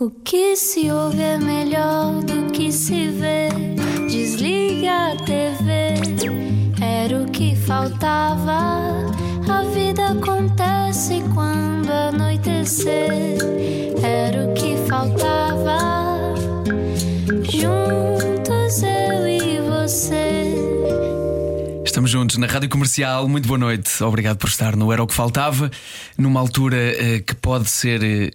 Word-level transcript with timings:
O 0.00 0.08
que 0.08 0.56
se 0.56 0.90
ouve 0.90 1.20
é 1.20 1.36
melhor 1.36 2.22
do 2.22 2.50
que 2.52 2.72
se 2.72 3.08
vê. 3.08 3.50
Desliga 4.08 5.12
a 5.12 5.16
TV, 5.16 5.92
era 6.80 7.22
o 7.22 7.30
que 7.30 7.54
faltava. 7.54 9.04
A 9.46 9.62
vida 9.74 10.12
acontece 10.12 11.22
quando 11.34 11.90
anoitecer, 11.90 13.36
era 14.02 14.46
o 14.46 14.54
que 14.54 14.74
faltava. 14.88 15.78
Juntos 17.42 18.82
eu 18.82 19.28
e 19.28 19.60
você. 19.60 20.54
Estamos 21.84 22.10
juntos 22.10 22.38
na 22.38 22.46
Rádio 22.46 22.70
Comercial. 22.70 23.28
Muito 23.28 23.46
boa 23.46 23.58
noite. 23.58 24.02
Obrigado 24.02 24.38
por 24.38 24.48
estar 24.48 24.76
no 24.76 24.90
Era 24.90 25.02
o 25.02 25.06
que 25.06 25.12
Faltava, 25.12 25.70
numa 26.16 26.40
altura 26.40 26.78
eh, 26.78 27.20
que 27.20 27.34
pode 27.34 27.68
ser 27.68 28.02
eh, 28.02 28.30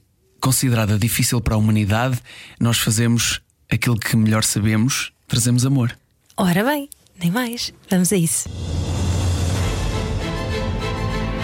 considerada 0.45 0.99
difícil 0.99 1.41
para 1.41 1.55
a 1.55 1.57
humanidade. 1.57 2.19
Nós 2.59 2.77
fazemos 2.77 3.41
aquilo 3.67 3.97
que 3.97 4.15
melhor 4.15 4.43
sabemos, 4.43 5.11
trazemos 5.27 5.65
amor. 5.65 5.97
Ora 6.37 6.63
bem, 6.63 6.87
nem 7.19 7.31
mais. 7.31 7.73
Vamos 7.89 8.13
a 8.13 8.15
isso. 8.15 8.47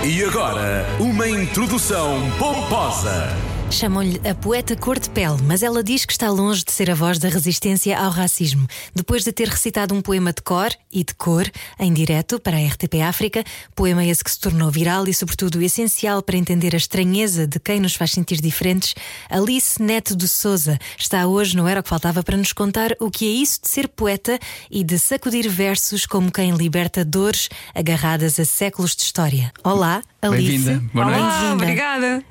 E 0.05 0.23
agora, 0.23 0.85
uma 0.99 1.27
introdução 1.27 2.19
pomposa. 2.37 3.50
Chamam-lhe 3.71 4.19
a 4.29 4.35
poeta 4.35 4.75
cor 4.75 4.99
de 4.99 5.09
pele, 5.09 5.41
mas 5.43 5.63
ela 5.63 5.81
diz 5.81 6.03
que 6.03 6.11
está 6.11 6.29
longe 6.29 6.61
de 6.63 6.73
ser 6.73 6.91
a 6.91 6.93
voz 6.93 7.17
da 7.17 7.29
resistência 7.29 7.97
ao 7.97 8.11
racismo. 8.11 8.67
Depois 8.93 9.23
de 9.23 9.31
ter 9.31 9.47
recitado 9.47 9.95
um 9.95 10.01
poema 10.01 10.33
de 10.33 10.41
cor 10.41 10.69
e 10.91 11.05
de 11.05 11.15
cor, 11.15 11.49
em 11.79 11.93
direto, 11.93 12.37
para 12.37 12.57
a 12.57 12.67
RTP 12.67 12.95
África, 13.01 13.45
poema 13.73 14.05
esse 14.05 14.21
que 14.23 14.29
se 14.29 14.39
tornou 14.39 14.69
viral 14.69 15.07
e, 15.07 15.13
sobretudo, 15.13 15.61
essencial 15.61 16.21
para 16.21 16.37
entender 16.37 16.75
a 16.75 16.77
estranheza 16.77 17.47
de 17.47 17.59
quem 17.59 17.79
nos 17.79 17.95
faz 17.95 18.11
sentir 18.11 18.41
diferentes, 18.41 18.93
Alice 19.29 19.81
Neto 19.81 20.17
de 20.17 20.27
Souza 20.27 20.77
está 20.97 21.25
hoje 21.25 21.55
no 21.55 21.65
Era 21.65 21.79
o 21.79 21.83
que 21.83 21.89
Faltava 21.89 22.21
para 22.23 22.37
nos 22.37 22.51
contar 22.51 22.95
o 22.99 23.09
que 23.09 23.25
é 23.25 23.29
isso 23.29 23.61
de 23.61 23.69
ser 23.69 23.87
poeta 23.87 24.37
e 24.69 24.83
de 24.83 24.99
sacudir 24.99 25.47
versos 25.47 26.05
como 26.05 26.31
quem 26.31 26.51
liberta 26.51 27.05
dores 27.05 27.47
agarradas 27.73 28.37
a 28.37 28.43
séculos 28.43 28.95
de 28.95 29.03
história. 29.03 29.51
Olá. 29.63 30.03
Bem-vinda. 30.21 30.79
Boa 30.93 31.05
noite. 31.07 31.19
Olá, 31.19 31.53
obrigada. 31.53 32.23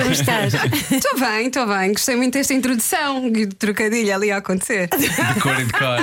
Como 0.00 0.12
estás? 0.12 0.54
Estou 0.92 1.18
bem, 1.18 1.48
estou 1.48 1.66
bem. 1.66 1.92
Gostei 1.92 2.14
muito 2.14 2.34
desta 2.34 2.54
introdução 2.54 3.26
e 3.26 3.44
de 3.46 3.56
trocadilho 3.56 4.14
ali 4.14 4.30
a 4.30 4.36
acontecer. 4.36 4.88
De 4.88 5.40
cor 5.40 5.58
e 5.58 5.64
de 5.64 5.72
cor. 5.72 5.98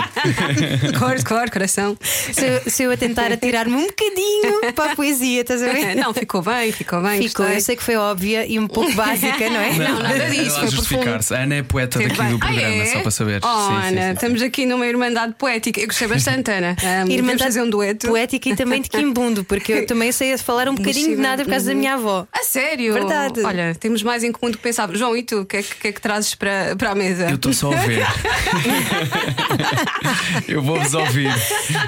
Cor, 0.99 1.23
cor, 1.23 1.49
coração. 1.49 1.97
Se 2.01 2.45
eu, 2.45 2.69
se 2.69 2.83
eu 2.83 2.91
a 2.91 2.97
tentar 2.97 3.31
atirar-me 3.31 3.75
um 3.75 3.87
bocadinho 3.87 4.73
para 4.73 4.91
a 4.91 4.95
poesia, 4.95 5.41
estás 5.41 5.63
a 5.63 5.71
ver? 5.71 5.95
Não, 5.95 6.13
ficou 6.13 6.41
bem, 6.41 6.71
ficou 6.73 7.01
bem. 7.01 7.21
Ficou, 7.27 7.45
gostei. 7.45 7.57
eu 7.57 7.61
sei 7.61 7.75
que 7.77 7.83
foi 7.83 7.95
óbvia 7.95 8.45
e 8.45 8.59
um 8.59 8.67
pouco 8.67 8.93
básica, 8.93 9.49
não 9.49 9.59
é? 9.61 9.73
Não, 9.73 9.99
nada 10.03 10.29
disso, 10.29 10.41
ela 10.57 10.59
foi 10.59 10.67
justificar-se. 10.71 11.33
A 11.33 11.43
Ana 11.43 11.55
é 11.55 11.63
poeta 11.63 11.97
daqui 11.99 12.17
bem. 12.17 12.29
do 12.31 12.39
programa, 12.39 12.67
Ah, 12.67 12.77
é? 12.77 12.85
só 12.87 12.99
para 13.01 13.11
saber. 13.11 13.41
Oh, 13.43 13.47
Sim, 13.47 13.67
sim, 13.67 13.87
Ana, 13.87 14.01
sim. 14.07 14.13
estamos 14.13 14.41
aqui 14.41 14.65
numa 14.65 14.85
irmandade 14.85 15.33
poética. 15.37 15.79
Eu 15.79 15.87
gostei 15.87 16.07
bastante, 16.09 16.51
Ana. 16.51 16.75
Um, 17.07 17.11
Irmandade 17.11 17.43
fazer 17.43 17.61
um 17.61 17.69
dueto. 17.69 18.07
poética 18.07 18.49
e 18.49 18.55
também 18.55 18.81
de 18.81 18.89
quimbundo, 18.89 19.43
porque 19.45 19.71
eu 19.71 19.85
também 19.85 20.11
sei 20.11 20.37
falar 20.37 20.67
um 20.67 20.75
bocadinho 20.75 21.04
de 21.09 21.21
nada 21.21 21.43
por 21.43 21.51
causa 21.51 21.67
da 21.67 21.75
minha 21.75 21.93
avó. 21.93 22.27
A 22.31 22.43
sério? 22.43 22.93
Verdade. 22.93 23.41
Olha, 23.43 23.75
temos 23.75 24.03
mais 24.03 24.23
em 24.23 24.31
comum 24.31 24.51
do 24.51 24.57
que 24.57 24.63
pensava. 24.63 24.95
João, 24.95 25.15
e 25.15 25.23
tu? 25.23 25.41
O 25.41 25.45
que 25.45 25.57
é 25.57 25.63
que, 25.63 25.75
que 25.75 25.87
é 25.87 25.91
que 25.91 26.01
trazes 26.01 26.35
para, 26.35 26.75
para 26.75 26.91
a 26.91 26.95
mesa? 26.95 27.29
Eu 27.29 27.35
estou 27.35 27.53
só 27.53 27.71
a 27.71 27.75
ver. 27.75 28.05
eu 30.47 30.61
vou-vos 30.61 30.93
ouvir. 30.93 31.31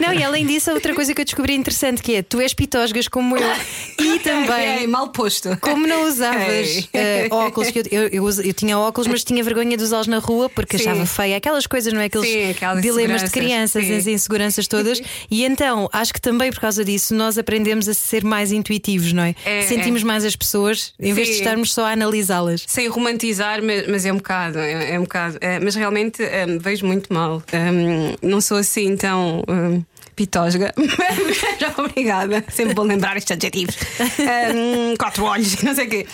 Não, 0.01 0.13
e 0.13 0.23
além 0.23 0.45
disso, 0.45 0.71
outra 0.71 0.93
coisa 0.93 1.13
que 1.13 1.21
eu 1.21 1.25
descobri 1.25 1.55
interessante 1.55 2.01
que 2.01 2.15
é 2.15 2.21
tu 2.21 2.39
és 2.39 2.53
pitosgas 2.53 3.07
como 3.07 3.37
eu 3.37 3.47
e 3.99 4.07
Ei, 4.13 4.19
também. 4.19 4.87
mal 4.87 5.09
posto. 5.09 5.57
Como 5.61 5.87
não 5.87 6.07
usavas 6.07 6.87
eh, 6.93 7.27
óculos, 7.31 7.71
que 7.71 7.79
eu, 7.79 7.83
eu, 7.91 8.07
eu, 8.07 8.29
eu 8.43 8.53
tinha 8.53 8.77
óculos, 8.77 9.07
mas 9.07 9.23
tinha 9.23 9.43
vergonha 9.43 9.77
de 9.77 9.83
usá-los 9.83 10.07
na 10.07 10.19
rua 10.19 10.49
porque 10.49 10.77
Sim. 10.77 10.89
achava 10.89 11.05
feia. 11.05 11.37
Aquelas 11.37 11.67
coisas, 11.67 11.93
não 11.93 12.01
é? 12.01 12.05
Aqueles 12.05 12.27
Sim, 12.27 12.49
aquelas 12.51 12.81
dilemas 12.81 13.23
de 13.23 13.29
crianças, 13.29 13.85
Sim. 13.85 13.95
as 13.95 14.07
inseguranças 14.07 14.67
todas. 14.67 15.01
E 15.29 15.43
então, 15.43 15.89
acho 15.91 16.13
que 16.13 16.21
também 16.21 16.51
por 16.51 16.59
causa 16.59 16.85
disso, 16.85 17.13
nós 17.13 17.37
aprendemos 17.37 17.89
a 17.89 17.93
ser 17.93 18.23
mais 18.23 18.51
intuitivos, 18.51 19.06
não 19.13 19.23
é? 19.23 19.35
É, 19.45 19.61
Sentimos 19.63 20.01
é. 20.01 20.05
mais 20.05 20.25
as 20.25 20.35
pessoas 20.35 20.93
em 20.99 21.13
vez 21.13 21.27
de 21.27 21.33
Sim. 21.35 21.39
estarmos 21.39 21.73
só 21.73 21.85
a 21.85 21.91
analisá-las. 21.91 22.65
Sem 22.67 22.87
romantizar, 22.87 23.61
mas, 23.63 23.87
mas 23.87 24.05
é 24.05 24.13
um 24.13 24.17
bocado, 24.17 24.59
é, 24.59 24.93
é 24.93 24.99
um 24.99 25.03
bocado. 25.03 25.37
É, 25.41 25.59
mas 25.59 25.75
realmente 25.75 26.23
hum, 26.23 26.59
vejo 26.59 26.85
muito 26.85 27.13
mal. 27.13 27.41
Hum, 27.53 28.15
não 28.21 28.41
sou 28.41 28.57
assim 28.57 28.95
tão 28.95 29.43
hum, 29.47 29.83
pitosga. 30.15 30.73
Já 31.59 31.73
obrigada. 31.77 32.43
Sempre 32.49 32.73
vou 32.73 32.85
lembrar 32.85 33.15
estes 33.17 33.31
adjetivos. 33.31 33.77
Hum, 33.99 34.95
quatro 34.97 35.23
olhos, 35.23 35.61
não 35.61 35.73
sei 35.73 35.87
o 35.87 35.89
quê. 35.89 36.07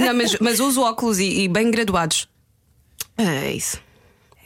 Não, 0.00 0.14
mas, 0.14 0.36
mas 0.40 0.60
uso 0.60 0.82
óculos 0.82 1.18
e, 1.18 1.42
e 1.42 1.48
bem 1.48 1.70
graduados. 1.70 2.28
É 3.16 3.52
isso. 3.52 3.83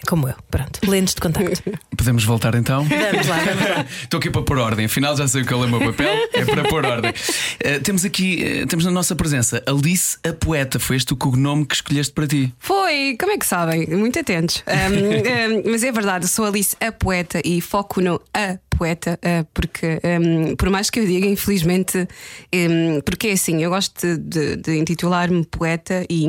Como 0.06 0.28
eu, 0.28 0.34
pronto. 0.50 0.80
Lentes 0.88 1.14
de 1.14 1.20
contacto. 1.20 1.62
Podemos 1.96 2.24
voltar 2.24 2.54
então? 2.54 2.84
Vamos 2.84 3.26
lá, 3.26 3.36
vamos 3.38 3.68
lá. 3.68 3.86
Estou 4.02 4.18
aqui 4.18 4.30
para 4.30 4.42
pôr 4.42 4.58
ordem, 4.58 4.86
afinal 4.86 5.16
já 5.16 5.26
sei 5.28 5.42
o 5.42 5.46
que 5.46 5.52
é 5.52 5.56
o 5.56 5.68
meu 5.68 5.80
papel, 5.80 6.14
é 6.32 6.44
para 6.44 6.64
pôr 6.64 6.84
ordem. 6.86 7.12
Eh, 7.60 7.78
temos 7.80 8.04
aqui, 8.04 8.42
eh, 8.42 8.66
temos 8.66 8.84
na 8.84 8.90
nossa 8.90 9.14
presença 9.16 9.62
Alice 9.66 10.16
a 10.26 10.32
Poeta, 10.32 10.78
foi 10.78 10.96
este 10.96 11.12
o 11.12 11.16
cognome 11.16 11.66
que 11.66 11.74
escolheste 11.74 12.12
para 12.12 12.26
ti. 12.26 12.54
Foi, 12.58 13.16
como 13.18 13.32
é 13.32 13.38
que 13.38 13.46
sabem? 13.46 13.86
Muito 13.88 14.18
atentos. 14.18 14.62
Um, 14.66 15.58
um, 15.68 15.70
mas 15.72 15.82
é 15.82 15.92
verdade, 15.92 16.26
sou 16.28 16.44
Alice 16.46 16.76
a 16.80 16.90
poeta 16.92 17.40
e 17.44 17.60
foco 17.60 18.00
no 18.00 18.20
a 18.32 18.58
poeta, 18.70 19.18
uh, 19.24 19.44
porque 19.52 19.98
um, 20.22 20.54
por 20.54 20.70
mais 20.70 20.88
que 20.88 21.00
eu 21.00 21.06
diga, 21.06 21.26
infelizmente, 21.26 22.06
um, 22.54 23.00
porque 23.04 23.28
é 23.28 23.32
assim, 23.32 23.62
eu 23.62 23.70
gosto 23.70 24.00
de, 24.00 24.16
de- 24.18 24.56
de 24.56 24.78
intitular-me 24.78 25.44
poeta 25.44 26.04
e, 26.08 26.26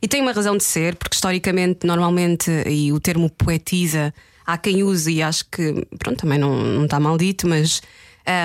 e 0.00 0.06
tem 0.06 0.20
uma 0.22 0.30
razão 0.32 0.56
de 0.56 0.62
ser, 0.62 0.94
porque 0.94 1.16
historicamente, 1.16 1.84
normalmente, 1.84 2.50
e 2.66 2.91
o 2.92 3.00
termo 3.00 3.30
poetisa, 3.30 4.12
há 4.46 4.58
quem 4.58 4.82
use 4.82 5.12
e 5.12 5.22
acho 5.22 5.46
que, 5.50 5.86
pronto, 5.98 6.20
também 6.20 6.38
não, 6.38 6.54
não 6.54 6.84
está 6.84 7.00
mal 7.00 7.16
dito, 7.16 7.48
mas 7.48 7.80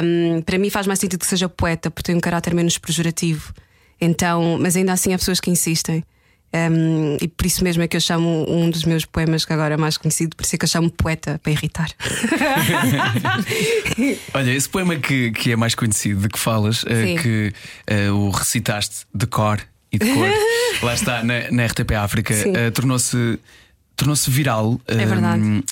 um, 0.03 0.41
para 0.41 0.57
mim 0.57 0.69
faz 0.69 0.87
mais 0.87 0.99
sentido 0.99 1.19
que 1.19 1.27
seja 1.27 1.47
poeta, 1.47 1.91
porque 1.91 2.07
tem 2.07 2.15
um 2.15 2.19
caráter 2.19 2.53
menos 2.53 2.77
pejorativo. 2.77 3.53
Então, 3.99 4.57
mas 4.59 4.75
ainda 4.75 4.93
assim 4.93 5.13
há 5.13 5.17
pessoas 5.17 5.39
que 5.39 5.49
insistem. 5.49 6.03
Um, 6.53 7.17
e 7.21 7.27
por 7.27 7.45
isso 7.45 7.63
mesmo 7.63 7.83
é 7.83 7.87
que 7.87 7.97
eu 7.97 8.01
chamo 8.01 8.49
um 8.49 8.69
dos 8.69 8.85
meus 8.85 9.03
poemas 9.03 9.43
que 9.43 9.51
agora 9.51 9.73
é 9.73 9.77
mais 9.77 9.97
conhecido, 9.97 10.35
por 10.35 10.43
isso 10.43 10.55
é 10.55 10.57
que 10.57 10.63
eu 10.63 10.69
chamo 10.69 10.89
poeta 10.89 11.39
para 11.43 11.51
irritar. 11.51 11.89
Olha, 14.33 14.51
esse 14.51 14.69
poema 14.69 14.95
que, 14.95 15.31
que 15.31 15.51
é 15.51 15.57
mais 15.57 15.75
conhecido, 15.75 16.21
de 16.21 16.29
que 16.29 16.39
falas, 16.39 16.77
Sim. 16.77 17.17
que 17.21 17.53
eh, 17.85 18.09
o 18.09 18.29
recitaste 18.29 19.05
de 19.13 19.27
cor 19.27 19.59
e 19.91 19.99
de 19.99 20.13
cor, 20.13 20.29
lá 20.83 20.93
está, 20.93 21.21
na, 21.21 21.51
na 21.51 21.65
RTP 21.65 21.91
África, 21.91 22.33
eh, 22.33 22.71
tornou-se 22.71 23.37
tornou-se 23.97 24.29
viral. 24.29 24.79
É 24.87 25.05
verdade. 25.05 25.43
Hum, 25.43 25.63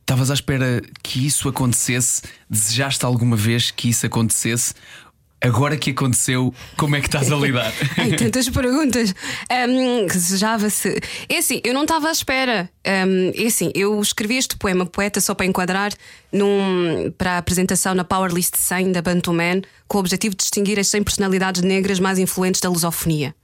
Estavas 0.00 0.30
à 0.30 0.34
espera 0.34 0.80
que 1.02 1.26
isso 1.26 1.50
acontecesse? 1.50 2.22
Desejaste 2.48 3.04
alguma 3.04 3.36
vez 3.36 3.70
que 3.70 3.90
isso 3.90 4.06
acontecesse? 4.06 4.72
Agora 5.38 5.76
que 5.76 5.90
aconteceu, 5.90 6.52
como 6.78 6.96
é 6.96 7.00
que 7.00 7.06
estás 7.08 7.30
a 7.30 7.36
lidar? 7.36 7.70
Ai, 7.96 8.16
tantas 8.16 8.48
perguntas. 8.48 9.14
Um, 9.68 10.06
Desejava-se. 10.06 10.98
É 11.28 11.36
assim, 11.36 11.60
eu 11.62 11.74
não 11.74 11.82
estava 11.82 12.08
à 12.08 12.10
espera. 12.10 12.70
Um, 13.06 13.32
é 13.34 13.46
assim, 13.46 13.70
eu 13.74 14.00
escrevi 14.00 14.38
este 14.38 14.56
poema, 14.56 14.86
poeta, 14.86 15.20
só 15.20 15.34
para 15.34 15.44
enquadrar 15.44 15.92
num, 16.32 17.12
para 17.18 17.32
a 17.32 17.38
apresentação 17.38 17.94
na 17.94 18.02
Power 18.02 18.32
List 18.32 18.56
100 18.56 18.92
da 18.92 19.02
Bantu 19.02 19.34
Man, 19.34 19.60
com 19.86 19.98
o 19.98 20.00
objetivo 20.00 20.34
de 20.34 20.38
distinguir 20.42 20.78
as 20.80 20.88
100 20.88 21.02
personalidades 21.04 21.60
negras 21.60 22.00
mais 22.00 22.18
influentes 22.18 22.62
da 22.62 22.70
lusofonia. 22.70 23.34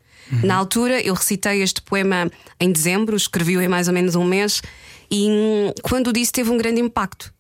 Na 0.43 0.57
altura, 0.57 1.01
eu 1.01 1.15
recitei 1.15 1.63
este 1.63 1.83
poema 1.83 2.31
em 2.61 2.73
dezembro, 2.73 3.17
escrevi-o 3.17 3.61
em 3.61 3.69
mais 3.69 3.89
ou 3.89 3.95
menos 3.95 4.15
um 4.15 4.25
mês, 4.25 4.63
e 5.11 5.29
hum, 5.29 5.73
quando 5.83 6.13
disse, 6.13 6.33
teve 6.33 6.51
um 6.51 6.57
grande 6.57 6.81
impacto 6.81 7.33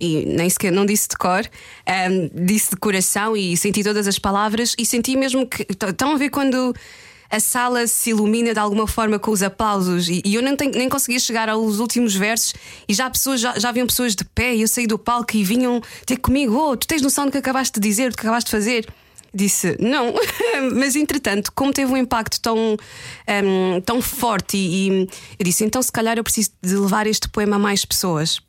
e 0.00 0.24
nem 0.26 0.48
sequer 0.48 0.70
não 0.70 0.86
disse 0.86 1.08
de 1.08 1.16
cor, 1.16 1.42
ahm, 1.86 2.30
disse 2.32 2.70
de 2.70 2.76
coração 2.76 3.36
e 3.36 3.56
senti 3.56 3.82
todas 3.82 4.06
as 4.06 4.18
palavras 4.18 4.74
e 4.78 4.86
senti 4.86 5.16
mesmo 5.16 5.46
que. 5.46 5.66
Estão 5.68 6.12
a 6.12 6.16
ver 6.16 6.30
quando 6.30 6.72
a 7.30 7.40
sala 7.40 7.86
se 7.86 8.10
ilumina 8.10 8.54
de 8.54 8.58
alguma 8.60 8.86
forma 8.86 9.18
com 9.18 9.30
os 9.30 9.42
aplausos 9.42 10.08
e, 10.08 10.22
e 10.24 10.34
eu 10.34 10.56
tenho- 10.56 10.72
nem 10.72 10.88
conseguia 10.88 11.18
chegar 11.18 11.48
aos 11.48 11.78
últimos 11.78 12.14
versos 12.14 12.54
e 12.88 12.94
já 12.94 13.10
pessoas 13.10 13.40
já, 13.40 13.58
já 13.58 13.68
haviam 13.68 13.86
pessoas 13.86 14.14
de 14.14 14.24
pé 14.24 14.54
e 14.54 14.62
eu 14.62 14.68
saí 14.68 14.86
do 14.86 14.98
palco 14.98 15.36
e 15.36 15.44
vinham 15.44 15.82
ter 16.06 16.16
comigo, 16.16 16.54
oh, 16.56 16.76
tu 16.76 16.86
tens 16.86 17.02
noção 17.02 17.26
do 17.26 17.32
que 17.32 17.38
acabaste 17.38 17.78
de 17.78 17.86
dizer, 17.86 18.10
do 18.10 18.16
que 18.16 18.22
acabaste 18.22 18.50
de 18.50 18.56
fazer. 18.56 18.86
Disse 19.34 19.76
não, 19.78 20.14
mas 20.74 20.96
entretanto, 20.96 21.52
como 21.54 21.72
teve 21.72 21.92
um 21.92 21.96
impacto 21.96 22.40
tão, 22.40 22.76
ahm, 23.26 23.80
tão 23.84 24.00
forte, 24.00 24.56
e, 24.56 24.88
e 24.88 25.08
eu 25.38 25.44
disse: 25.44 25.64
então, 25.64 25.82
se 25.82 25.92
calhar 25.92 26.16
eu 26.16 26.24
preciso 26.24 26.50
de 26.62 26.76
levar 26.76 27.06
este 27.06 27.28
poema 27.28 27.56
a 27.56 27.58
mais 27.58 27.84
pessoas. 27.84 28.40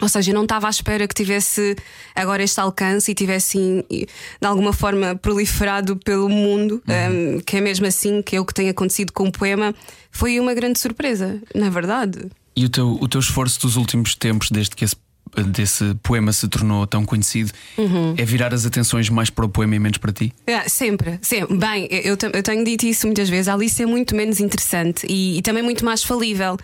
Ou 0.00 0.08
seja, 0.08 0.30
eu 0.30 0.34
não 0.34 0.44
estava 0.44 0.66
à 0.66 0.70
espera 0.70 1.06
que 1.06 1.14
tivesse 1.14 1.76
agora 2.14 2.42
este 2.42 2.58
alcance 2.58 3.10
e 3.10 3.14
tivesse 3.14 3.84
de 3.90 4.46
alguma 4.46 4.72
forma 4.72 5.14
proliferado 5.14 5.96
pelo 5.96 6.28
mundo, 6.28 6.82
um, 6.88 7.40
que 7.40 7.58
é 7.58 7.60
mesmo 7.60 7.86
assim 7.86 8.22
que 8.22 8.34
é 8.34 8.40
o 8.40 8.44
que 8.44 8.54
tem 8.54 8.68
acontecido 8.68 9.12
com 9.12 9.28
o 9.28 9.32
poema. 9.32 9.74
Foi 10.10 10.40
uma 10.40 10.54
grande 10.54 10.78
surpresa, 10.78 11.40
na 11.54 11.68
verdade. 11.68 12.30
E 12.56 12.64
o 12.64 12.68
teu, 12.68 12.98
o 13.00 13.06
teu 13.06 13.20
esforço 13.20 13.60
dos 13.60 13.76
últimos 13.76 14.14
tempos, 14.14 14.50
desde 14.50 14.74
que 14.74 14.84
esse 14.84 14.96
desse 15.48 15.94
poema 16.02 16.32
se 16.32 16.48
tornou 16.48 16.86
tão 16.86 17.04
conhecido, 17.04 17.52
é 18.16 18.24
virar 18.24 18.52
as 18.52 18.66
atenções 18.66 19.08
mais 19.08 19.30
para 19.30 19.44
o 19.44 19.48
poema 19.48 19.76
e 19.76 19.78
menos 19.78 19.98
para 19.98 20.12
ti? 20.12 20.32
É, 20.46 20.68
sempre, 20.68 21.18
sempre. 21.22 21.56
Bem, 21.56 21.88
eu, 21.90 22.16
eu 22.32 22.42
tenho 22.42 22.64
dito 22.64 22.86
isso 22.86 23.06
muitas 23.06 23.28
vezes. 23.28 23.48
A 23.48 23.54
Alice 23.54 23.82
é 23.82 23.86
muito 23.86 24.14
menos 24.14 24.40
interessante 24.40 25.06
e, 25.08 25.38
e 25.38 25.42
também 25.42 25.62
muito 25.62 25.84
mais 25.84 26.02
falível. 26.02 26.56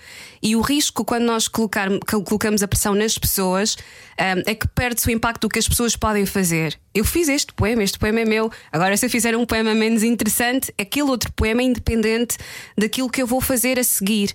E 0.43 0.55
o 0.55 0.61
risco, 0.61 1.05
quando 1.05 1.25
nós 1.25 1.49
colocar, 1.49 1.89
colocamos 2.07 2.63
a 2.63 2.69
pressão 2.69 2.95
nas 2.95 3.19
pessoas, 3.19 3.77
ahm, 4.19 4.43
é 4.47 4.55
que 4.55 4.69
perde-se 4.69 5.09
o 5.09 5.11
impacto 5.11 5.43
do 5.43 5.49
que 5.49 5.59
as 5.59 5.69
pessoas 5.69 5.97
podem 5.97 6.27
fazer. 6.27 6.79
Eu 6.95 7.05
fiz 7.05 7.29
este 7.29 7.53
poema, 7.53 7.83
este 7.83 7.99
poema 7.99 8.21
é 8.21 8.25
meu. 8.25 8.51
Agora, 8.71 8.97
se 8.97 9.07
eu 9.07 9.11
fizer 9.11 9.37
um 9.37 9.45
poema 9.45 9.75
menos 9.75 10.03
interessante, 10.03 10.73
aquele 10.79 11.11
outro 11.11 11.33
poema 11.33 11.63
é 11.63 11.65
independente 11.65 12.37
daquilo 12.77 13.11
que 13.11 13.21
eu 13.21 13.27
vou 13.27 13.41
fazer 13.41 13.79
a 13.79 13.85
seguir. 13.85 14.33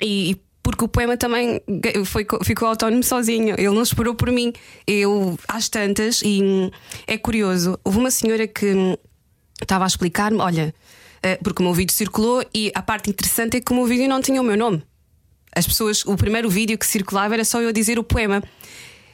E, 0.00 0.30
e 0.30 0.40
porque 0.62 0.84
o 0.84 0.88
poema 0.88 1.16
também 1.16 1.60
foi, 2.04 2.26
ficou 2.44 2.68
autónomo 2.68 3.02
sozinho, 3.02 3.54
ele 3.58 3.70
não 3.70 3.82
esperou 3.82 4.14
por 4.14 4.30
mim. 4.30 4.52
Eu, 4.86 5.38
às 5.48 5.68
tantas, 5.68 6.22
e 6.22 6.42
hum, 6.42 6.70
é 7.06 7.18
curioso, 7.18 7.78
houve 7.84 7.98
uma 7.98 8.10
senhora 8.10 8.46
que 8.46 8.72
hum, 8.72 8.96
estava 9.60 9.84
a 9.84 9.86
explicar-me: 9.88 10.38
olha, 10.38 10.74
eh, 11.22 11.36
porque 11.42 11.62
o 11.62 11.64
meu 11.64 11.74
vídeo 11.74 11.92
circulou 11.92 12.44
e 12.54 12.70
a 12.74 12.82
parte 12.82 13.10
interessante 13.10 13.56
é 13.56 13.60
que 13.60 13.72
o 13.72 13.74
meu 13.74 13.86
vídeo 13.86 14.08
não 14.08 14.20
tinha 14.20 14.40
o 14.40 14.44
meu 14.44 14.56
nome. 14.56 14.82
As 15.54 15.66
pessoas, 15.66 16.04
o 16.06 16.16
primeiro 16.16 16.48
vídeo 16.48 16.78
que 16.78 16.86
circulava 16.86 17.34
era 17.34 17.44
só 17.44 17.60
eu 17.60 17.72
dizer 17.72 17.98
o 17.98 18.04
poema. 18.04 18.42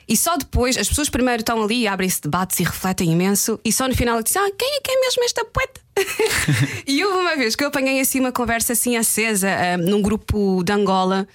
E 0.07 0.17
só 0.17 0.37
depois, 0.37 0.79
as 0.79 0.89
pessoas 0.89 1.11
primeiro 1.11 1.43
estão 1.43 1.63
ali, 1.63 1.87
abrem-se 1.87 2.23
debates 2.23 2.59
e 2.61 2.63
refletem 2.63 3.13
imenso, 3.13 3.61
e 3.65 3.73
só 3.73 3.87
no 3.87 3.95
final 3.95 4.23
dizem: 4.23 4.43
Ah, 4.43 4.51
quem 4.57 4.77
é 4.77 4.81
que 4.81 4.91
é 4.91 5.01
mesmo 5.01 5.25
esta 5.25 5.45
poeta? 5.45 5.81
e 6.87 7.05
houve 7.05 7.19
uma 7.19 7.37
vez 7.37 7.55
que 7.55 7.65
eu 7.65 7.69
apanhei 7.69 8.01
assim 8.01 8.21
uma 8.21 8.33
conversa 8.33 8.73
assim 8.73 8.97
acesa 8.97 9.49
ah, 9.51 9.77
num 9.77 10.01
grupo 10.01 10.63
de 10.65 10.73
Angola, 10.73 11.27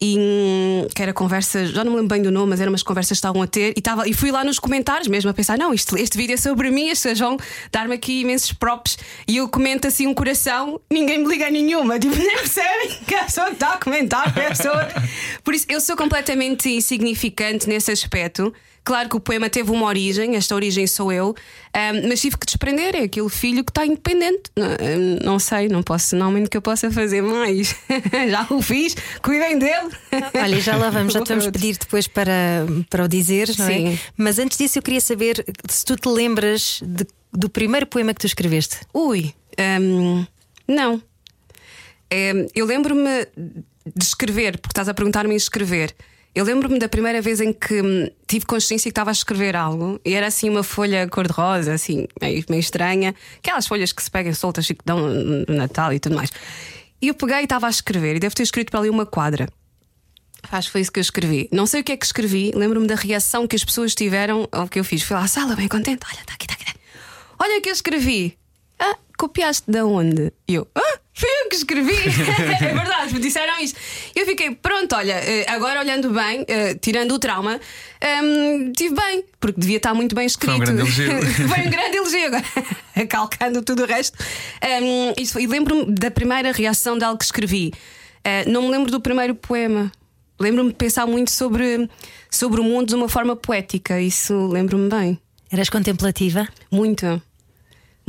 e 0.00 0.16
hum, 0.18 0.88
que 0.94 1.02
era 1.02 1.12
conversa, 1.12 1.66
já 1.66 1.84
não 1.84 1.92
me 1.92 1.98
lembro 1.98 2.14
bem 2.14 2.22
do 2.22 2.30
nome, 2.30 2.50
mas 2.50 2.60
eram 2.60 2.72
umas 2.72 2.82
conversas 2.82 3.10
que 3.10 3.14
estavam 3.14 3.42
a 3.42 3.46
ter, 3.46 3.74
e, 3.76 3.82
tava, 3.82 4.08
e 4.08 4.14
fui 4.14 4.30
lá 4.30 4.42
nos 4.42 4.58
comentários 4.58 5.08
mesmo 5.08 5.30
a 5.30 5.34
pensar: 5.34 5.58
Não, 5.58 5.74
isto, 5.74 5.96
este 5.96 6.16
vídeo 6.16 6.34
é 6.34 6.36
sobre 6.36 6.70
mim, 6.70 6.90
as 6.90 6.98
pessoas 6.98 7.18
vão 7.18 7.36
dar-me 7.70 7.94
aqui 7.94 8.20
imensos 8.20 8.52
props, 8.52 8.98
e 9.28 9.36
eu 9.36 9.48
comento 9.48 9.86
assim 9.86 10.06
um 10.06 10.14
coração, 10.14 10.80
ninguém 10.90 11.18
me 11.18 11.28
liga 11.28 11.50
nenhuma, 11.50 11.98
tipo, 11.98 12.16
nem 12.16 12.36
percebem 12.36 12.98
que 13.06 13.14
a 13.14 13.24
pessoa 13.24 13.50
está 13.50 13.74
a 13.74 13.78
comentar, 13.78 14.28
a 14.28 14.48
pessoa. 14.48 14.88
Por 15.44 15.54
isso, 15.54 15.66
eu 15.68 15.80
sou 15.80 15.96
completamente 15.96 16.68
insignificante 16.70 17.68
nesse 17.68 17.90
aspecto. 17.90 18.52
Claro 18.82 19.08
que 19.10 19.16
o 19.16 19.20
poema 19.20 19.48
teve 19.50 19.70
uma 19.70 19.86
origem, 19.86 20.36
esta 20.36 20.54
origem 20.54 20.86
sou 20.86 21.12
eu, 21.12 21.34
ahm, 21.74 22.08
mas 22.08 22.20
tive 22.20 22.36
que 22.38 22.46
desprender, 22.46 22.96
é 22.96 23.02
aquele 23.02 23.28
filho 23.28 23.62
que 23.62 23.70
está 23.70 23.84
independente. 23.84 24.42
Não, 24.56 24.68
não 25.32 25.38
sei, 25.38 25.68
não 25.68 25.82
posso, 25.82 26.16
não 26.16 26.28
há 26.28 26.30
muito 26.30 26.48
que 26.50 26.56
eu 26.56 26.62
possa 26.62 26.90
fazer 26.90 27.22
mais. 27.22 27.74
Já 28.30 28.46
o 28.50 28.62
fiz, 28.62 28.96
cuidem 29.22 29.58
dele. 29.58 29.90
Olha, 30.34 30.60
já 30.60 30.76
lá 30.76 30.88
vamos, 30.90 31.12
já 31.12 31.20
te 31.22 31.28
vamos 31.28 31.46
pedir 31.50 31.76
depois 31.76 32.06
para, 32.08 32.66
para 32.88 33.04
o 33.04 33.08
dizer, 33.08 33.50
não 33.58 33.66
é? 33.66 33.74
Sim. 33.74 33.98
Mas 34.16 34.38
antes 34.38 34.56
disso, 34.56 34.78
eu 34.78 34.82
queria 34.82 35.00
saber 35.00 35.44
se 35.68 35.84
tu 35.84 35.94
te 35.96 36.08
lembras 36.08 36.80
de- 36.82 37.06
do 37.32 37.48
primeiro 37.50 37.86
poema 37.86 38.12
que 38.14 38.20
tu 38.20 38.26
escreveste. 38.26 38.78
Ui, 38.94 39.32
ahm, 39.58 40.24
não. 40.66 41.02
Ahm, 42.12 42.46
eu 42.54 42.66
lembro-me 42.66 43.26
de 43.94 44.04
escrever, 44.04 44.58
porque 44.58 44.72
estás 44.72 44.88
a 44.88 44.94
perguntar-me 44.94 45.32
em 45.34 45.36
escrever. 45.36 45.94
Eu 46.32 46.44
lembro-me 46.44 46.78
da 46.78 46.88
primeira 46.88 47.20
vez 47.20 47.40
em 47.40 47.52
que 47.52 47.82
hum, 47.82 48.08
tive 48.26 48.46
consciência 48.46 48.84
que 48.84 48.92
estava 48.92 49.10
a 49.10 49.12
escrever 49.12 49.56
algo 49.56 50.00
e 50.04 50.14
era 50.14 50.28
assim 50.28 50.48
uma 50.48 50.62
folha 50.62 51.08
cor-de-rosa, 51.08 51.72
assim, 51.72 52.06
meio, 52.20 52.44
meio 52.48 52.60
estranha, 52.60 53.14
aquelas 53.38 53.66
folhas 53.66 53.92
que 53.92 54.02
se 54.02 54.10
pegam 54.10 54.32
soltas 54.32 54.70
e 54.70 54.74
que 54.74 54.84
dão 54.84 54.98
no 55.00 55.54
Natal 55.54 55.92
e 55.92 55.98
tudo 55.98 56.14
mais. 56.14 56.30
E 57.02 57.08
eu 57.08 57.14
peguei 57.14 57.40
e 57.40 57.44
estava 57.44 57.66
a 57.66 57.70
escrever 57.70 58.16
e 58.16 58.20
devo 58.20 58.34
ter 58.34 58.44
escrito 58.44 58.70
para 58.70 58.80
ali 58.80 58.88
uma 58.90 59.04
quadra. 59.04 59.48
Acho 60.52 60.68
que 60.68 60.72
foi 60.72 60.80
isso 60.82 60.92
que 60.92 61.00
eu 61.00 61.02
escrevi. 61.02 61.48
Não 61.52 61.66
sei 61.66 61.80
o 61.80 61.84
que 61.84 61.92
é 61.92 61.96
que 61.96 62.06
escrevi, 62.06 62.52
lembro-me 62.54 62.86
da 62.86 62.94
reação 62.94 63.46
que 63.46 63.56
as 63.56 63.64
pessoas 63.64 63.94
tiveram 63.94 64.48
ao 64.52 64.68
que 64.68 64.78
eu 64.78 64.84
fiz. 64.84 65.02
Fui 65.02 65.16
lá 65.16 65.24
à 65.24 65.28
sala, 65.28 65.56
bem 65.56 65.68
contente. 65.68 66.04
Olha, 66.06 66.20
está 66.20 66.34
aqui, 66.34 66.44
está. 66.44 66.54
Tá 66.56 66.70
aqui. 66.70 66.80
Olha 67.40 67.58
o 67.58 67.62
que 67.62 67.68
eu 67.68 67.72
escrevi. 67.72 68.38
Ah, 68.78 68.96
copiaste 69.18 69.70
de 69.70 69.82
onde? 69.82 70.32
E 70.46 70.54
eu, 70.54 70.68
ah, 70.74 70.99
fui 71.20 71.28
eu 71.28 71.48
que 71.48 71.56
escrevi. 71.56 71.92
é 72.64 72.72
verdade, 72.74 73.12
me 73.14 73.20
disseram 73.20 73.60
isso. 73.60 73.74
Eu 74.14 74.24
fiquei, 74.26 74.50
pronto, 74.52 74.94
olha, 74.96 75.12
eh, 75.12 75.44
agora 75.48 75.80
olhando 75.80 76.10
bem, 76.10 76.44
eh, 76.48 76.74
tirando 76.74 77.12
o 77.12 77.18
trauma, 77.18 77.60
hum, 78.22 78.72
tive 78.74 78.94
bem, 78.94 79.24
porque 79.38 79.60
devia 79.60 79.76
estar 79.76 79.94
muito 79.94 80.14
bem 80.14 80.26
escrito. 80.26 80.54
um 80.54 80.58
grande 80.58 80.80
elogio. 80.80 81.22
foi 81.48 81.66
um 81.66 81.70
grande 81.70 81.96
elogio, 81.96 82.26
agora, 82.26 82.44
calcando 83.08 83.62
tudo 83.62 83.82
o 83.82 83.86
resto. 83.86 84.16
Isso 85.18 85.34
foi- 85.34 85.42
e 85.42 85.46
lembro-me 85.46 85.86
da 85.94 86.10
primeira 86.10 86.52
reação 86.52 86.96
de 86.96 87.04
algo 87.04 87.18
que 87.18 87.24
escrevi. 87.24 87.72
Eh, 88.24 88.44
não 88.46 88.62
me 88.62 88.70
lembro 88.70 88.90
do 88.90 89.00
primeiro 89.00 89.34
poema. 89.34 89.90
Lembro-me 90.38 90.70
de 90.70 90.76
pensar 90.76 91.06
muito 91.06 91.30
sobre, 91.30 91.88
sobre 92.30 92.60
o 92.60 92.64
mundo 92.64 92.88
de 92.88 92.94
uma 92.94 93.08
forma 93.08 93.36
poética. 93.36 94.00
Isso 94.00 94.46
lembro-me 94.46 94.88
bem. 94.88 95.18
Eras 95.52 95.68
contemplativa? 95.68 96.48
Muito. 96.70 97.20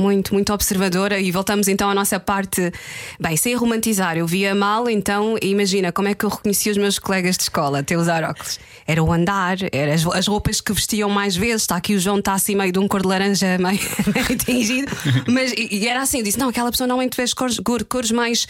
Muito, 0.02 0.34
muito 0.34 0.52
observadora. 0.52 1.20
E 1.20 1.30
voltamos 1.30 1.68
então 1.68 1.88
à 1.88 1.94
nossa 1.94 2.18
parte. 2.18 2.72
Bem, 3.20 3.36
sem 3.36 3.54
romantizar, 3.54 4.16
eu 4.18 4.26
via 4.26 4.52
mal, 4.52 4.90
então 4.90 5.36
imagina 5.40 5.92
como 5.92 6.08
é 6.08 6.14
que 6.14 6.24
eu 6.24 6.28
reconhecia 6.28 6.72
os 6.72 6.78
meus 6.78 6.98
colegas 6.98 7.36
de 7.36 7.44
escola 7.44 7.78
até 7.78 7.96
usar 7.96 8.24
óculos. 8.24 8.58
Era 8.84 9.00
o 9.02 9.12
andar, 9.12 9.56
era 9.70 9.94
as, 9.94 10.04
as 10.06 10.26
roupas 10.26 10.60
que 10.60 10.72
vestiam 10.72 11.08
mais 11.08 11.36
vezes. 11.36 11.62
Está 11.62 11.76
aqui 11.76 11.94
o 11.94 12.00
João, 12.00 12.18
está 12.18 12.32
assim 12.34 12.56
meio 12.56 12.72
de 12.72 12.80
um 12.80 12.88
cor 12.88 13.00
de 13.02 13.06
laranja 13.06 13.46
meio, 13.62 14.38
tingido. 14.38 14.90
Mas 15.28 15.52
e, 15.52 15.68
e 15.70 15.86
era 15.88 16.02
assim: 16.02 16.18
eu 16.18 16.24
disse, 16.24 16.38
não, 16.38 16.48
aquela 16.48 16.70
pessoa 16.70 16.86
normalmente 16.88 17.16
veste 17.16 17.36
cores, 17.36 17.60
cor- 17.60 17.84
cores 17.84 18.10
mais, 18.10 18.44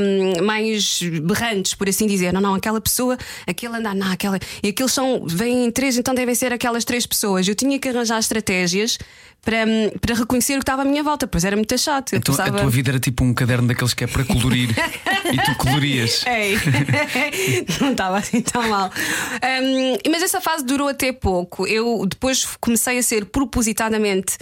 hum, 0.00 0.44
mais 0.44 1.00
berrantes, 1.22 1.74
por 1.74 1.88
assim 1.88 2.06
dizer. 2.06 2.32
Não, 2.32 2.40
não, 2.40 2.54
aquela 2.54 2.80
pessoa, 2.80 3.18
aquele 3.46 3.76
andar, 3.76 3.96
não, 3.96 4.12
aquela. 4.12 4.38
E 4.62 4.68
aqueles 4.68 4.92
são, 4.92 5.24
vêm 5.26 5.70
três, 5.72 5.98
então 5.98 6.14
devem 6.14 6.36
ser 6.36 6.52
aquelas 6.52 6.84
três 6.84 7.04
pessoas. 7.04 7.48
Eu 7.48 7.56
tinha 7.56 7.78
que 7.80 7.88
arranjar 7.88 8.20
estratégias 8.20 8.96
para, 9.44 9.64
para 10.00 10.14
reconhecer 10.14 10.54
o 10.54 10.56
que 10.56 10.62
estava 10.62 10.82
à 10.82 10.84
minha 10.84 11.02
volta, 11.02 11.26
pois 11.26 11.44
era 11.44 11.54
muito 11.54 11.76
chato. 11.76 12.16
Então, 12.16 12.34
A 12.34 12.50
tua 12.50 12.70
vida 12.70 12.90
era 12.90 12.98
tipo 12.98 13.22
um 13.22 13.34
caderno 13.34 13.68
daqueles 13.68 13.92
que 13.92 14.04
é 14.04 14.06
para 14.06 14.24
colorir 14.24 14.70
e 15.32 15.36
tu 15.36 15.54
colorias. 15.56 16.24
Ei, 16.26 16.56
não 17.80 17.92
estava 17.92 18.18
assim 18.18 18.40
tão 18.40 18.66
mal. 18.68 18.90
Hum, 18.90 20.10
mas 20.10 20.22
essa 20.22 20.40
fase 20.40 20.64
durou 20.64 20.88
até 20.88 21.12
pouco. 21.12 21.66
Eu 21.66 22.06
depois 22.06 22.46
comecei 22.58 22.98
a 22.98 23.02
ser 23.02 23.26
propositadamente 23.26 24.38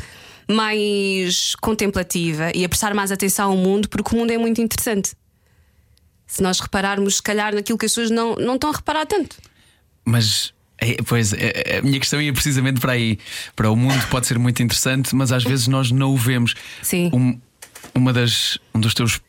mais 0.49 1.55
contemplativa 1.57 2.53
e 2.55 2.65
a 2.65 2.69
prestar 2.69 2.95
mais 2.95 3.11
atenção 3.11 3.51
ao 3.51 3.57
mundo, 3.57 3.89
porque 3.89 4.15
o 4.15 4.19
mundo 4.19 4.31
é 4.31 4.39
muito 4.39 4.61
interessante. 4.61 5.15
Se 6.27 6.43
nós 6.43 6.61
repararmos, 6.61 7.17
se 7.17 7.23
calhar, 7.23 7.55
naquilo 7.55 7.77
que 7.77 7.87
as 7.87 7.93
pessoas 7.93 8.11
não, 8.11 8.37
não 8.37 8.55
estão 8.55 8.71
a 8.71 8.73
reparar 8.73 9.07
tanto. 9.07 9.37
Mas. 10.05 10.55
É, 10.83 10.97
pois, 11.07 11.33
é, 11.33 11.79
a 11.79 11.83
minha 11.83 11.99
questão 11.99 12.21
ia 12.21 12.33
precisamente 12.33 12.81
para 12.81 12.93
aí. 12.93 13.19
Para 13.55 13.71
o 13.71 13.77
mundo 13.77 14.05
pode 14.11 14.27
ser 14.27 14.39
muito 14.39 14.63
interessante, 14.63 15.15
mas 15.15 15.33
às 15.33 15.45
vezes 15.45 15.69
nós 15.69 15.91
não 15.91 16.11
o 16.13 16.17
vemos. 16.17 16.55
Sim. 16.83 17.11
Um, 17.13 17.39
uma 17.95 18.13
das, 18.13 18.59
um 18.75 18.81
dos 18.81 18.95
teus 18.95 19.21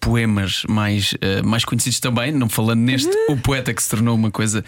poemas 0.00 0.64
mais, 0.68 1.14
eh, 1.20 1.42
mais 1.42 1.64
conhecidos 1.64 2.00
também, 2.00 2.32
não 2.32 2.48
falando 2.48 2.80
neste, 2.80 3.08
Uhum. 3.08 3.34
o 3.34 3.36
poeta 3.36 3.72
que 3.72 3.80
se 3.80 3.88
tornou 3.88 4.16
uma 4.16 4.32
coisa 4.32 4.64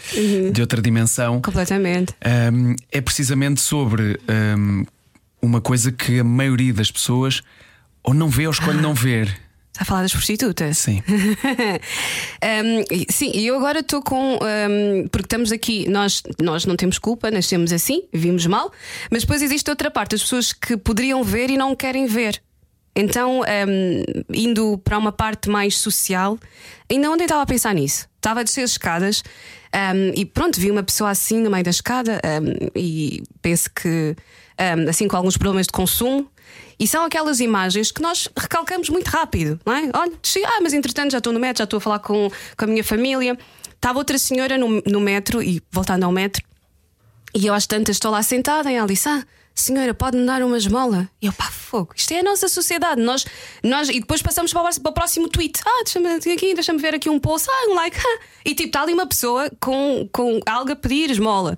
de 0.53 0.61
outra 0.61 0.81
dimensão. 0.81 1.41
Completamente. 1.41 2.15
Um, 2.53 2.77
é 2.93 3.01
precisamente 3.01 3.61
sobre 3.61 4.19
um, 4.57 4.85
uma 5.43 5.61
coisa 5.61 5.91
que 5.91 6.21
a 6.21 6.25
maioria 6.25 6.73
das 6.73 6.89
pessoas 6.91 7.43
ou 8.05 8.15
não 8.15 8.29
vê 8.29 8.47
ou 8.47 8.53
escolhe 8.53 8.81
não 8.81 8.95
ver. 8.95 9.37
Está 9.75 9.83
a 9.83 9.85
falar 9.87 10.03
das 10.03 10.13
prostitutas? 10.13 10.79
Sim. 10.79 11.03
Um, 12.45 12.85
sim, 13.11 13.33
e 13.35 13.47
eu 13.47 13.57
agora 13.57 13.81
estou 13.81 14.03
com. 14.03 14.35
um, 14.35 15.09
porque 15.09 15.25
estamos 15.25 15.51
aqui, 15.51 15.89
nós, 15.89 16.23
nós 16.41 16.67
não 16.67 16.77
temos 16.77 16.99
culpa, 16.99 17.31
nascemos 17.31 17.73
assim, 17.73 18.03
vimos 18.13 18.47
mal, 18.47 18.71
mas 19.11 19.23
depois 19.23 19.41
existe 19.41 19.69
outra 19.71 19.91
parte, 19.91 20.15
as 20.15 20.23
pessoas 20.23 20.53
que 20.53 20.77
poderiam 20.77 21.25
ver 21.25 21.49
e 21.51 21.57
não 21.57 21.75
querem 21.75 22.07
ver. 22.07 22.41
Então, 22.95 23.41
um, 23.41 24.03
indo 24.33 24.79
para 24.85 24.99
uma 24.99 25.11
parte 25.11 25.49
mais 25.49 25.79
social, 25.79 26.39
ainda 26.89 27.11
ontem 27.11 27.25
estava 27.25 27.43
a 27.43 27.47
pensar 27.47 27.75
nisso. 27.75 28.07
Estava 28.17 28.41
a 28.41 28.43
descer 28.43 28.63
as 28.63 28.73
escadas 28.73 29.23
e 30.15 30.25
pronto, 30.25 30.61
vi 30.61 30.71
uma 30.71 30.83
pessoa 30.83 31.11
assim 31.11 31.41
no 31.41 31.51
meio 31.51 31.65
da 31.65 31.71
escada 31.71 32.21
e 32.77 33.23
penso 33.43 33.69
que, 33.75 34.15
assim, 34.89 35.09
com 35.09 35.17
alguns 35.17 35.37
problemas 35.37 35.67
de 35.67 35.73
consumo. 35.73 36.31
E 36.79 36.87
são 36.87 37.05
aquelas 37.05 37.41
imagens 37.41 37.91
que 37.91 38.03
nós 38.03 38.29
recalcamos 38.37 38.89
muito 38.89 39.09
rápido, 39.09 39.61
não 39.65 39.73
é? 39.73 39.91
Olha, 39.95 40.13
ah, 40.47 40.61
mas 40.63 40.73
entretanto 40.73 41.13
já 41.13 41.19
estou 41.19 41.33
no 41.33 41.41
metro, 41.41 41.59
já 41.59 41.65
estou 41.65 41.79
a 41.79 41.81
falar 41.81 41.99
com, 42.01 42.31
com 42.57 42.65
a 42.65 42.69
minha 42.69 42.85
família. 42.85 43.39
Estava 43.75 43.99
outra 43.99 44.17
senhora 44.19 44.57
no, 44.57 44.83
no 44.87 45.01
metro, 45.01 45.43
e 45.43 45.63
voltando 45.71 46.05
ao 46.05 46.13
metro, 46.13 46.43
e 47.35 47.47
eu 47.47 47.55
às 47.55 47.67
tantas 47.67 47.97
estou 47.97 48.11
lá 48.11 48.23
sentada 48.23 48.71
e 48.71 48.77
ela 48.77 48.87
disse: 48.87 49.09
Ah, 49.09 49.25
senhora, 49.55 49.93
pode-me 49.93 50.25
dar 50.25 50.43
uma 50.43 50.57
esmola? 50.57 51.09
E 51.21 51.27
eu, 51.27 51.33
pá, 51.33 51.51
fogo, 51.51 51.93
isto 51.97 52.13
é 52.13 52.21
a 52.21 52.23
nossa 52.23 52.49
sociedade. 52.49 53.03
Nós, 53.03 53.27
nós, 53.63 53.89
e 53.89 54.01
depois 54.01 54.23
passamos 54.23 54.53
para 54.53 54.63
o, 54.63 54.81
para 54.81 54.91
o 54.91 54.93
próximo 54.95 55.29
tweet: 55.29 55.61
Ah, 55.67 55.83
deixa-me 55.85 56.09
aqui, 56.33 56.55
deixa-me 56.55 56.79
ver 56.79 56.95
aqui 56.95 57.11
um 57.11 57.19
post, 57.19 57.49
ah, 57.51 57.71
um 57.71 57.75
like. 57.75 57.99
ah." 57.99 58.19
E 58.47 58.55
tipo, 58.55 58.69
está 58.69 58.83
ali 58.83 58.93
uma 58.93 59.07
pessoa 59.07 59.51
com, 59.59 60.07
com 60.13 60.39
algo 60.47 60.71
a 60.71 60.77
pedir 60.77 61.11
esmola. 61.11 61.57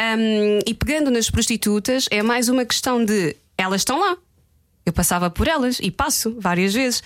Um, 0.00 0.60
e 0.64 0.72
pegando 0.72 1.10
nas 1.10 1.28
prostitutas, 1.28 2.06
é 2.08 2.22
mais 2.22 2.48
uma 2.48 2.64
questão 2.64 3.04
de 3.04 3.36
elas 3.58 3.80
estão 3.80 3.98
lá. 3.98 4.16
Eu 4.84 4.92
passava 4.92 5.30
por 5.30 5.46
elas 5.46 5.78
e 5.80 5.90
passo 5.90 6.36
várias 6.38 6.74
vezes. 6.74 7.02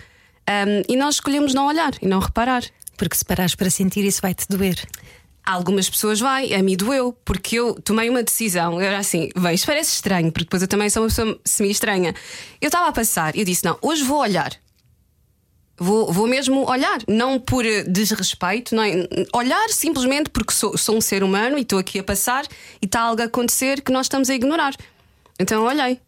Um, 0.48 0.92
e 0.92 0.96
nós 0.96 1.16
escolhemos 1.16 1.54
não 1.54 1.66
olhar 1.66 1.92
e 2.00 2.06
não 2.06 2.18
reparar. 2.18 2.62
Porque 2.96 3.16
se 3.16 3.24
parares 3.24 3.54
para 3.54 3.70
sentir, 3.70 4.04
isso 4.04 4.22
vai-te 4.22 4.46
doer. 4.48 4.76
Algumas 5.44 5.90
pessoas 5.90 6.20
vai, 6.20 6.54
a 6.54 6.62
mim 6.62 6.76
doeu, 6.76 7.12
porque 7.24 7.56
eu 7.56 7.74
tomei 7.74 8.08
uma 8.08 8.22
decisão. 8.22 8.80
Eu 8.80 8.86
era 8.86 8.98
assim, 8.98 9.28
bem, 9.36 9.54
isto 9.54 9.66
parece 9.66 9.90
estranho, 9.90 10.32
porque 10.32 10.44
depois 10.44 10.62
eu 10.62 10.68
também 10.68 10.88
sou 10.88 11.02
uma 11.02 11.08
pessoa 11.08 11.38
semi-estranha. 11.44 12.14
Eu 12.60 12.68
estava 12.68 12.88
a 12.88 12.92
passar 12.92 13.36
e 13.36 13.40
eu 13.40 13.44
disse: 13.44 13.64
não, 13.64 13.76
hoje 13.82 14.02
vou 14.04 14.18
olhar. 14.18 14.52
Vou, 15.76 16.12
vou 16.12 16.28
mesmo 16.28 16.64
olhar, 16.70 16.98
não 17.08 17.40
por 17.40 17.64
desrespeito, 17.88 18.76
não 18.76 18.84
é? 18.84 19.08
olhar 19.34 19.68
simplesmente 19.70 20.30
porque 20.30 20.52
sou, 20.52 20.78
sou 20.78 20.96
um 20.96 21.00
ser 21.00 21.24
humano 21.24 21.58
e 21.58 21.62
estou 21.62 21.80
aqui 21.80 21.98
a 21.98 22.04
passar 22.04 22.46
e 22.80 22.86
está 22.86 23.00
algo 23.00 23.20
a 23.20 23.24
acontecer 23.24 23.82
que 23.82 23.90
nós 23.90 24.06
estamos 24.06 24.30
a 24.30 24.34
ignorar. 24.34 24.72
Então 25.38 25.64
olhei. 25.64 26.00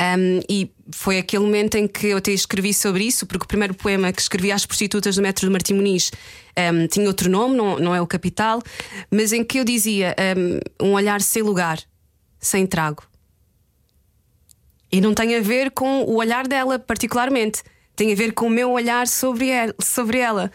Um, 0.00 0.40
e 0.48 0.70
foi 0.90 1.18
aquele 1.18 1.44
momento 1.44 1.76
em 1.76 1.86
que 1.88 2.08
eu 2.08 2.18
até 2.18 2.32
escrevi 2.32 2.72
sobre 2.72 3.04
isso, 3.04 3.26
porque 3.26 3.44
o 3.44 3.48
primeiro 3.48 3.74
poema 3.74 4.12
que 4.12 4.20
escrevi 4.20 4.52
às 4.52 4.64
prostitutas 4.64 5.16
do 5.16 5.22
metro 5.22 5.46
de 5.46 5.52
Martim 5.52 5.74
Muniz 5.74 6.10
um, 6.58 6.86
tinha 6.86 7.06
outro 7.06 7.28
nome, 7.28 7.56
não, 7.56 7.78
não 7.78 7.94
é 7.94 8.00
o 8.00 8.06
Capital, 8.06 8.62
mas 9.10 9.32
em 9.32 9.44
que 9.44 9.58
eu 9.58 9.64
dizia 9.64 10.14
um, 10.80 10.88
um 10.88 10.92
olhar 10.92 11.20
sem 11.20 11.42
lugar, 11.42 11.78
sem 12.38 12.66
trago. 12.66 13.02
E 14.90 15.00
não 15.00 15.12
tem 15.12 15.36
a 15.36 15.40
ver 15.40 15.72
com 15.72 16.02
o 16.04 16.16
olhar 16.16 16.46
dela, 16.46 16.78
particularmente, 16.78 17.62
tem 17.96 18.12
a 18.12 18.14
ver 18.14 18.32
com 18.32 18.46
o 18.46 18.50
meu 18.50 18.70
olhar 18.70 19.08
sobre 19.08 19.48
ela. 19.48 19.74
Sobre 19.80 20.18
ela. 20.18 20.50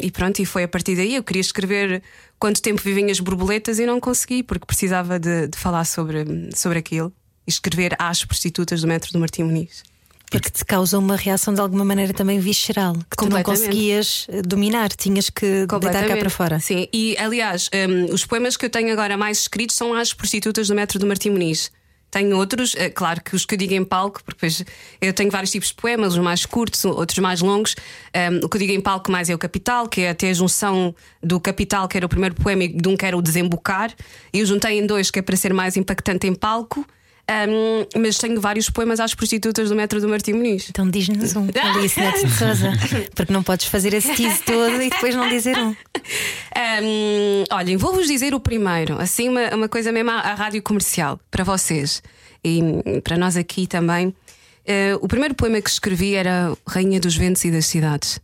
e 0.00 0.10
pronto, 0.10 0.40
e 0.40 0.46
foi 0.46 0.62
a 0.62 0.68
partir 0.68 0.94
daí. 0.94 1.16
Eu 1.16 1.24
queria 1.24 1.40
escrever 1.40 2.02
quanto 2.38 2.62
tempo 2.62 2.80
vivem 2.80 3.10
as 3.10 3.18
borboletas 3.18 3.78
e 3.78 3.86
não 3.86 3.98
consegui, 3.98 4.42
porque 4.42 4.64
precisava 4.64 5.18
de, 5.18 5.48
de 5.48 5.58
falar 5.58 5.84
sobre, 5.84 6.24
sobre 6.54 6.78
aquilo 6.78 7.12
escrever 7.46 7.94
às 7.98 8.24
prostitutas 8.24 8.80
do 8.82 8.88
metro 8.88 9.12
do 9.12 9.18
Martim 9.18 9.44
Muniz. 9.44 9.82
Porque 10.30 10.48
te 10.48 10.64
causa 10.64 10.98
uma 10.98 11.14
reação 11.14 11.52
de 11.52 11.60
alguma 11.60 11.84
maneira 11.84 12.14
também 12.14 12.40
visceral, 12.40 12.94
que 12.94 13.16
tu 13.18 13.28
não 13.28 13.42
conseguias 13.42 14.26
eh, 14.30 14.40
dominar, 14.40 14.88
tinhas 14.90 15.28
que 15.28 15.66
deitar 15.66 16.06
cá 16.06 16.16
para 16.16 16.30
fora. 16.30 16.58
Sim, 16.58 16.88
e 16.90 17.14
aliás, 17.18 17.68
um, 17.74 18.14
os 18.14 18.24
poemas 18.24 18.56
que 18.56 18.64
eu 18.64 18.70
tenho 18.70 18.90
agora 18.92 19.14
mais 19.18 19.40
escritos 19.40 19.76
são 19.76 19.92
às 19.92 20.14
prostitutas 20.14 20.68
do 20.68 20.74
metro 20.74 20.98
do 20.98 21.06
Martim 21.06 21.30
Muniz. 21.30 21.70
Tenho 22.12 22.36
outros, 22.36 22.74
é, 22.76 22.90
claro 22.90 23.22
que 23.22 23.34
os 23.34 23.46
que 23.46 23.54
eu 23.54 23.58
digo 23.58 23.72
em 23.72 23.82
palco, 23.82 24.22
porque 24.22 24.46
depois 24.46 24.64
eu 25.00 25.14
tenho 25.14 25.30
vários 25.30 25.50
tipos 25.50 25.68
de 25.68 25.74
poemas, 25.74 26.14
uns 26.14 26.22
mais 26.22 26.44
curtos, 26.44 26.84
outros 26.84 27.18
mais 27.18 27.40
longos. 27.40 27.74
Um, 28.14 28.44
o 28.44 28.48
que 28.50 28.56
eu 28.56 28.60
digo 28.60 28.72
em 28.72 28.82
palco 28.82 29.10
mais 29.10 29.30
é 29.30 29.34
o 29.34 29.38
Capital, 29.38 29.88
que 29.88 30.02
é 30.02 30.10
até 30.10 30.28
a 30.28 30.34
junção 30.34 30.94
do 31.22 31.40
Capital, 31.40 31.88
que 31.88 31.96
era 31.96 32.04
o 32.04 32.08
primeiro 32.10 32.34
poema, 32.34 32.64
e 32.64 32.68
de 32.68 32.86
um 32.86 32.98
que 32.98 33.06
era 33.06 33.16
o 33.16 33.22
Desembocar. 33.22 33.94
E 34.30 34.40
eu 34.40 34.46
juntei 34.46 34.78
em 34.78 34.86
dois, 34.86 35.10
que 35.10 35.20
é 35.20 35.22
para 35.22 35.36
ser 35.36 35.54
mais 35.54 35.74
impactante 35.78 36.26
em 36.26 36.34
palco. 36.34 36.86
Um, 37.30 38.00
mas 38.00 38.18
tenho 38.18 38.40
vários 38.40 38.68
poemas 38.68 38.98
às 38.98 39.14
prostitutas 39.14 39.68
do 39.68 39.76
metro 39.76 40.00
do 40.00 40.08
Martim 40.08 40.32
Muniz. 40.32 40.68
Então 40.68 40.88
diz-nos 40.90 41.36
um, 41.36 41.46
Alice 41.54 41.98
de 42.00 42.30
Souza, 42.30 42.72
porque 43.14 43.32
não 43.32 43.42
podes 43.42 43.66
fazer 43.66 43.94
esse 43.94 44.12
tease 44.14 44.42
todo 44.42 44.82
e 44.82 44.90
depois 44.90 45.14
não 45.14 45.28
dizer 45.28 45.56
um. 45.56 45.70
um 45.70 47.44
olhem, 47.50 47.76
vou-vos 47.76 48.08
dizer 48.08 48.34
o 48.34 48.40
primeiro, 48.40 49.00
assim, 49.00 49.28
uma, 49.28 49.54
uma 49.54 49.68
coisa 49.68 49.92
mesmo 49.92 50.10
à, 50.10 50.16
à 50.16 50.34
rádio 50.34 50.62
comercial, 50.62 51.18
para 51.30 51.44
vocês 51.44 52.02
e 52.44 52.60
para 53.02 53.16
nós 53.16 53.36
aqui 53.36 53.66
também. 53.66 54.08
Uh, 54.08 54.98
o 55.00 55.08
primeiro 55.08 55.34
poema 55.34 55.60
que 55.60 55.70
escrevi 55.70 56.14
era 56.14 56.56
Rainha 56.66 57.00
dos 57.00 57.16
Ventos 57.16 57.44
e 57.44 57.50
das 57.50 57.66
Cidades. 57.66 58.20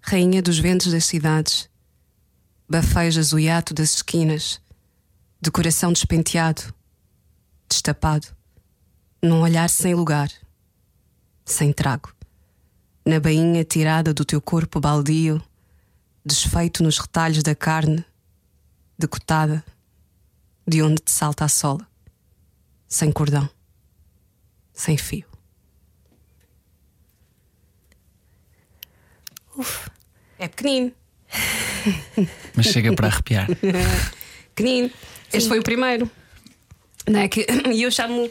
Rainha 0.00 0.40
dos 0.40 0.58
Ventos 0.58 0.92
das 0.92 1.04
Cidades 1.04 1.68
bafejas 2.68 3.32
o 3.32 3.38
hiato 3.38 3.74
das 3.74 3.96
esquinas, 3.96 4.60
de 5.40 5.50
coração 5.50 5.92
despenteado, 5.92 6.74
destapado, 7.68 8.26
num 9.22 9.42
olhar 9.42 9.68
sem 9.68 9.94
lugar, 9.94 10.30
sem 11.44 11.72
trago, 11.72 12.12
na 13.04 13.20
bainha 13.20 13.64
tirada 13.64 14.14
do 14.14 14.24
teu 14.24 14.40
corpo 14.40 14.80
baldio, 14.80 15.42
desfeito 16.24 16.82
nos 16.82 16.98
retalhos 16.98 17.42
da 17.42 17.54
carne, 17.54 18.04
decotada, 18.98 19.64
de 20.66 20.82
onde 20.82 21.02
te 21.02 21.10
salta 21.10 21.44
a 21.44 21.48
sola, 21.48 21.86
sem 22.88 23.12
cordão, 23.12 23.48
sem 24.72 24.96
fio. 24.96 25.26
Uf. 29.56 29.90
É 30.38 30.48
pequenino. 30.48 30.92
Mas 32.54 32.66
chega 32.66 32.92
para 32.92 33.08
arrepiar. 33.08 33.48
Pequenino. 34.54 34.90
Este 35.32 35.48
foi 35.48 35.58
o 35.58 35.62
primeiro. 35.62 36.10
Não 37.08 37.20
é? 37.20 37.28
que, 37.28 37.46
e 37.72 37.82
eu 37.82 37.90
chamo 37.90 38.30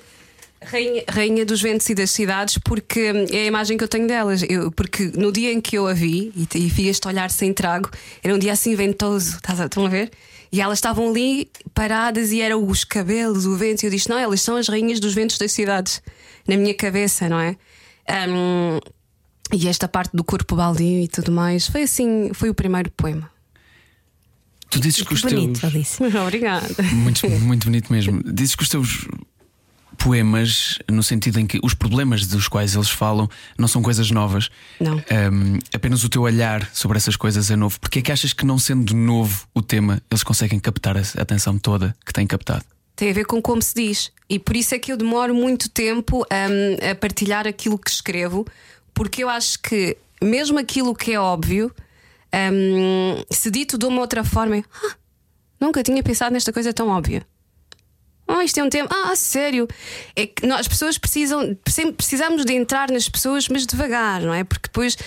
rainha, 0.63 1.03
rainha 1.09 1.45
dos 1.45 1.61
ventos 1.61 1.89
e 1.89 1.95
das 1.95 2.11
cidades 2.11 2.57
porque 2.57 3.11
é 3.31 3.37
a 3.39 3.45
imagem 3.45 3.77
que 3.77 3.83
eu 3.83 3.87
tenho 3.87 4.07
delas. 4.07 4.43
Eu, 4.47 4.71
porque 4.71 5.11
no 5.15 5.31
dia 5.31 5.51
em 5.51 5.61
que 5.61 5.77
eu 5.77 5.87
a 5.87 5.93
vi 5.93 6.31
e, 6.35 6.57
e 6.57 6.67
vi 6.67 6.87
este 6.87 7.07
olhar 7.07 7.29
sem 7.29 7.53
trago, 7.53 7.89
era 8.23 8.33
um 8.33 8.39
dia 8.39 8.53
assim 8.53 8.75
ventoso. 8.75 9.37
Estão 9.37 9.85
a 9.85 9.89
ver? 9.89 10.11
E 10.51 10.61
elas 10.61 10.77
estavam 10.77 11.09
ali 11.09 11.49
paradas 11.73 12.31
e 12.31 12.39
eram 12.39 12.65
os 12.67 12.83
cabelos, 12.83 13.45
o 13.45 13.55
vento. 13.55 13.83
E 13.83 13.87
eu 13.87 13.91
disse: 13.91 14.09
Não, 14.09 14.17
elas 14.17 14.41
são 14.41 14.55
as 14.55 14.67
rainhas 14.67 14.99
dos 14.99 15.13
ventos 15.13 15.37
das 15.37 15.51
cidades. 15.51 16.01
Na 16.47 16.57
minha 16.57 16.73
cabeça, 16.73 17.27
não 17.27 17.39
é? 17.39 17.55
Um, 18.29 18.79
e 19.51 19.67
esta 19.67 19.87
parte 19.87 20.15
do 20.15 20.23
corpo 20.23 20.55
baldio 20.55 21.03
e 21.03 21.07
tudo 21.07 21.31
mais 21.31 21.67
foi 21.67 21.83
assim, 21.83 22.31
foi 22.33 22.49
o 22.49 22.53
primeiro 22.53 22.91
poema. 22.91 23.32
Tu 24.73 24.79
dizes 24.79 25.03
que 25.03 25.13
os 25.13 25.21
bonito, 25.21 25.59
teus. 25.59 25.75
Alice. 25.75 26.01
Obrigada. 26.17 26.67
Muito, 26.93 27.29
muito 27.29 27.65
bonito 27.65 27.93
mesmo. 27.93 28.23
Dizes 28.25 28.55
que 28.55 28.63
os 28.63 28.69
teus 28.69 29.07
poemas, 29.99 30.79
no 30.89 31.03
sentido 31.03 31.39
em 31.39 31.45
que 31.45 31.59
os 31.61 31.75
problemas 31.75 32.25
dos 32.25 32.47
quais 32.47 32.73
eles 32.73 32.89
falam 32.89 33.29
não 33.55 33.67
são 33.67 33.83
coisas 33.83 34.09
novas. 34.09 34.49
Não. 34.79 34.95
Um, 34.95 35.59
apenas 35.71 36.03
o 36.03 36.09
teu 36.09 36.23
olhar 36.23 36.67
sobre 36.73 36.97
essas 36.97 37.15
coisas 37.15 37.51
é 37.51 37.55
novo. 37.55 37.79
Porque 37.79 37.99
é 37.99 38.01
que 38.01 38.11
achas 38.11 38.33
que, 38.33 38.43
não 38.47 38.57
sendo 38.57 38.95
novo 38.95 39.47
o 39.53 39.61
tema, 39.61 40.01
eles 40.09 40.23
conseguem 40.23 40.59
captar 40.59 40.97
a 40.97 41.01
atenção 41.21 41.59
toda 41.59 41.95
que 42.03 42.11
têm 42.11 42.25
captado? 42.25 42.65
Tem 42.95 43.11
a 43.11 43.13
ver 43.13 43.25
com 43.25 43.39
como 43.43 43.61
se 43.61 43.75
diz. 43.75 44.11
E 44.27 44.39
por 44.39 44.55
isso 44.55 44.73
é 44.73 44.79
que 44.79 44.91
eu 44.91 44.97
demoro 44.97 45.35
muito 45.35 45.69
tempo 45.69 46.25
um, 46.31 46.89
a 46.89 46.95
partilhar 46.95 47.45
aquilo 47.47 47.77
que 47.77 47.91
escrevo, 47.91 48.43
porque 48.91 49.23
eu 49.23 49.29
acho 49.29 49.59
que, 49.59 49.95
mesmo 50.19 50.57
aquilo 50.57 50.95
que 50.95 51.11
é 51.11 51.19
óbvio, 51.19 51.71
um, 52.33 53.23
se 53.29 53.51
dito 53.51 53.77
de 53.77 53.85
uma 53.85 54.01
outra 54.01 54.23
forma, 54.23 54.57
ah, 54.57 54.95
nunca 55.59 55.83
tinha 55.83 56.01
pensado 56.01 56.33
nesta 56.33 56.51
coisa 56.51 56.73
tão 56.73 56.89
óbvia. 56.89 57.25
Ah, 58.25 58.43
isto 58.43 58.57
é 58.57 58.63
um 58.63 58.69
tema. 58.69 58.87
Ah, 58.89 59.15
sério. 59.15 59.67
É 60.15 60.25
que 60.25 60.47
nós, 60.47 60.61
as 60.61 60.67
pessoas 60.67 60.97
precisam. 60.97 61.57
Precisamos 61.97 62.45
de 62.45 62.53
entrar 62.53 62.89
nas 62.89 63.09
pessoas, 63.09 63.49
mas 63.49 63.65
devagar, 63.65 64.21
não 64.21 64.33
é? 64.33 64.43
Porque 64.43 64.67
depois. 64.67 64.97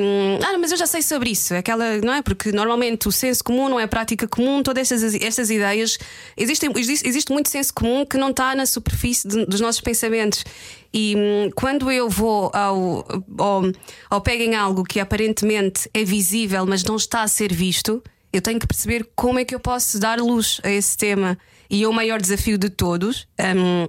Um, 0.00 0.38
ah, 0.44 0.58
mas 0.58 0.70
eu 0.70 0.76
já 0.76 0.86
sei 0.86 1.00
sobre 1.00 1.30
isso. 1.30 1.54
É 1.54 1.58
aquela, 1.58 1.96
não 1.98 2.12
é? 2.12 2.20
Porque 2.22 2.52
normalmente 2.52 3.08
o 3.08 3.12
senso 3.12 3.42
comum 3.42 3.68
não 3.68 3.80
é 3.80 3.86
prática 3.86 4.28
comum. 4.28 4.62
Todas 4.62 4.92
estas, 4.92 5.14
estas 5.14 5.50
ideias. 5.50 5.98
Existem, 6.36 6.70
existe, 6.76 7.08
existe 7.08 7.32
muito 7.32 7.48
senso 7.48 7.72
comum 7.72 8.04
que 8.04 8.18
não 8.18 8.30
está 8.30 8.54
na 8.54 8.66
superfície 8.66 9.26
de, 9.26 9.46
dos 9.46 9.60
nossos 9.60 9.80
pensamentos. 9.80 10.44
E 10.92 11.14
hum, 11.16 11.50
quando 11.54 11.90
eu 11.90 12.08
vou 12.08 12.50
ao, 12.52 13.06
ao, 13.38 13.62
ao 14.10 14.20
pego 14.20 14.42
em 14.42 14.54
algo 14.54 14.84
que 14.84 15.00
aparentemente 15.00 15.88
é 15.94 16.04
visível, 16.04 16.66
mas 16.66 16.84
não 16.84 16.96
está 16.96 17.22
a 17.22 17.28
ser 17.28 17.52
visto, 17.52 18.02
eu 18.32 18.42
tenho 18.42 18.58
que 18.58 18.66
perceber 18.66 19.08
como 19.16 19.38
é 19.38 19.44
que 19.44 19.54
eu 19.54 19.60
posso 19.60 19.98
dar 19.98 20.18
luz 20.18 20.60
a 20.62 20.70
esse 20.70 20.96
tema. 20.96 21.38
E 21.70 21.82
é 21.82 21.88
o 21.88 21.92
maior 21.92 22.20
desafio 22.20 22.56
de 22.56 22.68
todos. 22.68 23.26
Um, 23.38 23.86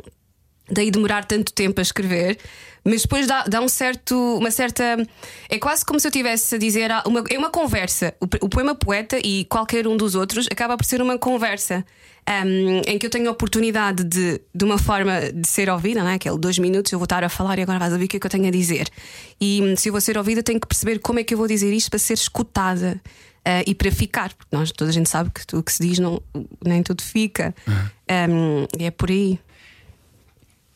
daí 0.72 0.92
demorar 0.92 1.26
tanto 1.26 1.52
tempo 1.52 1.80
a 1.80 1.84
escrever, 1.84 2.38
mas 2.84 3.02
depois 3.02 3.28
dá, 3.28 3.44
dá 3.44 3.62
um 3.62 3.68
certo, 3.68 4.16
uma 4.38 4.52
certa. 4.52 4.84
É 5.50 5.60
quase 5.60 5.86
como 5.86 6.00
se 6.00 6.08
eu 6.08 6.10
estivesse 6.10 6.56
a 6.56 6.58
dizer. 6.58 6.90
Uma, 7.06 7.24
é 7.30 7.38
uma 7.38 7.50
conversa. 7.50 8.14
O, 8.20 8.46
o, 8.46 8.50
poema 8.50 8.74
poeta 8.74 9.20
e 9.24 9.46
qualquer 9.46 9.88
um 9.88 9.98
dos 9.98 10.16
outros 10.16 10.48
acaba 10.52 10.78
por 10.78 10.86
ser 10.86 11.02
uma 11.02 11.18
conversa. 11.18 11.86
Um, 12.46 12.82
em 12.86 13.00
que 13.00 13.08
eu 13.08 13.10
tenho 13.10 13.28
a 13.28 13.32
oportunidade 13.32 14.04
de, 14.04 14.40
de 14.54 14.64
uma 14.64 14.78
forma 14.78 15.32
de 15.34 15.48
ser 15.48 15.68
ouvida, 15.68 16.02
não 16.02 16.10
é? 16.10 16.14
aquele 16.14 16.38
dois 16.38 16.60
minutos 16.60 16.92
eu 16.92 17.00
vou 17.00 17.06
estar 17.06 17.24
a 17.24 17.30
falar 17.30 17.58
e 17.58 17.64
agora 17.64 17.80
vais 17.80 17.92
ouvir 17.92 18.06
o 18.06 18.08
que 18.08 18.18
é 18.18 18.20
que 18.20 18.26
eu 18.28 18.30
tenho 18.30 18.48
a 18.48 18.52
dizer. 18.52 18.88
E 19.42 19.62
hum, 19.64 19.76
se 19.76 19.90
eu 19.90 19.94
vou 19.94 20.00
ser 20.00 20.16
ouvida, 20.16 20.44
tenho 20.44 20.60
que 20.60 20.68
perceber 20.68 21.00
como 21.00 21.20
é 21.20 21.24
que 21.24 21.34
eu 21.34 21.38
vou 21.38 21.48
dizer 21.48 21.74
isto 21.74 21.90
para 21.90 21.98
ser 21.98 22.14
escutada. 22.14 23.02
Uh, 23.40 23.64
e 23.66 23.74
para 23.74 23.92
ficar, 23.92 24.34
porque 24.34 24.56
nós, 24.56 24.72
toda 24.72 24.92
a 24.92 24.94
gente 24.94 25.10
sabe 25.10 25.32
que 25.32 25.56
o 25.56 25.64
que 25.64 25.72
se 25.72 25.82
diz 25.82 25.98
não, 25.98 26.22
nem 26.64 26.84
tudo 26.84 27.02
fica. 27.02 27.56
Uhum. 27.66 27.90
Um, 28.30 28.68
e 28.78 28.84
é 28.84 28.92
por 28.92 29.10
aí. 29.10 29.40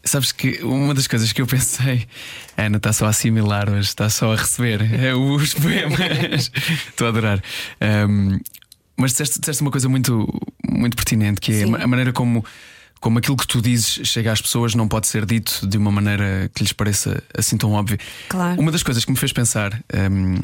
Sabes 0.05 0.31
que 0.31 0.61
uma 0.63 0.93
das 0.93 1.07
coisas 1.07 1.31
que 1.31 1.41
eu 1.41 1.47
pensei, 1.47 2.07
Ana 2.57 2.77
está 2.77 2.91
só 2.91 3.05
a 3.05 3.09
assimilar 3.09 3.69
hoje, 3.69 3.87
está 3.87 4.09
só 4.09 4.33
a 4.33 4.35
receber 4.35 4.81
é 4.93 5.13
os 5.13 5.53
poemas. 5.55 6.51
Estou 6.89 7.07
a 7.07 7.09
adorar. 7.09 7.43
Um, 8.09 8.39
mas 8.97 9.11
disseste, 9.11 9.39
disseste, 9.39 9.61
uma 9.61 9.71
coisa 9.71 9.89
muito, 9.89 10.27
muito 10.67 10.95
pertinente, 10.95 11.41
que 11.41 11.51
é 11.51 11.65
Sim. 11.65 11.75
a 11.75 11.87
maneira 11.87 12.11
como, 12.11 12.45
como 12.99 13.19
aquilo 13.19 13.37
que 13.37 13.47
tu 13.47 13.61
dizes 13.61 14.07
chega 14.07 14.31
às 14.31 14.41
pessoas 14.41 14.75
não 14.75 14.87
pode 14.87 15.07
ser 15.07 15.25
dito 15.25 15.65
de 15.67 15.77
uma 15.77 15.91
maneira 15.91 16.49
que 16.53 16.63
lhes 16.63 16.73
pareça 16.73 17.21
assim 17.37 17.57
tão 17.57 17.71
óbvio. 17.71 17.97
Claro. 18.29 18.59
Uma 18.59 18.71
das 18.71 18.83
coisas 18.83 19.03
que 19.03 19.11
me 19.11 19.17
fez 19.17 19.33
pensar 19.33 19.73
um, 20.11 20.35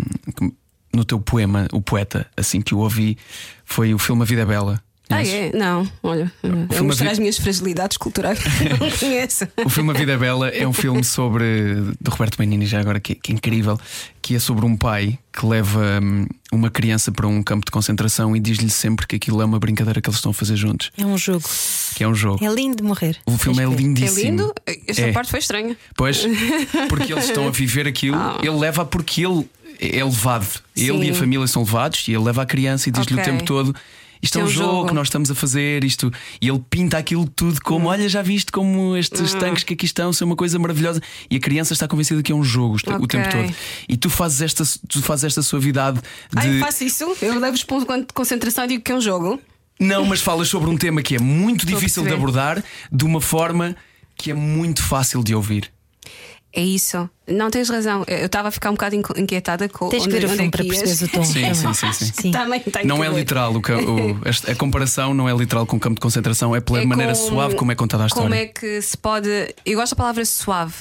no 0.94 1.06
teu 1.06 1.20
poema, 1.20 1.68
o 1.72 1.82
poeta, 1.82 2.26
assim 2.36 2.62
que 2.62 2.74
o 2.74 2.80
ouvi, 2.80 3.18
foi 3.64 3.94
o 3.94 4.00
filme 4.00 4.22
A 4.22 4.26
Vida 4.26 4.42
é 4.42 4.46
Bela 4.46 4.82
Ah, 5.12 5.24
é? 5.26 5.52
Não, 5.56 5.90
olha, 6.04 6.32
eu 6.44 6.52
filme 6.70 6.88
mostrar 6.88 7.08
vi- 7.08 7.12
as 7.14 7.20
minhas 7.20 7.38
fragilidades 7.38 7.98
culturais. 7.98 8.40
não 8.80 8.92
conheço. 8.98 9.48
O 9.66 9.70
filme 9.70 9.90
A 9.90 9.94
Vida 9.94 10.12
é 10.14 10.18
Bela 10.18 10.50
é 10.50 10.68
um 10.68 10.74
filme 10.74 11.04
sobre. 11.04 11.44
do 12.00 12.12
Roberto 12.12 12.38
Benini, 12.38 12.66
já 12.68 12.80
agora, 12.80 13.00
que, 13.00 13.16
que 13.16 13.32
é 13.32 13.36
incrível, 13.36 13.80
que 14.22 14.36
é 14.36 14.40
sobre 14.40 14.66
um 14.66 14.78
pai 14.78 15.18
que 15.34 15.46
leva 15.46 16.00
hum, 16.02 16.28
uma 16.52 16.70
criança 16.70 17.12
para 17.12 17.28
um 17.28 17.42
campo 17.42 17.66
de 17.66 17.72
concentração 17.72 18.36
e 18.36 18.40
diz-lhe 18.40 18.70
sempre 18.70 19.08
que 19.08 19.16
aquilo 19.16 19.42
é 19.42 19.46
uma 19.46 19.58
brincadeira 19.60 20.00
que 20.00 20.08
eles 20.10 20.18
estão 20.18 20.30
a 20.32 20.34
fazer 20.34 20.56
juntos, 20.56 20.92
É 20.98 21.06
um 21.06 21.18
jogo. 21.18 21.44
que 21.96 22.04
é 22.04 22.08
um 22.08 22.14
jogo. 22.14 22.46
É 22.46 22.54
lindo 22.54 22.78
de 22.78 22.84
morrer. 22.84 23.18
O 23.26 23.38
filme 23.38 23.64
é 23.64 23.68
ver. 23.68 23.74
É 23.74 23.78
lindíssimo. 23.78 24.22
lindo? 24.22 24.54
Esta 24.88 25.02
É. 25.02 25.12
parte 25.12 25.32
foi 25.32 25.40
estranha. 25.40 25.76
Pois, 25.96 26.24
porque 26.88 27.12
eles 27.12 27.26
estão 27.26 27.48
a 27.48 27.52
viver 27.52 27.88
aquilo, 27.88 28.18
ele 28.42 28.52
leva 28.58 28.86
porque 28.86 29.26
ele 29.26 29.50
é 29.80 30.04
levado. 30.04 30.48
Ele 30.76 31.00
Sim. 31.00 31.04
e 31.06 31.10
a 31.10 31.14
família 31.16 31.48
são 31.48 31.64
levados 31.64 32.08
e 32.08 32.12
ele 32.12 32.24
leva 32.24 32.44
a 32.44 32.46
criança 32.46 32.90
e 32.90 32.92
diz-lhe 32.92 33.14
Ok. 33.20 33.24
o 33.24 33.26
tempo 33.26 33.44
todo. 33.44 33.76
Isto 34.22 34.38
é 34.40 34.42
um, 34.42 34.46
É 34.46 34.48
um 34.48 34.52
jogo, 34.52 34.72
jogo. 34.72 34.88
que 34.90 34.94
nós 34.94 35.08
estamos 35.08 35.32
a 35.32 35.36
fazer, 35.36 35.84
isto. 35.84 36.12
E 36.42 36.50
ele 36.50 36.62
pinta 36.70 36.98
aquilo 36.98 37.28
tudo 37.28 37.62
como: 37.62 37.86
Hum. 37.86 37.90
olha, 37.90 38.08
já 38.10 38.22
viste 38.22 38.52
como 38.52 38.96
estes 38.98 39.34
tanques 39.34 39.64
que 39.64 39.74
aqui 39.74 39.86
estão 39.86 40.12
são 40.12 40.26
uma 40.28 40.36
coisa 40.36 40.60
maravilhosa. 40.60 41.02
E 41.30 41.38
a 41.38 41.40
criança 41.40 41.74
está 41.74 41.88
convencida 41.88 42.22
que 42.22 42.32
é 42.32 42.36
um 42.36 42.44
jogo 42.44 42.76
o 42.76 42.92
Ok. 43.04 43.08
tempo 43.08 43.30
todo. 43.32 43.56
E 43.88 43.96
tu 43.98 44.10
fazes 44.10 44.42
esta, 44.42 44.64
tu 44.88 45.02
fazes 45.02 45.26
esta 45.26 45.42
suavidade 45.42 46.02
Ah, 46.36 46.46
eu 46.46 46.54
de. 46.54 46.60
faço 46.60 46.84
isso? 46.84 47.16
Eu 47.22 47.40
levo-os 47.40 47.64
para 47.64 47.78
um 47.78 48.00
de 48.02 48.08
concentração 48.14 48.66
e 48.66 48.68
digo 48.68 48.84
que 48.84 48.92
é 48.92 48.96
um 48.96 49.02
jogo. 49.02 49.40
Não, 49.80 50.06
mas 50.06 50.20
falas 50.22 50.50
sobre 50.50 50.70
um 50.70 50.76
tema 50.78 51.02
que 51.02 51.16
é 51.16 51.20
muito 51.20 51.66
difícil 51.66 52.04
de 52.04 52.14
abordar 52.14 52.62
de 52.92 53.06
uma 53.06 53.22
forma 53.22 53.76
que 54.18 54.32
é 54.32 54.34
muito 54.34 54.84
fácil 54.84 55.24
de 55.24 55.34
ouvir. 55.34 55.72
É 56.52 56.62
isso. 56.62 57.08
Não 57.28 57.52
tens 57.52 57.70
razão. 57.70 58.04
Eu 58.08 58.26
estava 58.26 58.48
a 58.48 58.52
ficar 58.52 58.72
um 58.72 58.74
bocado 58.74 58.96
inquietada 58.96 59.70
com 59.70 59.88
Tens 59.90 60.08
que 60.08 60.10
onde, 60.10 60.20
ver 60.20 60.26
o 60.26 60.30
onde 60.30 60.38
filme 60.38 60.48
é 60.48 60.52
para 60.52 60.64
perceberes 60.66 61.02
o 61.04 61.08
tom. 61.10 61.24
Sim, 61.24 61.34
também. 61.42 61.54
sim, 61.54 61.74
sim, 61.74 61.94
sim. 61.94 62.12
Sim. 62.22 62.32
Também 62.32 62.60
tem 62.60 62.86
Não 62.86 63.04
é 63.04 63.10
ver. 63.10 63.16
literal, 63.18 63.54
o, 63.54 63.58
o- 63.60 63.62
a, 64.50 64.52
a 64.52 64.56
comparação 64.56 65.14
não 65.14 65.30
é 65.30 65.34
literal 65.34 65.66
com 65.68 65.78
o 65.78 65.80
campo 65.80 65.96
de 65.96 66.02
concentração, 66.02 66.56
é 66.56 66.60
pela 66.60 66.82
É 66.82 66.86
maneira 66.86 67.14
com- 67.14 67.20
suave 67.20 67.56
como 67.56 67.72
é 67.72 67.76
contada 67.76 68.04
a 68.06 68.08
história. 68.08 68.28
Como 68.30 68.34
é 68.42 68.48
que 68.48 68.82
se 68.82 68.98
pode. 68.98 69.30
Eu 69.64 69.78
gosto 69.78 69.92
da 69.92 69.98
palavra 69.98 70.26
suave. 70.26 70.74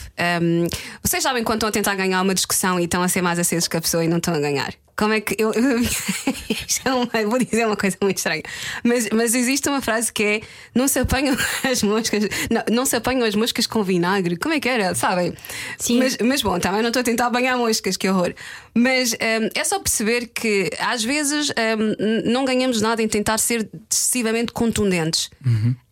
Um, 0.43 0.67
vocês 1.03 1.23
sabem 1.23 1.45
quando 1.45 1.59
estão 1.59 1.69
a 1.69 1.73
tentar 1.73 1.95
ganhar 1.97 2.23
uma 2.23 2.35
discussão 2.35 2.81
e 2.81 2.85
estão 2.85 3.03
a 3.03 3.09
ser 3.09 3.21
mais 3.21 3.39
acesos 3.39 3.69
que 3.69 3.77
a 3.77 3.81
pessoa 3.81 4.03
e 4.03 4.09
não 4.09 4.17
estão 4.17 4.33
a 4.35 4.41
ganhar? 4.41 4.73
Como 4.99 5.13
é 5.13 5.21
que. 5.21 5.37
Eu, 5.39 5.53
é 7.15 7.25
vou 7.25 7.39
dizer 7.39 7.65
uma 7.67 7.77
coisa 7.77 7.97
muito 8.03 8.17
estranha. 8.17 8.43
Mas, 8.83 9.09
mas 9.11 9.33
existe 9.33 9.69
uma 9.69 9.81
frase 9.81 10.13
que 10.13 10.25
é: 10.25 10.41
não 10.75 10.89
se 10.89 10.99
apanham 10.99 11.37
as 11.71 11.85
moscas. 11.85 12.25
Não, 12.51 12.65
não 12.75 12.85
se 12.85 12.97
apanham 12.97 13.25
as 13.25 13.37
moscas 13.37 13.65
com 13.65 13.85
vinagre. 13.85 14.37
Como 14.37 14.53
é 14.55 14.59
que 14.59 14.69
era? 14.69 14.97
Sabem? 14.97 15.33
Sim. 15.79 15.99
Mas, 16.01 16.19
mas 16.19 16.43
bom, 16.43 16.59
também 16.59 16.83
não 16.83 16.89
estou 16.89 17.01
a 17.01 17.05
tentar 17.05 17.29
apanhar 17.29 17.57
moscas, 17.57 17.97
que 17.97 18.09
horror. 18.09 18.35
Mas 18.75 19.13
um, 19.13 19.49
é 19.55 19.63
só 19.63 19.79
perceber 19.79 20.27
que 20.35 20.69
às 20.81 21.05
vezes 21.05 21.51
um, 21.51 22.31
não 22.33 22.45
ganhamos 22.45 22.81
nada 22.81 23.01
em 23.01 23.07
tentar 23.07 23.39
ser 23.39 23.71
excessivamente 23.89 24.53
contundentes. 24.53 25.31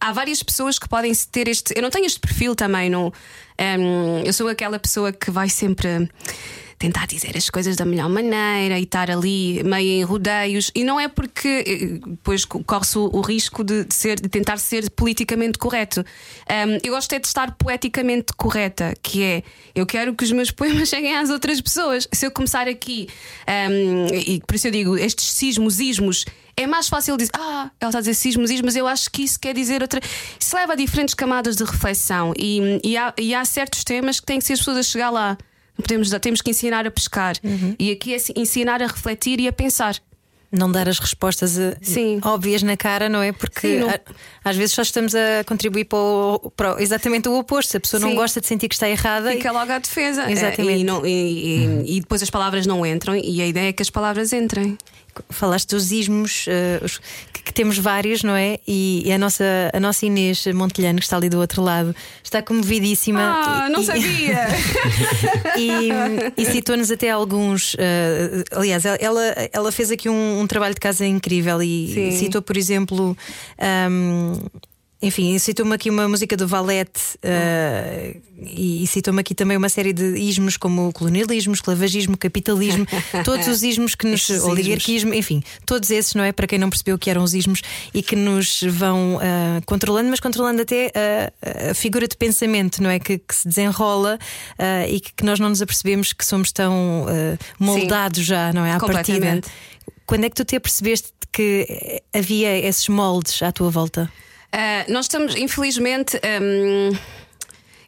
Há 0.00 0.12
várias 0.12 0.42
pessoas 0.42 0.80
que 0.80 0.88
podem 0.88 1.12
ter 1.30 1.46
este. 1.46 1.75
Eu 1.76 1.82
não 1.82 1.90
tenho 1.90 2.06
este 2.06 2.18
perfil 2.18 2.56
também. 2.56 2.90
No, 2.90 3.12
um, 3.60 4.22
eu 4.25 4.32
sou 4.32 4.48
aquela 4.48 4.80
pessoa 4.80 5.12
que 5.12 5.30
vai 5.30 5.48
sempre 5.48 6.08
tentar 6.78 7.06
dizer 7.06 7.37
as 7.37 7.49
coisas 7.49 7.76
da 7.76 7.85
melhor 7.85 8.09
maneira 8.09 8.78
e 8.78 8.83
estar 8.83 9.11
ali 9.11 9.62
meio 9.64 10.00
em 10.00 10.02
rodeios 10.04 10.71
e 10.75 10.85
não 10.85 11.00
é 11.00 11.09
porque 11.09 11.64
eh, 11.66 12.09
depois 12.09 12.45
co- 12.45 12.62
corre-se 12.64 12.99
o, 12.99 13.21
risco 13.21 13.64
de, 13.64 13.85
de 13.85 13.95
ser, 13.95 14.21
de 14.21 14.28
tentar 14.28 14.59
ser 14.59 14.90
politicamente 14.90 15.59
correto. 15.59 16.00
Um, 16.00 16.78
eu 16.83 16.92
gosto 16.92 17.12
é 17.14 17.18
de 17.18 17.26
estar 17.26 17.52
poeticamente 17.52 18.33
correta, 18.37 18.95
que 19.02 19.23
é 19.23 19.42
eu 19.75 19.87
quero 19.87 20.14
que 20.14 20.25
os 20.25 20.33
meus 20.33 20.50
poemas 20.52 20.88
cheguem 20.88 21.16
às 21.16 21.30
outras 21.30 21.61
pessoas. 21.61 22.06
Se 22.12 22.26
eu 22.26 22.30
começar 22.30 22.68
aqui, 22.68 23.09
um, 23.71 24.06
e 24.14 24.40
por 24.47 24.54
isso 24.54 24.66
eu 24.66 24.73
digo, 24.73 24.97
estes 24.97 25.30
sismos, 25.33 25.80
ismos. 25.80 26.25
É 26.59 26.66
mais 26.66 26.88
fácil 26.88 27.18
dizer, 27.18 27.33
ah, 27.35 27.71
ela 27.78 27.90
está 27.90 27.99
a 27.99 28.00
dizer 28.00 28.14
sismos, 28.14 28.50
ismos, 28.50 28.76
eu 28.76 28.87
acho 28.87 29.11
que 29.11 29.23
isso 29.23 29.38
quer 29.38 29.54
dizer 29.54 29.83
outra. 29.83 30.00
Isso 30.40 30.56
leva 30.56 30.73
a 30.73 30.76
diferentes 30.76 31.14
camadas 31.14 31.56
de 31.56 31.64
reflexão 31.64 32.33
e, 32.38 32.80
e, 32.83 32.97
há, 32.97 33.12
e 33.18 33.35
há 33.35 33.45
certos 33.45 33.85
temas 33.85 34.21
que 34.21 34.26
têm 34.26 34.38
que 34.38 34.45
ser 34.45 34.54
as 34.54 34.61
pessoas 34.61 34.78
a 34.78 34.83
chegar 34.83 35.11
lá. 35.11 35.37
Não 35.78 35.83
Podemos, 35.83 36.11
temos 36.21 36.40
que 36.42 36.50
ensinar 36.50 36.87
a 36.87 36.90
pescar. 36.90 37.37
E 37.78 37.90
aqui 37.90 38.14
é 38.14 38.18
ensinar 38.37 38.83
a 38.83 38.87
refletir 38.87 39.40
e 39.40 39.49
a 39.49 39.52
pensar. 39.52 39.97
Não 40.50 40.71
dar 40.71 40.88
as 40.88 40.99
respostas 41.00 41.59
eh, 41.59 41.76
Sim. 41.83 42.21
óbvias 42.25 42.62
na 42.62 42.76
cara, 42.76 43.09
não 43.09 43.21
é? 43.21 43.33
Porque 43.33 43.61
Sim, 43.68 43.78
não- 43.80 43.92
às 44.45 44.56
vezes 44.56 44.75
só 44.75 44.80
estamos 44.83 45.12
a 45.14 45.42
contribuir 45.45 45.85
para, 45.87 45.99
o- 45.99 46.50
para 46.56 46.80
exatamente 46.83 47.28
o 47.28 47.37
oposto. 47.37 47.73
Se 47.73 47.76
a 47.76 47.80
pessoa 47.80 48.00
não 48.00 48.11
Sim. 48.11 48.14
gosta 48.14 48.40
de 48.40 48.47
sentir 48.47 48.68
que 48.68 48.75
está 48.76 48.88
errada, 48.88 49.33
Fica 49.33 49.50
logo 49.50 49.71
à 49.73 49.78
defesa. 49.78 50.30
Exatamente. 50.30 50.80
E, 50.80 50.85
não- 50.85 51.04
e- 51.04 51.11
e- 51.85 51.97
e 51.97 52.00
depois 52.00 52.23
as 52.23 52.30
palavras 52.30 52.64
não 52.64 52.87
entram, 52.87 53.14
e 53.16 53.42
a 53.42 53.46
ideia 53.46 53.68
é 53.70 53.72
que 53.72 53.83
as 53.83 53.90
palavras 53.90 54.33
entrem. 54.33 54.79
Falaste 55.31 55.68
dos 55.70 55.90
ismos, 55.92 56.44
eh, 56.48 56.81
os- 56.83 56.98
que, 57.33 57.42
que 57.44 57.52
temos 57.52 57.79
vários, 57.79 58.22
não 58.22 58.35
é? 58.35 58.59
E, 58.66 59.02
e 59.07 59.12
a, 59.12 59.18
nossa, 59.18 59.44
a 59.72 59.81
nossa 59.81 60.05
Inês 60.07 60.46
Montelhano, 60.48 60.98
que 60.98 61.05
está 61.05 61.16
ali 61.16 61.29
do 61.29 61.38
outro 61.38 61.62
lado, 61.62 61.94
está 62.22 62.42
comovidíssima. 62.42 63.20
Ah, 63.44 63.66
e- 63.68 63.72
não 63.72 63.83
sabia! 63.83 64.46
E, 65.59 65.88
e 66.37 66.44
citou-nos 66.44 66.90
até 66.90 67.09
alguns. 67.11 67.74
eh, 67.79 68.44
aliás, 68.52 68.85
ela, 68.85 69.22
ela 69.52 69.72
fez 69.72 69.90
aqui 69.90 70.09
um, 70.09 70.40
um 70.40 70.46
trabalho 70.46 70.74
de 70.74 70.81
casa 70.81 71.07
incrível 71.07 71.62
e 71.62 71.92
Sim. 71.94 72.11
citou, 72.18 72.42
por 72.42 72.57
exemplo. 72.57 73.16
ahm, 73.59 74.35
enfim, 75.00 75.38
citou-me 75.38 75.74
aqui 75.74 75.90
uma 75.90 76.09
música 76.09 76.38
do 76.38 76.48
Valete 76.48 77.18
eh, 77.22 78.16
e, 78.38 78.82
e 78.82 78.87
citou-me 78.87 79.20
aqui 79.20 79.35
também 79.35 79.54
uma 79.54 79.68
série 79.68 79.92
de 79.92 80.16
ismos 80.16 80.56
como 80.56 80.90
colonialismo, 80.90 81.52
esclavagismo, 81.52 82.16
capitalismo, 82.16 82.87
todos 83.22 83.46
os 83.46 83.62
ismos 83.62 83.94
que 83.94 84.06
nos. 84.06 84.30
Oligarquismo, 84.30 85.12
enfim, 85.12 85.42
todos 85.66 85.90
esses, 85.90 86.14
não 86.14 86.24
é? 86.24 86.32
Para 86.32 86.46
quem 86.46 86.59
não 86.59 86.70
percebeu 86.70 86.96
o 86.96 86.98
que 86.98 87.11
eram 87.11 87.22
os 87.22 87.35
ismos 87.35 87.61
e 87.92 88.02
que 88.02 88.16
nos 88.16 88.62
vão 88.62 89.20
ah, 89.20 89.61
controlando, 89.66 90.09
mas 90.09 90.18
controlando 90.18 90.62
até 90.62 90.90
ah, 90.94 91.70
a 91.70 91.74
figura 91.74 92.09
de 92.09 92.16
pensamento, 92.16 92.82
não 92.82 92.88
é? 92.88 92.98
Que, 92.98 93.18
que 93.18 93.35
se 93.35 93.46
desenrola 93.46 94.18
e 94.88 94.98
que, 94.98 95.12
que 95.12 95.24
nós 95.24 95.38
não 95.38 95.50
nos 95.50 95.61
apercebemos 95.61 96.14
que 96.14 96.24
somos 96.24 96.52
tão 96.52 97.04
moldados 97.59 98.24
já, 98.24 98.50
não 98.52 98.64
é? 98.64 98.72
À 98.72 98.80
partida. 98.80 99.18
Completamente. 99.18 99.48
Quando 100.06 100.24
é 100.24 100.30
que 100.30 100.37
tu 100.37 100.44
te 100.44 100.56
apercebeste 100.56 101.12
que 101.30 102.02
havia 102.14 102.56
esses 102.66 102.88
moldes 102.88 103.42
à 103.42 103.52
tua 103.52 103.68
volta? 103.68 104.11
Uh, 104.57 104.90
nós 104.90 105.05
estamos, 105.05 105.37
infelizmente. 105.37 106.19
um, 106.40 106.97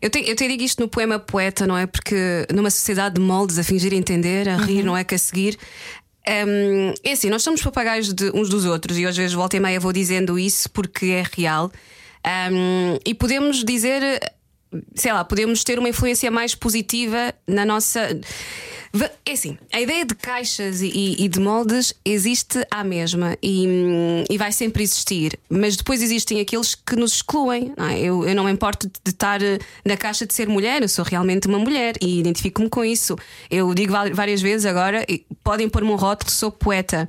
eu, 0.02 0.10
te, 0.10 0.28
eu 0.28 0.36
te 0.36 0.46
digo 0.46 0.62
isto 0.62 0.80
no 0.80 0.88
poema 0.88 1.18
Poeta, 1.18 1.66
não 1.66 1.76
é? 1.76 1.86
Porque 1.86 2.46
numa 2.54 2.70
sociedade 2.70 3.14
de 3.14 3.20
moldes 3.22 3.58
a 3.58 3.64
fingir 3.64 3.94
entender, 3.94 4.46
a 4.46 4.56
rir, 4.56 4.82
não 4.82 4.94
é? 4.94 5.02
Que 5.02 5.14
a 5.14 5.18
seguir. 5.18 5.58
Um, 6.28 6.92
é 7.02 7.12
assim, 7.12 7.30
nós 7.30 7.42
somos 7.42 7.62
papagaios 7.62 8.12
de 8.12 8.30
uns 8.34 8.50
dos 8.50 8.66
outros 8.66 8.98
e 8.98 9.06
às 9.06 9.16
vezes 9.16 9.32
volta 9.32 9.56
e 9.56 9.60
meia 9.60 9.80
vou 9.80 9.94
dizendo 9.94 10.38
isso 10.38 10.68
porque 10.70 11.06
é 11.06 11.24
real. 11.32 11.72
Um, 12.52 12.98
e 13.06 13.14
podemos 13.14 13.64
dizer, 13.64 14.02
sei 14.94 15.12
lá, 15.12 15.24
podemos 15.24 15.64
ter 15.64 15.78
uma 15.78 15.88
influência 15.88 16.30
mais 16.30 16.54
positiva 16.54 17.34
na 17.46 17.64
nossa. 17.64 18.20
É 19.24 19.32
assim, 19.32 19.58
a 19.72 19.80
ideia 19.80 20.04
de 20.04 20.14
caixas 20.14 20.80
e, 20.80 21.16
e- 21.18 21.28
de 21.28 21.38
moldes 21.38 21.94
existe 22.04 22.66
à 22.70 22.82
mesma 22.82 23.36
e, 23.42 24.24
e 24.30 24.38
vai 24.38 24.50
sempre 24.50 24.82
existir, 24.82 25.38
mas 25.48 25.76
depois 25.76 26.00
existem 26.02 26.40
aqueles 26.40 26.74
que 26.74 26.96
nos 26.96 27.12
excluem. 27.16 27.72
não 27.76 27.86
é? 27.86 28.00
Eu, 28.00 28.26
eu 28.26 28.34
não 28.34 28.44
me 28.44 28.50
importo 28.50 28.86
de 28.88 29.10
estar 29.10 29.42
eh, 29.42 29.58
na 29.84 29.96
caixa 29.96 30.26
de 30.26 30.32
ser 30.32 30.48
mulher, 30.48 30.80
eu 30.80 30.88
sou 30.88 31.04
realmente 31.04 31.46
uma 31.46 31.58
mulher 31.58 31.96
e 32.00 32.18
identifico-me 32.20 32.68
com 32.70 32.82
isso. 32.84 33.14
Eu 33.50 33.74
digo 33.74 33.92
várias 34.14 34.40
vezes 34.40 34.64
agora: 34.64 35.04
podem 35.44 35.68
pôr-me 35.68 35.90
um 35.90 35.96
rótulo, 35.96 36.30
sou 36.30 36.50
poeta. 36.50 37.06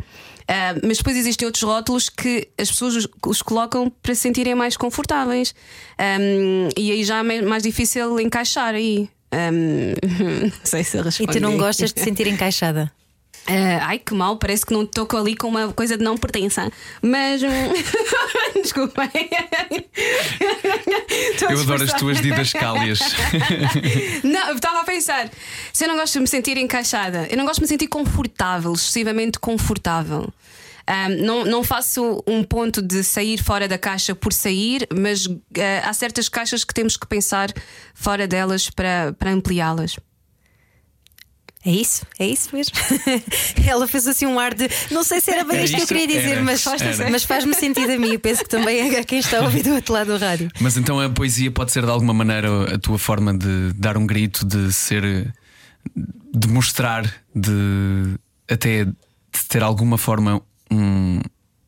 Ah, 0.51 0.73
mas 0.83 0.97
depois 0.97 1.15
existem 1.15 1.45
outros 1.45 1.63
rótulos 1.63 2.09
que 2.09 2.49
as 2.57 2.69
pessoas 2.71 2.95
os, 2.95 3.07
os 3.25 3.41
colocam 3.41 3.89
para 4.01 4.15
se 4.15 4.21
sentirem 4.21 4.55
mais 4.55 4.75
confortáveis. 4.75 5.53
Ahm, 5.97 6.69
e 6.75 6.91
aí 6.91 7.03
já 7.03 7.19
é 7.19 7.41
mais 7.43 7.63
difícil 7.63 8.19
encaixar 8.19 8.73
aí. 8.73 9.07
Ahm, 9.31 9.93
não 10.43 10.51
sei 10.63 10.83
se 10.83 10.97
eu 10.97 11.01
E 11.01 11.05
respondi. 11.05 11.31
tu 11.33 11.39
não 11.39 11.57
gostas 11.57 11.93
de 11.93 12.01
sentir 12.01 12.27
encaixada? 12.27 12.91
Ah, 13.47 13.87
ai 13.87 13.97
que 13.97 14.13
mal, 14.13 14.37
parece 14.37 14.63
que 14.63 14.71
não 14.73 14.83
estou 14.83 15.07
ali 15.17 15.35
com 15.35 15.47
uma 15.47 15.73
coisa 15.73 15.97
de 15.97 16.03
não 16.03 16.15
pertença. 16.15 16.69
Mas. 17.01 17.41
hum, 17.41 17.47
Desculpem. 18.61 19.09
Estou 21.31 21.47
a 21.47 21.53
Eu 21.53 21.61
adoro 21.61 21.83
as 21.83 21.93
tuas 21.93 22.21
didascálias. 22.21 22.99
Não, 24.23 24.49
eu 24.49 24.55
estava 24.55 24.81
a 24.81 24.83
pensar. 24.83 25.31
Se 25.73 25.85
eu 25.85 25.87
não 25.87 25.95
gosto 25.95 26.13
de 26.13 26.19
me 26.19 26.27
sentir 26.27 26.57
encaixada, 26.57 27.27
eu 27.31 27.37
não 27.37 27.45
gosto 27.45 27.55
de 27.55 27.63
me 27.63 27.67
sentir 27.69 27.87
confortável, 27.87 28.73
excessivamente 28.73 29.39
confortável. 29.39 30.29
Ahm, 30.89 31.23
não, 31.23 31.45
não 31.45 31.63
faço 31.63 32.23
um 32.25 32.43
ponto 32.43 32.81
de 32.81 33.03
sair 33.03 33.37
fora 33.43 33.67
da 33.67 33.77
caixa 33.77 34.15
por 34.15 34.33
sair, 34.33 34.87
mas 34.91 35.27
ah, 35.27 35.87
há 35.87 35.93
certas 35.93 36.27
caixas 36.27 36.63
que 36.63 36.73
temos 36.73 36.97
que 36.97 37.05
pensar 37.05 37.53
fora 37.93 38.27
delas 38.27 38.71
para, 38.71 39.13
para 39.13 39.29
ampliá-las. 39.29 39.97
É 41.63 41.71
isso, 41.71 42.07
é 42.17 42.25
isso 42.25 42.55
mesmo. 42.55 42.73
Ela 43.67 43.87
fez 43.87 44.07
assim 44.07 44.25
um 44.25 44.39
ar 44.39 44.55
de. 44.55 44.67
Não 44.89 45.03
sei 45.03 45.21
se 45.21 45.29
era 45.29 45.43
bem 45.43 45.57
Era 45.57 45.65
isto 45.65 45.75
que 45.75 45.83
eu 45.83 45.87
queria 45.87 46.07
dizer, 46.07 46.37
Era, 46.37 46.41
mas, 46.41 46.65
mas 47.11 47.23
faz-me 47.23 47.53
sentido 47.53 47.91
a 47.91 47.97
mim. 47.99 48.13
Eu 48.13 48.19
penso 48.19 48.43
que 48.43 48.49
também 48.49 48.95
é 48.95 49.03
quem 49.03 49.19
está 49.19 49.39
a 49.39 49.41
ouvir 49.43 49.61
do 49.61 49.75
outro 49.75 49.93
lado 49.93 50.17
do 50.17 50.17
rádio. 50.17 50.49
Mas 50.59 50.75
então 50.77 50.99
a 50.99 51.09
poesia 51.09 51.51
pode 51.51 51.71
ser 51.71 51.83
de 51.83 51.91
alguma 51.91 52.13
maneira 52.13 52.75
a 52.75 52.79
tua 52.79 52.97
forma 52.97 53.37
de 53.37 53.73
dar 53.75 53.95
um 53.97 54.07
grito, 54.07 54.43
de 54.45 54.73
ser. 54.73 55.33
de 55.85 56.47
mostrar, 56.47 57.03
de 57.35 58.15
até 58.49 58.85
de 58.85 59.45
ter 59.47 59.61
alguma 59.61 59.97
forma 59.97 60.41
um, 60.71 61.19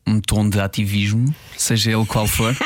um 0.06 0.20
tom 0.20 0.48
de 0.48 0.60
ativismo, 0.60 1.34
seja 1.56 1.92
ele 1.92 2.06
qual 2.06 2.26
for? 2.26 2.56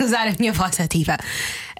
Usar 0.00 0.28
a 0.28 0.34
minha 0.38 0.52
voz 0.52 0.80
ativa. 0.80 1.16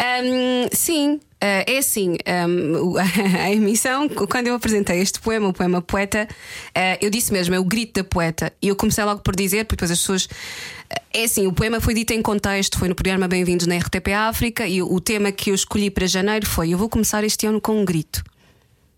Um, 0.00 0.68
sim, 0.72 1.20
Uh, 1.42 1.66
é 1.66 1.78
assim, 1.78 2.16
um, 2.48 2.94
a 3.42 3.50
emissão, 3.50 4.08
quando 4.08 4.46
eu 4.46 4.54
apresentei 4.54 5.00
este 5.00 5.18
poema, 5.18 5.48
o 5.48 5.52
poema 5.52 5.82
Poeta, 5.82 6.28
uh, 6.30 6.98
eu 7.00 7.10
disse 7.10 7.32
mesmo, 7.32 7.52
é 7.52 7.58
o 7.58 7.64
grito 7.64 8.00
da 8.00 8.08
poeta. 8.08 8.52
E 8.62 8.68
eu 8.68 8.76
comecei 8.76 9.02
logo 9.02 9.22
por 9.22 9.34
dizer, 9.34 9.64
porque 9.64 9.84
depois 9.84 9.90
as 9.90 9.98
pessoas. 9.98 10.26
Uh, 10.26 11.00
é 11.12 11.24
assim, 11.24 11.48
o 11.48 11.52
poema 11.52 11.80
foi 11.80 11.94
dito 11.94 12.12
em 12.12 12.22
contexto, 12.22 12.78
foi 12.78 12.88
no 12.88 12.94
programa 12.94 13.26
Bem-vindos 13.26 13.66
na 13.66 13.76
RTP 13.76 14.12
África, 14.12 14.68
e 14.68 14.80
o 14.80 15.00
tema 15.00 15.32
que 15.32 15.50
eu 15.50 15.54
escolhi 15.56 15.90
para 15.90 16.06
janeiro 16.06 16.46
foi: 16.46 16.70
Eu 16.70 16.78
vou 16.78 16.88
começar 16.88 17.24
este 17.24 17.44
ano 17.44 17.60
com 17.60 17.80
um 17.80 17.84
grito. 17.84 18.22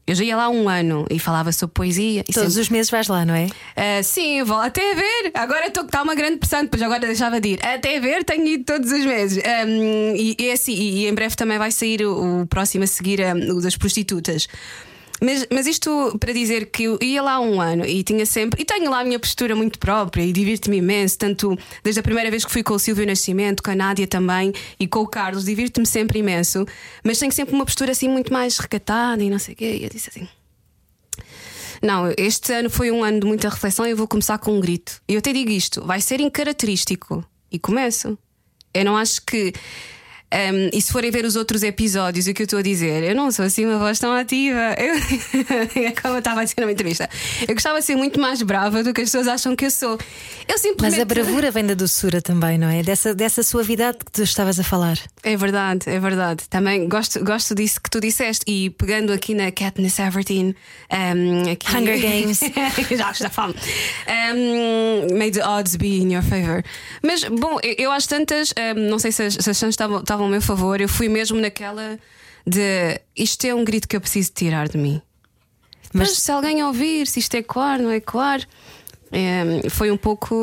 Eu 0.07 0.15
já 0.15 0.23
ia 0.25 0.37
lá 0.37 0.51
um 0.51 0.69
ano 0.69 1.07
e 1.11 1.19
falava 1.19 1.51
sobre 1.51 1.73
poesia. 1.73 2.23
Todos 2.25 2.53
sempre... 2.53 2.61
os 2.61 2.69
meses 2.69 2.91
vais 2.91 3.09
lá, 3.09 3.25
não 3.25 3.35
é? 3.35 3.47
Uh, 3.47 4.05
sim, 4.05 4.43
vou 4.43 4.59
até 4.59 4.95
ver. 4.95 5.31
Agora 5.33 5.69
está 5.69 6.03
uma 6.03 6.15
grande 6.15 6.37
pressão, 6.37 6.63
depois 6.63 6.83
agora 6.83 7.01
deixava 7.01 7.41
de 7.41 7.51
ir. 7.51 7.65
Até 7.65 7.99
ver, 7.99 8.23
tenho 8.25 8.47
ido 8.47 8.65
todos 8.65 8.93
os 8.93 9.05
meses. 9.05 9.43
Um, 9.67 10.15
e, 10.15 10.37
e, 10.39 10.51
assim, 10.51 10.75
e, 10.75 11.07
em 11.07 11.15
breve 11.15 11.35
também 11.37 11.59
vai 11.59 11.71
sair 11.71 12.05
o, 12.05 12.43
o 12.43 12.47
próximo 12.47 12.85
a 12.85 12.87
seguir 12.87 13.21
um, 13.21 13.57
o 13.57 13.63
das 13.63 13.77
prostitutas. 13.77 14.47
Mas, 15.23 15.47
mas 15.51 15.67
isto 15.67 16.17
para 16.19 16.33
dizer 16.33 16.67
que 16.67 16.85
eu 16.85 16.99
ia 17.01 17.23
lá 17.23 17.41
um 17.41 17.61
ano 17.61 17.87
e 17.87 18.03
tinha 18.03 18.27
sempre. 18.27 18.63
E 18.63 18.65
tenho 18.65 18.91
lá 18.91 19.01
a 19.01 19.05
minha 19.05 19.19
postura 19.19 19.55
muito 19.55 19.79
própria 19.79 20.23
e 20.23 20.33
divirto-me 20.33 20.79
imenso, 20.79 21.19
tanto 21.19 21.57
desde 21.83 22.01
a 22.01 22.03
primeira 22.03 22.31
vez 22.31 22.45
que 22.45 22.51
fui 22.51 22.63
com 22.63 22.75
o 22.75 22.79
Silvio 22.79 23.07
Nascimento, 23.07 23.63
com 23.63 23.71
a 23.71 23.75
Nádia 23.75 24.07
também 24.07 24.53
e 24.79 24.87
com 24.87 25.01
o 25.01 25.07
Carlos, 25.07 25.45
divirto-me 25.45 25.87
sempre 25.87 26.19
imenso, 26.19 26.67
mas 27.03 27.19
tenho 27.19 27.33
sempre 27.33 27.55
uma 27.55 27.65
postura 27.65 27.93
assim 27.93 28.09
muito 28.09 28.33
mais 28.33 28.59
recatada 28.59 29.23
e 29.23 29.31
não 29.31 29.39
sei 29.39 29.55
o 29.55 29.57
quê. 29.57 29.79
E 29.81 29.85
eu 29.85 29.91
disse 29.91 30.11
assim. 30.11 30.29
Não, 31.83 32.13
este 32.17 32.53
ano 32.53 32.71
foi 32.71 32.91
um 32.91 33.05
ano 33.05 33.21
de 33.21 33.27
muita 33.27 33.49
reflexão 33.49 33.87
e 33.87 33.91
eu 33.91 33.97
vou 33.97 34.09
começar 34.09 34.39
com 34.39 34.57
um 34.57 34.61
grito. 34.61 35.03
E 35.07 35.15
eu 35.15 35.19
até 35.19 35.33
digo 35.33 35.51
isto: 35.51 35.85
vai 35.85 36.01
ser 36.01 36.21
incaracterístico. 36.21 37.25
E 37.53 37.59
começo. 37.59 38.19
Eu 38.73 38.85
não 38.85 38.97
acho 38.97 39.23
que 39.23 39.53
um, 40.35 40.71
e 40.73 40.83
se 40.83 40.91
forem 40.91 41.13
ver 41.13 41.25
os 41.25 41.37
outros 41.37 41.63
episódios, 41.63 42.27
o 42.27 42.35
que 42.35 42.43
eu 42.43 42.45
estou 42.45 42.59
a 42.59 42.63
dizer, 42.63 43.05
eu 43.05 43.15
não 43.15 43.31
sou 43.31 43.45
assim 43.45 43.65
uma 43.65 43.79
voz 43.79 44.01
tão 44.01 44.13
ativa. 44.13 44.75
Eu, 44.77 44.95
como 46.03 46.15
eu 46.15 46.19
estava 46.19 46.41
a 46.41 46.45
dizer 46.45 46.61
numa 46.61 46.73
entrevista, 46.73 47.09
eu 47.47 47.55
gostava 47.55 47.79
de 47.79 47.85
ser 47.85 47.95
muito 47.95 48.19
mais 48.19 48.43
brava 48.43 48.83
do 48.83 48.93
que 48.93 49.03
as 49.03 49.09
pessoas 49.09 49.29
acham 49.29 49.55
que 49.55 49.67
eu 49.67 49.71
sou. 49.71 49.97
Eu 50.49 50.59
simplesmente... 50.59 50.81
Mas 50.81 50.99
a 50.99 51.05
bravura 51.05 51.51
vem 51.53 51.65
da 51.65 51.75
doçura 51.75 52.21
também, 52.21 52.59
não 52.59 52.69
é? 52.69 52.83
Dessa, 52.83 53.15
dessa 53.15 53.45
suavidade 53.45 53.99
que 53.99 54.11
tu 54.11 54.23
estavas 54.23 54.59
a 54.59 54.65
falar. 54.65 54.99
É 55.23 55.37
verdade, 55.37 55.89
é 55.89 56.01
verdade. 56.01 56.49
Também 56.51 56.89
gosto, 56.89 57.25
gosto 57.25 57.55
disso 57.55 57.81
que 57.81 57.89
tu 57.89 58.01
disseste. 58.01 58.45
E 58.47 58.71
pegando 58.71 59.13
aqui 59.13 59.35
na 59.35 59.53
Katniss 59.53 60.01
Everdeen, 60.01 60.55
um, 60.93 61.53
aqui... 61.53 61.77
Hunger 61.77 62.01
Games. 62.01 62.41
já 62.91 63.11
está 63.11 63.31
fome. 63.31 63.55
Um, 64.09 65.17
may 65.17 65.31
the 65.31 65.47
odds 65.47 65.77
be 65.77 66.01
in 66.01 66.13
your 66.13 66.23
favor. 66.23 66.63
Mas, 67.03 67.23
bom, 67.25 67.59
eu, 67.63 67.75
eu 67.79 67.93
acho 67.93 68.09
tantas, 68.09 68.53
um, 68.77 68.81
não 68.91 68.99
sei 68.99 69.13
se 69.13 69.23
as, 69.23 69.35
se 69.35 69.51
as 69.51 69.57
chances 69.57 69.77
estavam 69.79 70.24
ao 70.25 70.31
meu 70.31 70.43
favor, 70.43 70.81
eu 70.81 70.89
fui 70.89 71.09
mesmo 71.09 71.41
naquela 71.41 71.99
de 72.47 73.01
isto 73.17 73.45
é 73.47 73.55
um 73.55 73.65
grito 73.65 73.89
que 73.89 73.97
eu 73.97 74.01
preciso 74.01 74.33
tirar 74.35 74.69
de 74.69 74.77
mim. 74.77 75.01
Mas, 75.93 76.09
Mas 76.09 76.19
se 76.19 76.31
alguém 76.33 76.63
ouvir, 76.63 77.07
se 77.07 77.21
isto 77.21 77.35
é 77.37 77.43
claro, 77.43 77.85
não 77.85 77.91
é 77.91 78.01
claro. 78.01 78.43
É, 79.13 79.71
foi 79.71 79.93
um 79.93 79.97
pouco 79.97 80.35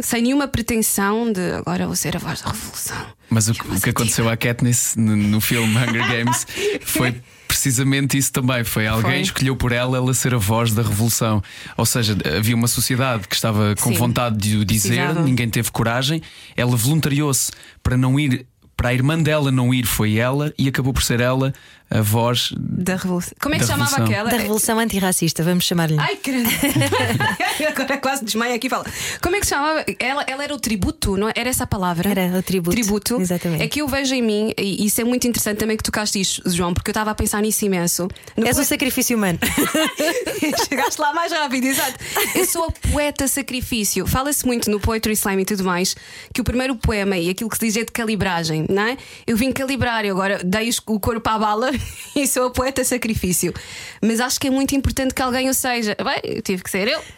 sem 0.00 0.22
nenhuma 0.22 0.46
pretensão 0.46 1.32
de 1.32 1.40
agora 1.52 1.84
vou 1.84 1.96
ser 1.96 2.14
a 2.14 2.18
voz 2.20 2.40
da 2.42 2.52
revolução. 2.52 3.06
Mas 3.28 3.48
o, 3.48 3.52
o 3.52 3.80
que 3.80 3.90
aconteceu 3.90 4.28
à 4.28 4.36
Katniss 4.36 4.94
no, 4.96 5.16
no 5.16 5.40
filme 5.40 5.76
Hunger 5.76 6.06
Games 6.06 6.46
foi 6.86 7.20
precisamente 7.48 8.16
isso 8.16 8.32
também. 8.32 8.62
Foi 8.62 8.86
alguém 8.86 9.10
foi. 9.10 9.20
escolheu 9.22 9.56
por 9.56 9.72
ela 9.72 9.96
ela 9.96 10.14
ser 10.14 10.32
a 10.32 10.38
voz 10.38 10.72
da 10.72 10.82
revolução. 10.82 11.42
Ou 11.76 11.86
seja, 11.86 12.16
havia 12.36 12.54
uma 12.54 12.68
sociedade 12.68 13.26
que 13.26 13.34
estava 13.34 13.74
com 13.80 13.90
Sim, 13.90 13.96
vontade 13.96 14.36
de 14.36 14.58
o 14.58 14.64
dizer, 14.64 14.96
precisava. 14.96 15.22
ninguém 15.22 15.48
teve 15.48 15.72
coragem. 15.72 16.22
Ela 16.56 16.76
voluntariou-se 16.76 17.50
para 17.82 17.96
não 17.96 18.18
ir 18.20 18.46
para 18.76 18.90
a 18.90 18.94
irmã 18.94 19.20
dela 19.20 19.50
não 19.50 19.72
ir, 19.72 19.86
foi 19.86 20.16
ela 20.16 20.52
e 20.58 20.68
acabou 20.68 20.92
por 20.92 21.02
ser 21.02 21.20
ela 21.20 21.52
a 21.90 22.00
voz 22.00 22.52
da 22.56 22.96
revolução. 22.96 23.32
Como 23.40 23.54
é 23.54 23.58
que 23.58 23.66
chamava 23.66 23.90
revolução. 23.90 24.04
aquela? 24.04 24.30
Da 24.30 24.36
revolução 24.36 24.78
antirracista, 24.78 25.42
vamos 25.42 25.64
chamar-lhe. 25.64 25.98
Ai, 25.98 26.16
caramba! 26.16 26.48
Agora 27.70 27.98
quase 27.98 28.24
desmaia 28.24 28.54
aqui 28.54 28.66
e 28.66 28.70
fala. 28.70 28.84
Como 29.22 29.36
é 29.36 29.40
que 29.40 29.46
se 29.46 29.50
chamava? 29.50 29.84
Ela, 29.98 30.24
ela 30.26 30.44
era 30.44 30.54
o 30.54 30.58
tributo, 30.58 31.16
não 31.16 31.28
é? 31.28 31.32
Era 31.36 31.50
essa 31.50 31.64
a 31.64 31.66
palavra? 31.66 32.10
Era 32.10 32.38
o 32.38 32.42
tributo. 32.42 32.74
Tributo. 32.74 33.20
Exatamente. 33.20 33.62
É 33.62 33.68
que 33.68 33.80
eu 33.80 33.88
vejo 33.88 34.14
em 34.14 34.22
mim, 34.22 34.52
e 34.58 34.84
isso 34.86 35.00
é 35.00 35.04
muito 35.04 35.26
interessante 35.28 35.58
também 35.58 35.76
que 35.76 35.82
tocaste 35.82 36.20
isto, 36.20 36.42
João, 36.50 36.74
porque 36.74 36.90
eu 36.90 36.92
estava 36.92 37.10
a 37.10 37.14
pensar 37.14 37.40
nisso 37.42 37.64
imenso. 37.64 38.08
No 38.36 38.44
És 38.44 38.56
poeta... 38.56 38.60
um 38.60 38.64
sacrifício 38.64 39.16
humano. 39.16 39.38
Chegaste 40.68 41.00
lá 41.00 41.12
mais 41.12 41.32
rápido, 41.32 41.64
exato. 41.64 41.98
Eu 42.34 42.46
sou 42.46 42.64
a 42.64 42.72
poeta 42.90 43.28
sacrifício. 43.28 44.06
Fala-se 44.06 44.44
muito 44.46 44.70
no 44.70 44.80
Poetry 44.80 45.12
Slam 45.12 45.40
e 45.40 45.44
tudo 45.44 45.64
mais 45.64 45.94
que 46.32 46.40
o 46.40 46.44
primeiro 46.44 46.74
poema 46.76 47.16
e 47.16 47.30
aquilo 47.30 47.48
que 47.48 47.56
se 47.56 47.66
diz 47.66 47.76
é 47.76 47.84
de 47.84 47.92
calibragem, 47.92 48.66
não 48.68 48.82
é? 48.82 48.96
Eu 49.26 49.36
vim 49.36 49.52
calibrar 49.52 50.04
e 50.04 50.10
agora 50.10 50.42
dei 50.42 50.70
o 50.86 50.98
corpo 50.98 51.28
à 51.28 51.38
bala 51.38 51.70
e 52.14 52.26
sou 52.26 52.46
a 52.46 52.50
poeta 52.50 52.84
sacrifício. 52.84 53.52
Mas 54.00 54.20
acho 54.20 54.40
que 54.40 54.48
é 54.48 54.50
muito 54.50 54.74
importante 54.74 55.14
que 55.14 55.22
alguém 55.22 55.48
o 55.48 55.54
seja. 55.54 55.96
Bem, 55.96 56.40
tive 56.42 56.62
que 56.62 56.70
ser 56.70 56.88
eu. 56.88 57.00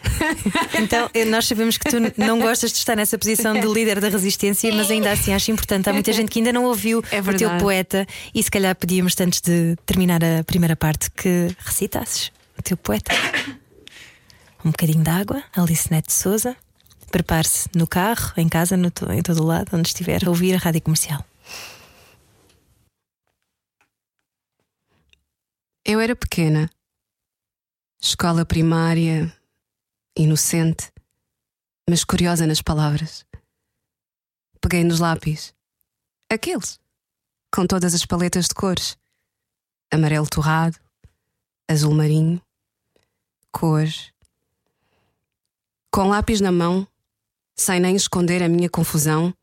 Então, 0.79 1.09
nós 1.27 1.45
sabemos 1.47 1.77
que 1.77 1.89
tu 1.89 1.97
não 2.17 2.39
gostas 2.39 2.71
de 2.71 2.77
estar 2.77 2.95
nessa 2.95 3.17
posição 3.17 3.53
de 3.59 3.67
líder 3.67 3.99
da 3.99 4.09
resistência, 4.09 4.73
mas 4.73 4.89
ainda 4.89 5.11
assim 5.11 5.33
acho 5.33 5.51
importante. 5.51 5.89
Há 5.89 5.93
muita 5.93 6.13
gente 6.13 6.29
que 6.29 6.39
ainda 6.39 6.53
não 6.53 6.65
ouviu 6.65 7.03
é 7.11 7.19
o 7.19 7.37
teu 7.37 7.49
poeta 7.57 8.05
e 8.33 8.41
se 8.41 8.49
calhar 8.49 8.75
pedíamos 8.75 9.15
antes 9.19 9.41
de 9.41 9.75
terminar 9.85 10.23
a 10.23 10.43
primeira 10.43 10.75
parte 10.75 11.09
que 11.11 11.49
recitasses 11.59 12.31
o 12.57 12.61
teu 12.61 12.77
poeta. 12.77 13.11
Um 14.65 14.71
bocadinho 14.71 15.01
de 15.01 15.09
água, 15.09 15.43
Alice 15.55 15.89
Neto 15.89 16.11
Souza. 16.11 16.55
Prepare-se 17.09 17.69
no 17.73 17.87
carro, 17.87 18.33
em 18.35 18.49
casa, 18.49 18.75
no, 18.75 18.91
em 19.13 19.21
todo 19.21 19.41
o 19.41 19.45
lado, 19.45 19.69
onde 19.71 19.87
estiver, 19.87 20.25
a 20.25 20.29
ouvir 20.29 20.55
a 20.55 20.57
rádio 20.57 20.81
comercial. 20.81 21.23
Eu 25.89 26.01
era 26.01 26.17
pequena, 26.17 26.69
escola 27.97 28.45
primária, 28.45 29.33
inocente, 30.17 30.91
mas 31.89 32.03
curiosa 32.03 32.45
nas 32.45 32.61
palavras. 32.61 33.25
Peguei 34.59 34.83
nos 34.83 34.99
lápis, 34.99 35.55
aqueles, 36.29 36.77
com 37.49 37.65
todas 37.65 37.93
as 37.93 38.05
paletas 38.05 38.49
de 38.49 38.53
cores: 38.53 38.97
amarelo 39.89 40.27
torrado, 40.27 40.77
azul 41.69 41.93
marinho, 41.93 42.41
cores. 43.49 44.11
Com 45.89 46.09
lápis 46.09 46.41
na 46.41 46.51
mão, 46.51 46.85
sem 47.55 47.79
nem 47.79 47.95
esconder 47.95 48.43
a 48.43 48.49
minha 48.49 48.69
confusão, 48.69 49.33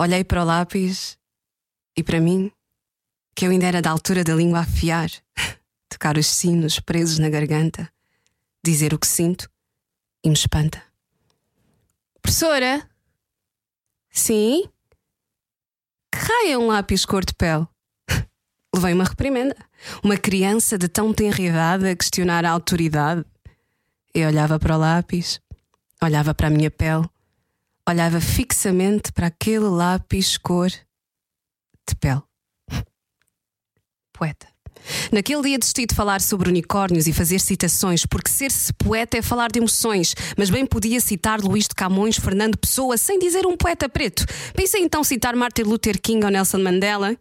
olhei 0.00 0.24
para 0.24 0.40
o 0.40 0.46
lápis 0.46 1.18
e 1.94 2.02
para 2.02 2.22
mim 2.22 2.50
que 3.34 3.46
eu 3.46 3.50
ainda 3.50 3.66
era 3.66 3.82
da 3.82 3.90
altura 3.90 4.24
da 4.24 4.34
língua 4.34 4.60
a 4.60 4.62
afiar, 4.62 5.10
tocar 5.92 6.16
os 6.16 6.26
sinos 6.26 6.80
presos 6.80 7.18
na 7.18 7.28
garganta, 7.28 7.92
dizer 8.64 8.94
o 8.94 8.98
que 8.98 9.06
sinto 9.06 9.48
e 10.24 10.28
me 10.28 10.34
espanta. 10.34 10.82
Professora? 12.22 12.88
Sim? 14.10 14.68
Que 16.10 16.18
raio 16.18 16.52
é 16.52 16.58
um 16.58 16.66
lápis 16.68 17.04
cor 17.04 17.24
de 17.24 17.34
pele? 17.34 17.66
Levei 18.74 18.94
uma 18.94 19.04
reprimenda. 19.04 19.56
Uma 20.02 20.16
criança 20.16 20.78
de 20.78 20.88
tão 20.88 21.12
tenra 21.12 21.42
idade 21.42 21.88
a 21.88 21.96
questionar 21.96 22.44
a 22.44 22.50
autoridade. 22.50 23.24
Eu 24.14 24.28
olhava 24.28 24.58
para 24.58 24.76
o 24.76 24.78
lápis, 24.78 25.40
olhava 26.02 26.34
para 26.34 26.46
a 26.46 26.50
minha 26.50 26.70
pele, 26.70 27.08
olhava 27.88 28.20
fixamente 28.20 29.12
para 29.12 29.26
aquele 29.26 29.64
lápis 29.64 30.38
cor 30.38 30.68
de 30.68 31.96
pele 31.98 32.22
poeta. 34.12 34.51
Naquele 35.10 35.42
dia 35.42 35.58
decidi 35.58 35.86
de 35.86 35.94
falar 35.94 36.20
sobre 36.20 36.48
unicórnios 36.48 37.06
e 37.06 37.12
fazer 37.12 37.38
citações, 37.38 38.06
porque 38.06 38.30
ser-se 38.30 38.72
poeta 38.72 39.18
é 39.18 39.22
falar 39.22 39.50
de 39.50 39.58
emoções, 39.58 40.14
mas 40.36 40.50
bem 40.50 40.66
podia 40.66 41.00
citar 41.00 41.40
Luís 41.40 41.68
de 41.68 41.74
Camões, 41.74 42.16
Fernando 42.16 42.56
Pessoa, 42.56 42.96
sem 42.96 43.18
dizer 43.18 43.46
um 43.46 43.56
poeta 43.56 43.88
preto. 43.88 44.24
Pensei 44.54 44.82
então 44.82 45.04
citar 45.04 45.34
Martin 45.36 45.62
Luther 45.62 46.00
King 46.00 46.24
ou 46.24 46.30
Nelson 46.30 46.58
Mandela. 46.58 47.16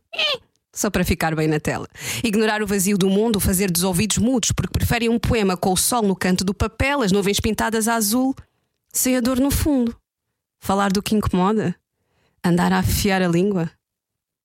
Só 0.74 0.90
para 0.90 1.04
ficar 1.04 1.36
bem 1.36 1.48
na 1.48 1.60
tela. 1.60 1.88
Ignorar 2.24 2.64
o 2.64 2.68
vazio 2.68 2.98
do 2.98 3.10
mundo, 3.10 3.42
fazer 3.42 3.70
dos 3.70 3.84
ouvidos 3.84 4.18
mudos, 4.18 4.52
porque 4.54 4.72
preferem 4.72 5.10
um 5.10 5.20
poema 5.20 5.58
com 5.58 5.74
o 5.74 5.78
sol 5.78 6.02
no 6.02 6.16
canto 6.16 6.46
do 6.46 6.54
papel, 6.54 7.02
as 7.02 7.12
nuvens 7.12 7.42
pintadas 7.42 7.90
a 7.90 7.96
azul, 7.96 8.34
sem 8.94 9.18
a 9.18 9.22
dor 9.22 9.40
no 9.40 9.52
fundo. 9.52 9.96
Falar 10.62 10.92
do 10.92 11.04
que 11.04 11.14
incomoda. 11.14 11.76
Andar 12.44 12.72
a 12.72 12.80
afiar 12.80 13.22
a 13.22 13.28
língua. 13.28 13.70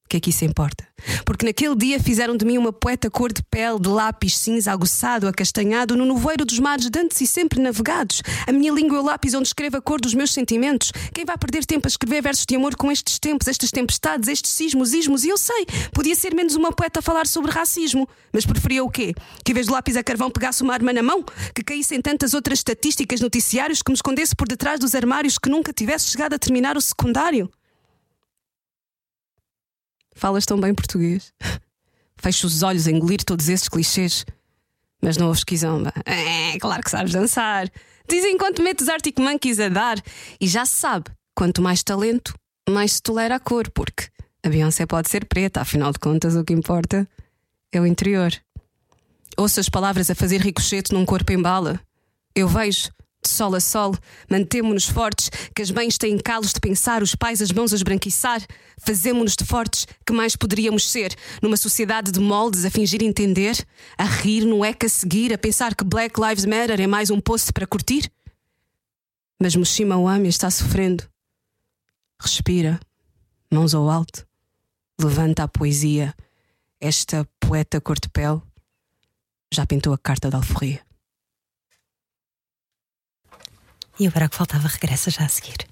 Que 0.09 0.19
é 0.19 0.21
que 0.21 0.31
isso 0.31 0.45
importa? 0.45 0.87
Porque 1.25 1.45
naquele 1.45 1.75
dia 1.75 2.01
fizeram 2.01 2.37
de 2.37 2.45
mim 2.45 2.57
uma 2.57 2.73
poeta 2.73 3.11
cor 3.11 3.33
de 3.33 3.43
pele, 3.43 3.79
de 3.81 3.89
lápis 3.89 4.39
cinza, 4.39 4.73
aguçado, 4.73 5.27
acastanhado, 5.29 5.97
no 5.97 6.05
nevoeiro 6.05 6.45
dos 6.45 6.59
mares 6.59 6.89
dantes 6.89 7.21
e 7.21 7.27
sempre 7.27 7.61
navegados. 7.61 8.23
A 8.47 8.53
minha 8.53 8.73
língua 8.73 8.99
é 8.99 9.01
o 9.01 9.05
lápis 9.05 9.35
onde 9.35 9.49
escrevo 9.49 9.77
a 9.77 9.81
cor 9.81 10.01
dos 10.01 10.15
meus 10.15 10.33
sentimentos. 10.33 10.93
Quem 11.13 11.25
vai 11.25 11.37
perder 11.37 11.65
tempo 11.65 11.87
a 11.87 11.91
escrever 11.91 12.23
versos 12.23 12.47
de 12.47 12.57
amor 12.57 12.77
com 12.77 12.91
estes 12.91 13.19
tempos, 13.19 13.49
estas 13.49 13.71
tempestades, 13.71 14.29
estes 14.29 14.53
sismos, 14.53 14.95
ismos? 14.95 15.25
E 15.25 15.29
eu 15.29 15.37
sei, 15.37 15.67
podia 15.93 16.15
ser 16.15 16.35
menos 16.35 16.55
uma 16.55 16.73
poeta 16.73 17.01
a 17.01 17.03
falar 17.03 17.27
sobre 17.27 17.51
racismo. 17.51 18.09
Mas 18.33 18.47
preferia 18.47 18.85
o 18.85 18.91
quê? 18.91 19.13
Que 19.45 19.53
em 19.53 19.55
vez 19.55 19.67
de 19.67 19.73
lápis 19.73 19.97
a 19.97 20.05
carvão 20.05 20.31
pegasse 20.31 20.63
uma 20.63 20.73
arma 20.73 20.93
na 20.93 21.03
mão? 21.03 21.25
Que 21.55 21.63
caíssem 21.63 22.01
tantas 22.01 22.33
outras 22.33 22.61
estatísticas, 22.61 23.21
noticiários, 23.21 23.83
que 23.83 23.91
me 23.91 23.97
escondesse 23.97 24.35
por 24.35 24.47
detrás 24.47 24.79
dos 24.79 24.95
armários 24.95 25.39
que 25.39 25.51
nunca 25.51 25.73
tivesse 25.73 26.07
chegado 26.07 26.35
a 26.35 26.39
terminar 26.39 26.77
o 26.77 26.81
secundário? 26.81 27.51
Falas 30.17 30.47
tão 30.47 30.59
bem 30.59 30.75
português. 30.75 31.33
Fecho 32.17 32.47
os 32.47 32.63
olhos 32.63 32.89
a 32.89 32.91
engolir 32.91 33.23
todos 33.23 33.49
esses 33.49 33.69
clichês. 33.69 34.25
Mas 35.03 35.19
não 35.19 35.27
ouves 35.27 35.45
quizomba. 35.45 35.93
É, 36.07 36.59
claro 36.59 36.83
que 36.83 36.91
sabes 36.91 37.13
dançar. 37.13 37.71
Dizem 38.09 38.35
enquanto 38.35 38.63
metes 38.63 38.89
Arctic 38.89 39.19
Monkeys 39.19 39.61
a 39.61 39.69
dar. 39.69 40.03
E 40.41 40.49
já 40.49 40.65
se 40.65 40.73
sabe, 40.73 41.11
quanto 41.35 41.61
mais 41.61 41.83
talento, 41.83 42.35
mais 42.69 42.95
se 42.95 43.03
tolera 43.03 43.37
a 43.37 43.41
cor, 43.41 43.71
porque 43.71 44.09
a 44.43 44.49
Beyoncé 44.49 44.87
pode 44.87 45.11
ser 45.11 45.27
preta, 45.27 45.61
afinal 45.61 45.93
de 45.93 45.99
contas, 45.99 46.35
o 46.35 46.43
que 46.43 46.55
importa 46.55 47.07
é 47.71 47.79
o 47.79 47.87
interior. 47.87 48.33
Ouço 49.37 49.61
as 49.61 49.69
palavras 49.69 50.11
a 50.11 50.15
fazer 50.15 50.41
ricochete 50.41 50.95
num 50.95 51.05
corpo 51.05 51.31
em 51.31 51.41
bala. 51.41 51.79
Eu 52.35 52.49
vejo 52.49 52.91
sol 53.27 53.55
a 53.55 53.61
sol, 53.61 53.95
mantemo-nos 54.31 54.87
fortes, 54.87 55.31
que 55.55 55.63
as 55.63 55.71
mães 55.71 55.99
têm 55.99 56.19
calos 56.19 56.53
de 56.53 56.61
pensar, 56.61 57.03
os 57.03 57.15
pais 57.15 57.43
as 57.43 57.53
mãos 57.53 57.73
a 57.73 57.77
esbranquiçar. 57.77 58.41
Fazemo-nos 58.79 59.35
de 59.35 59.45
fortes, 59.45 59.87
que 60.07 60.13
mais 60.13 60.37
poderíamos 60.37 60.91
ser? 60.91 61.15
Numa 61.43 61.57
sociedade 61.57 62.13
de 62.13 62.21
moldes 62.21 62.65
a 62.65 62.71
fingir 62.71 63.03
entender? 63.03 63.57
A 63.97 64.05
rir 64.05 64.45
no 64.45 64.65
eco 64.65 64.87
a 64.87 64.89
seguir, 64.89 65.33
a 65.33 65.39
pensar 65.39 65.75
que 65.75 65.85
Black 65.85 66.21
Lives 66.21 66.45
Matter 66.45 66.81
é 66.81 66.87
mais 66.87 67.11
um 67.11 67.21
post 67.21 67.53
para 67.53 67.67
curtir? 67.67 68.11
Mas 69.41 69.57
Mushima 69.57 69.97
Wami 69.97 70.29
está 70.29 70.51
sofrendo. 70.51 71.05
Respira, 72.21 72.81
mãos 73.51 73.75
ao 73.75 73.91
alto, 73.91 74.27
levanta 75.01 75.43
a 75.43 75.49
poesia. 75.49 76.15
Esta 76.81 77.27
poeta 77.41 77.81
cor 77.81 77.99
de 77.99 78.09
pele 78.09 78.41
já 79.53 79.67
pintou 79.67 79.93
a 79.93 79.99
carta 79.99 80.31
da 80.31 80.39
alforria. 80.39 80.86
E 83.99 84.07
agora 84.07 84.29
que 84.29 84.37
faltava 84.37 84.69
regressa 84.69 85.11
já 85.11 85.25
a 85.25 85.29
seguir. 85.29 85.67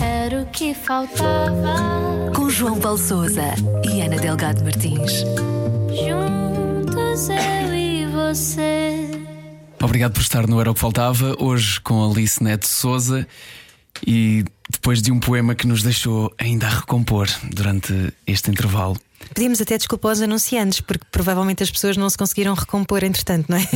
Era 0.00 0.42
o 0.42 0.46
que 0.46 0.74
faltava. 0.74 2.32
Com 2.34 2.48
João 2.48 2.78
Paulo 2.80 2.98
Souza 2.98 3.54
e 3.84 4.00
Ana 4.00 4.16
Delgado 4.16 4.62
Martins. 4.62 5.24
Juntos 5.90 7.28
eu 7.28 7.74
e 7.74 8.06
você. 8.06 9.10
Obrigado 9.82 10.12
por 10.12 10.22
estar 10.22 10.46
no 10.46 10.60
Era 10.60 10.70
o 10.70 10.74
que 10.74 10.80
Faltava, 10.80 11.36
hoje 11.38 11.80
com 11.80 12.10
Alice 12.10 12.42
Neto 12.42 12.66
Souza 12.66 13.26
e 14.06 14.44
depois 14.70 15.02
de 15.02 15.10
um 15.12 15.20
poema 15.20 15.54
que 15.54 15.66
nos 15.66 15.82
deixou 15.82 16.32
ainda 16.38 16.66
a 16.66 16.70
recompor 16.70 17.28
durante 17.52 18.12
este 18.26 18.50
intervalo. 18.50 18.96
Pedimos 19.34 19.60
até 19.60 19.76
desculpa 19.76 20.08
aos 20.08 20.20
anunciantes, 20.20 20.80
porque 20.80 21.04
provavelmente 21.10 21.62
as 21.62 21.70
pessoas 21.70 21.96
não 21.96 22.08
se 22.08 22.16
conseguiram 22.16 22.54
recompor 22.54 23.04
entretanto, 23.04 23.46
não 23.48 23.58
é? 23.58 23.62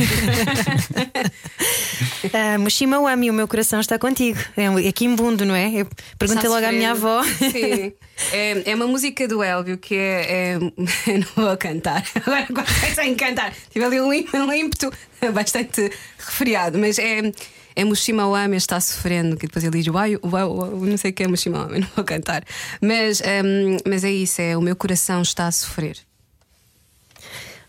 uh, 2.57 2.59
Mushima 2.59 2.99
Wami, 2.99 3.29
o 3.29 3.33
meu 3.33 3.47
coração 3.47 3.79
está 3.79 3.99
contigo. 3.99 4.39
É, 4.57 4.65
é 4.87 4.91
Kimbundo, 4.91 5.45
não 5.45 5.55
é? 5.55 5.69
Eu 5.73 5.87
perguntei 6.17 6.49
logo 6.49 6.65
à 6.65 6.71
minha 6.71 6.91
avó. 6.91 7.23
Sim. 7.23 7.93
É, 8.31 8.71
é 8.71 8.75
uma 8.75 8.87
música 8.87 9.27
do 9.27 9.43
Elvio 9.43 9.77
que 9.77 9.95
é. 9.95 10.55
é 10.55 10.59
não 10.59 11.27
vou 11.35 11.57
cantar. 11.57 12.03
Agora 12.15 12.47
quase 12.47 12.95
sem 12.95 13.15
cantar. 13.15 13.53
Tive 13.71 13.85
ali 13.85 14.01
um, 14.01 14.09
um 14.09 14.53
ímpeto 14.53 14.91
bastante 15.33 15.91
refriado, 16.17 16.77
mas 16.77 16.99
é. 16.99 17.31
É 17.75 17.83
Mushima 17.83 18.27
Wami 18.27 18.57
está 18.57 18.79
sofrendo, 18.79 19.35
que 19.37 19.47
depois 19.47 19.63
ele 19.63 19.77
diz 19.81 19.87
uau, 19.87 20.05
uau, 20.23 20.55
uau 20.57 20.85
não 20.85 20.97
sei 20.97 21.11
o 21.11 21.13
que 21.13 21.23
é 21.23 21.27
Mushima 21.27 21.59
Wami, 21.65 21.79
não 21.81 21.87
vou 21.95 22.05
cantar. 22.05 22.43
Mas, 22.81 23.21
um, 23.21 23.77
mas 23.87 24.03
é 24.03 24.11
isso, 24.11 24.41
é 24.41 24.55
o 24.57 24.61
meu 24.61 24.75
coração 24.75 25.21
está 25.21 25.47
a 25.47 25.51
sofrer. 25.51 25.97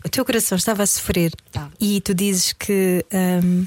O 0.03 0.09
teu 0.09 0.23
coração 0.23 0.55
estava 0.57 0.83
a 0.83 0.85
sofrer 0.87 1.31
Tá. 1.51 1.69
e 1.79 1.99
tu 2.01 2.13
dizes 2.13 2.53
que 2.53 3.03
hum, 3.43 3.65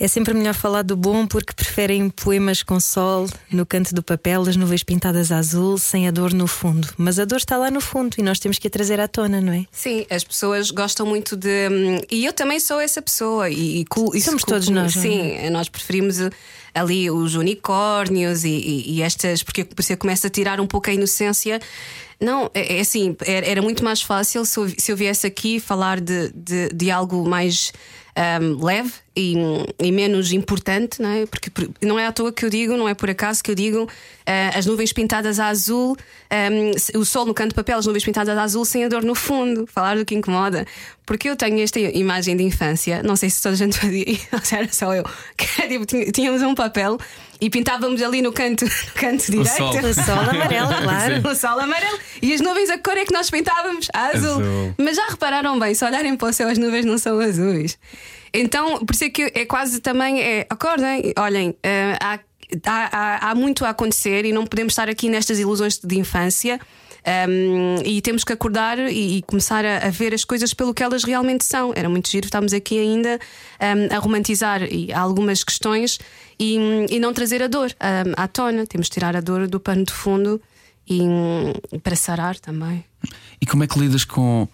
é 0.00 0.08
sempre 0.08 0.32
melhor 0.34 0.54
falar 0.54 0.82
do 0.82 0.96
bom 0.96 1.26
porque 1.26 1.52
preferem 1.52 2.08
poemas 2.08 2.62
com 2.62 2.80
sol 2.80 3.26
no 3.52 3.66
canto 3.66 3.94
do 3.94 4.02
papel, 4.02 4.40
as 4.42 4.56
nuvens 4.56 4.82
pintadas 4.82 5.30
a 5.30 5.36
azul, 5.36 5.76
sem 5.76 6.08
a 6.08 6.10
dor 6.10 6.32
no 6.32 6.46
fundo. 6.46 6.88
Mas 6.96 7.18
a 7.18 7.24
dor 7.26 7.36
está 7.36 7.56
lá 7.58 7.70
no 7.70 7.80
fundo 7.82 8.14
e 8.18 8.22
nós 8.22 8.38
temos 8.38 8.58
que 8.58 8.66
a 8.66 8.70
trazer 8.70 8.98
à 8.98 9.06
tona, 9.06 9.40
não 9.40 9.52
é? 9.52 9.66
Sim, 9.70 10.06
as 10.10 10.24
pessoas 10.24 10.70
gostam 10.70 11.04
muito 11.06 11.36
de. 11.36 11.68
hum, 11.70 12.00
E 12.10 12.24
eu 12.24 12.32
também 12.32 12.58
sou 12.58 12.80
essa 12.80 13.02
pessoa. 13.02 13.50
E, 13.50 13.84
e 14.14 14.20
Somos 14.22 14.42
todos 14.42 14.68
nós, 14.70 14.96
não 14.96 15.02
é? 15.02 15.06
Sim, 15.06 15.50
nós 15.50 15.68
preferimos 15.68 16.18
uh, 16.18 16.30
ali 16.74 17.10
os 17.10 17.34
unicórnios 17.34 18.42
e, 18.44 18.48
e- 18.48 18.92
e 18.96 19.02
estas. 19.02 19.42
Porque 19.42 19.66
você 19.76 19.96
começa 19.96 20.26
a 20.28 20.30
tirar 20.30 20.60
um 20.60 20.66
pouco 20.66 20.88
a 20.88 20.92
inocência. 20.94 21.60
Não, 22.18 22.50
é, 22.54 22.76
é 22.78 22.80
assim, 22.80 23.16
era, 23.24 23.46
era 23.46 23.62
muito 23.62 23.82
mais 23.84 24.02
fácil 24.02 24.44
se 24.44 24.58
eu, 24.58 24.68
se 24.68 24.92
eu 24.92 24.96
viesse 24.96 25.26
aqui 25.26 25.58
falar 25.60 26.00
de, 26.00 26.30
de, 26.34 26.68
de 26.68 26.90
algo 26.90 27.26
mais 27.28 27.72
hum, 28.42 28.64
leve 28.64 28.92
e, 29.16 29.34
e 29.82 29.92
menos 29.92 30.32
importante, 30.32 31.00
não 31.02 31.08
é? 31.10 31.26
Porque 31.26 31.50
por- 31.50 31.68
não 31.82 31.98
é 31.98 32.06
à 32.06 32.12
toa 32.12 32.32
que 32.32 32.44
eu 32.44 32.50
digo, 32.50 32.76
não 32.76 32.88
é 32.88 32.94
por 32.94 33.08
acaso 33.10 33.42
que 33.42 33.50
eu 33.50 33.54
digo 33.54 33.88
ah, 34.26 34.50
as 34.56 34.66
nuvens 34.66 34.92
pintadas 34.92 35.38
a 35.40 35.48
azul, 35.48 35.96
se- 36.76 36.96
o 36.96 37.04
sol 37.04 37.26
no 37.26 37.34
canto 37.34 37.50
de 37.50 37.54
papel, 37.54 37.78
as 37.78 37.86
nuvens 37.86 38.04
pintadas 38.04 38.36
a 38.36 38.42
azul 38.42 38.64
sem 38.64 38.84
a 38.84 38.88
dor 38.88 39.02
no 39.04 39.14
fundo, 39.14 39.66
falar 39.66 39.96
do 39.96 40.04
que 40.04 40.14
incomoda. 40.14 40.66
Porque 41.06 41.28
eu 41.28 41.36
tenho 41.36 41.60
esta 41.60 41.78
imagem 41.80 42.36
de 42.36 42.44
infância, 42.44 43.02
não 43.02 43.16
sei 43.16 43.28
se 43.30 43.42
toda 43.42 43.54
a 43.54 43.58
gente 43.58 43.76
fazia, 43.78 44.04
era 44.52 44.72
só 44.72 44.94
eu, 44.94 45.04
que 45.36 45.46
era 45.60 45.68
tipo, 45.68 46.12
tínhamos 46.12 46.42
um 46.42 46.54
papel 46.54 46.98
e 47.40 47.48
pintávamos 47.50 48.02
ali 48.02 48.20
no 48.22 48.32
canto, 48.32 48.64
no 48.64 48.70
canto 48.94 49.24
direito. 49.30 49.48
sol. 49.56 49.70
O 49.74 49.94
sol 49.94 50.18
amarelo, 50.30 50.68
claro. 50.82 51.28
O 51.28 51.34
sol 51.34 51.58
amarelo 51.60 51.98
e 52.20 52.32
as 52.34 52.40
nuvens, 52.40 52.68
a 52.70 52.78
cor 52.78 52.96
é 52.96 53.04
que 53.04 53.12
nós 53.12 53.30
pintávamos? 53.30 53.88
Azul. 53.92 54.40
Azul. 54.40 54.74
Mas 54.78 54.96
já 54.96 55.06
repararam 55.08 55.58
bem, 55.58 55.74
se 55.74 55.84
olharem 55.84 56.16
para 56.16 56.28
o 56.28 56.32
céu, 56.32 56.48
as 56.48 56.58
nuvens 56.58 56.84
não 56.84 56.98
são 56.98 57.18
azuis. 57.20 57.78
Então, 58.32 58.78
por 58.84 58.94
isso 58.94 59.04
é 59.04 59.10
que 59.10 59.22
é 59.34 59.44
quase 59.44 59.80
também 59.80 60.20
é, 60.20 60.46
acordem, 60.48 61.12
olhem, 61.18 61.54
eh, 61.62 61.96
há, 62.00 62.18
há, 62.66 62.88
há- 63.26 63.30
há 63.30 63.34
muito 63.34 63.64
a 63.64 63.70
acontecer 63.70 64.24
e 64.24 64.32
não 64.32 64.46
podemos 64.46 64.72
estar 64.72 64.88
aqui 64.88 65.08
nestas 65.08 65.38
ilusões 65.38 65.78
de 65.78 65.98
infância. 65.98 66.60
Um, 67.06 67.82
e 67.84 68.00
temos 68.02 68.24
que 68.24 68.32
acordar 68.32 68.78
e, 68.78 69.18
e 69.18 69.22
começar 69.22 69.64
a, 69.64 69.86
a 69.86 69.90
ver 69.90 70.12
as 70.12 70.24
coisas 70.24 70.52
pelo 70.52 70.74
que 70.74 70.82
elas 70.82 71.04
realmente 71.04 71.44
são. 71.44 71.72
Era 71.74 71.88
muito 71.88 72.10
giro, 72.10 72.26
estamos 72.26 72.52
aqui 72.52 72.78
ainda 72.78 73.18
um, 73.60 73.94
a 73.94 73.98
romantizar 73.98 74.62
e 74.62 74.92
algumas 74.92 75.42
questões 75.42 75.98
e, 76.38 76.56
e 76.90 76.98
não 76.98 77.12
trazer 77.12 77.42
a 77.42 77.46
dor 77.46 77.70
um, 77.80 78.12
à 78.16 78.28
tona. 78.28 78.66
Temos 78.66 78.86
de 78.88 78.92
tirar 78.92 79.16
a 79.16 79.20
dor 79.20 79.48
do 79.48 79.58
pano 79.58 79.84
de 79.84 79.92
fundo 79.92 80.40
e 80.88 81.00
para 81.82 81.96
sarar 81.96 82.38
também. 82.38 82.84
E 83.40 83.46
como 83.46 83.64
é 83.64 83.66
que 83.66 83.78
lidas 83.78 84.04
com 84.04 84.46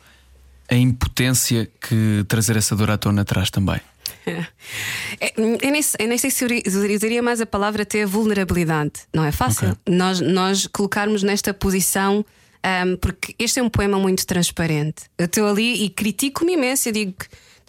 a 0.68 0.74
impotência 0.74 1.68
que 1.80 2.24
trazer 2.28 2.56
essa 2.56 2.76
dor 2.76 2.90
à 2.90 2.98
tona 2.98 3.24
traz 3.24 3.50
também? 3.50 3.80
É, 4.26 5.32
Eu 5.36 5.70
nem, 5.70 5.80
eu 5.98 6.08
nem 6.08 6.18
sei 6.18 6.30
se 6.30 6.44
eu 6.44 6.48
usaria 6.94 7.22
mais 7.22 7.40
a 7.40 7.46
palavra 7.46 7.82
até 7.82 8.04
vulnerabilidade. 8.04 8.92
Não 9.14 9.24
é 9.24 9.32
fácil 9.32 9.68
Ok. 9.70 9.94
nós, 9.94 10.20
nós 10.20 10.66
colocarmos 10.66 11.22
nesta 11.22 11.54
posição. 11.54 12.24
ahm, 12.62 12.96
porque 12.96 13.34
este 13.38 13.60
é 13.60 13.62
um 13.62 13.68
poema 13.68 13.98
muito 13.98 14.26
transparente. 14.26 15.04
Eu 15.16 15.26
estou 15.26 15.46
ali 15.46 15.84
e 15.84 15.88
critico-me 15.90 16.54
imenso. 16.54 16.88
Eu 16.88 16.92
digo 16.92 17.14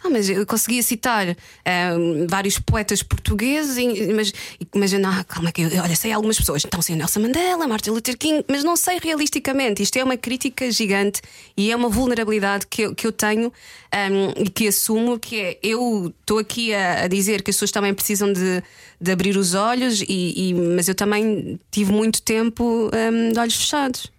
Não, 0.04 0.12
mas 0.12 0.30
eu 0.30 0.46
conseguia 0.46 0.84
citar 0.84 1.28
ahm, 1.66 2.28
vários 2.30 2.60
poetas 2.60 3.02
portugueses, 3.02 3.78
e- 3.78 4.14
mas, 4.14 4.32
mas 4.76 4.94
eu, 4.94 5.00
não, 5.00 5.24
calma, 5.24 5.52
que 5.52 5.62
eu, 5.64 5.70
olha, 5.82 5.96
sei 5.96 6.12
algumas 6.12 6.38
pessoas. 6.38 6.64
Então, 6.64 6.82
sei 6.84 6.96
Nelson 6.96 7.20
Mandela, 7.22 7.68
Martin 7.68 7.90
Luther 7.90 8.16
King, 8.16 8.46
mas 8.48 8.64
não 8.64 8.76
sei 8.76 9.00
realisticamente. 9.02 9.82
Isto 9.82 9.98
é 9.98 10.04
uma 10.04 10.16
crítica 10.16 10.70
gigante 10.72 11.20
e 11.58 11.72
é 11.72 11.76
uma 11.76 11.90
vulnerabilidade 11.90 12.68
que 12.68 12.84
eu, 12.84 12.94
que 12.94 13.08
eu 13.08 13.12
tenho 13.12 13.52
ahm, 13.92 14.34
e 14.38 14.50
que 14.50 14.68
assumo 14.68 15.18
que 15.20 15.40
é 15.42 15.58
eu 15.64 16.14
estou 16.22 16.38
aqui 16.38 16.74
a, 16.76 17.06
a 17.06 17.08
dizer 17.08 17.42
que 17.42 17.50
as 17.50 17.56
pessoas 17.56 17.72
também 17.72 17.92
precisam 17.94 18.32
de, 18.32 18.62
de 19.02 19.12
abrir 19.12 19.36
os 19.36 19.56
olhos, 19.56 20.02
e, 20.02 20.50
e- 20.50 20.54
mas 20.54 20.88
eu 20.88 20.94
também 20.94 21.60
tive 21.72 21.92
muito 21.92 22.22
tempo 22.22 22.92
ahm, 22.94 23.32
de 23.34 23.40
olhos 23.40 23.56
fechados. 23.56 24.12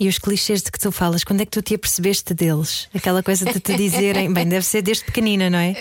E 0.00 0.08
os 0.08 0.18
clichês 0.18 0.62
de 0.62 0.70
que 0.70 0.78
tu 0.78 0.92
falas, 0.92 1.24
quando 1.24 1.40
é 1.40 1.44
que 1.44 1.50
tu 1.50 1.60
te 1.60 1.74
apercebeste 1.74 2.32
deles? 2.32 2.88
Aquela 2.94 3.22
coisa 3.22 3.44
de 3.44 3.58
te 3.58 3.74
dizerem, 3.74 4.32
bem, 4.32 4.46
deve 4.46 4.64
ser 4.64 4.80
desde 4.80 5.04
pequenina, 5.04 5.50
não 5.50 5.58
é? 5.58 5.74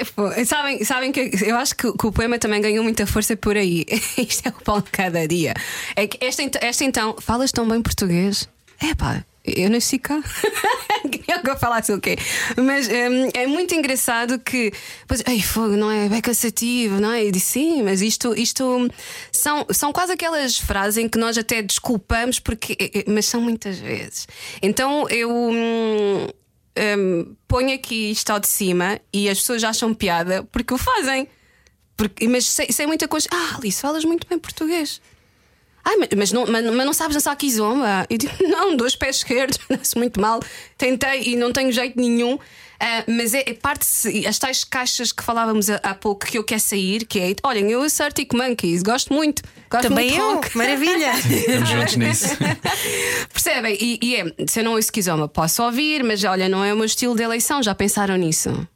Sabem, 0.45 0.84
sabem 0.84 1.12
que 1.12 1.32
eu 1.45 1.56
acho 1.56 1.75
que, 1.75 1.91
que 1.91 2.08
o 2.08 2.12
poema 2.12 2.39
também 2.39 2.60
ganhou 2.60 2.84
muita 2.84 3.06
força 3.06 3.38
por 3.38 3.56
aí. 3.56 3.86
Isto 4.17 4.47
é 4.47 4.49
o 4.49 4.63
pão 4.63 4.82
de 4.82 4.89
cada 4.89 5.27
dia. 5.27 5.53
É 5.95 6.08
que 6.08 6.23
esta, 6.25 6.43
esta 6.62 6.84
então, 6.84 7.15
falas 7.19 7.51
tão 7.51 7.67
bem 7.67 7.82
português? 7.82 8.49
É 8.82 8.95
pá, 8.95 9.23
eu 9.55 9.69
nasci 9.69 9.97
cá. 9.97 10.21
Queria 11.10 11.41
que 11.41 11.49
eu 11.49 11.57
falasse 11.57 11.91
o 11.93 11.99
quê? 11.99 12.17
Mas 12.57 12.88
hum, 12.88 13.29
é 13.33 13.47
muito 13.47 13.73
engraçado 13.73 14.39
que. 14.39 14.71
Pois, 15.07 15.23
Ei, 15.27 15.41
fogo, 15.41 15.75
não 15.75 15.89
é? 15.89 16.05
É 16.05 16.21
cansativo, 16.21 16.99
não 16.99 17.12
é? 17.12 17.25
Eu 17.25 17.31
disse 17.31 17.53
sim, 17.53 17.83
mas 17.83 18.01
isto, 18.01 18.33
isto 18.36 18.89
são, 19.31 19.65
são 19.71 19.93
quase 19.93 20.13
aquelas 20.13 20.57
frases 20.57 20.97
em 20.97 21.07
que 21.07 21.17
nós 21.17 21.38
até 21.38 21.62
desculpamos, 21.62 22.39
porque, 22.39 22.73
eh, 22.79 22.99
eh, 22.99 23.03
mas 23.07 23.25
são 23.25 23.41
muitas 23.41 23.77
vezes. 23.77 24.27
Então 24.62 25.07
eu. 25.10 25.29
hum, 25.31 26.27
hum, 26.77 27.36
ponho 27.47 27.73
aqui 27.73 28.12
isto 28.12 28.29
ao 28.29 28.39
de 28.39 28.47
cima 28.47 28.99
e 29.12 29.29
as 29.29 29.39
pessoas 29.39 29.63
acham 29.63 29.93
piada 29.93 30.43
porque 30.51 30.73
o 30.73 30.77
fazem. 30.77 31.27
Porque, 31.95 32.27
mas 32.27 32.45
sem, 32.45 32.71
sem 32.71 32.86
muita 32.86 33.07
coisa. 33.07 33.27
Ah, 33.31 33.55
Alice, 33.57 33.81
falas 33.81 34.05
muito 34.05 34.27
bem 34.27 34.38
português. 34.38 35.01
Ah, 35.88 36.08
mas, 36.17 36.34
não, 36.34 36.45
mas, 36.45 36.65
mas 36.65 36.86
não 36.86 36.91
sabes 36.91 37.15
dançar 37.15 37.34
kizomba? 37.38 38.06
Eu 38.10 38.17
digo, 38.17 38.34
não, 38.43 38.76
dois 38.76 38.93
pés 38.93 39.17
esquerdos, 39.17 39.58
danço 39.69 39.97
muito 39.97 40.19
mal. 40.19 40.41
Tentei 40.78 41.23
e 41.28 41.36
não 41.38 41.54
tenho 41.54 41.71
jeito 41.71 41.97
nenhum. 41.97 42.38
Ah, 42.78 43.06
mas 43.08 43.34
é, 43.34 43.43
é 43.47 43.54
parte 43.54 43.88
as 44.28 44.38
tais 44.38 44.65
caixas 44.65 45.13
que 45.13 45.23
falávamos 45.23 45.69
há, 45.69 45.78
há 45.78 45.95
pouco 45.95 46.26
que 46.26 46.38
eu 46.38 46.43
quero 46.43 46.60
sair, 46.60 47.06
que 47.06 47.19
é 47.19 47.34
olhem, 47.41 47.71
eu 47.71 47.89
sou 47.89 48.06
Arctic 48.06 48.34
Monkeys, 48.34 48.84
gosto 48.84 49.13
muito. 49.13 49.41
Gosto 49.69 49.88
Também 49.88 50.12
muito 50.12 50.13
de 50.13 50.19
eu, 50.19 50.36
rock. 50.36 50.58
maravilha. 50.58 51.12
Estamos 51.26 51.69
juntos 51.69 51.95
nisso. 51.95 52.38
Percebem? 53.32 53.78
E, 53.80 54.00
e 54.02 54.15
é, 54.17 54.26
se 54.45 54.60
eu 54.60 54.65
não 54.65 54.73
ouço 54.73 54.91
kizomba, 54.91 55.28
posso 55.30 55.63
ouvir, 55.63 56.04
mas 56.04 56.23
olha, 56.26 56.50
não 56.50 56.63
é 56.63 56.73
o 56.73 56.76
meu 56.76 56.86
estilo 56.86 57.15
de 57.15 57.23
eleição, 57.23 57.63
já 57.63 57.73
pensaram 57.73 58.17
nisso? 58.17 58.67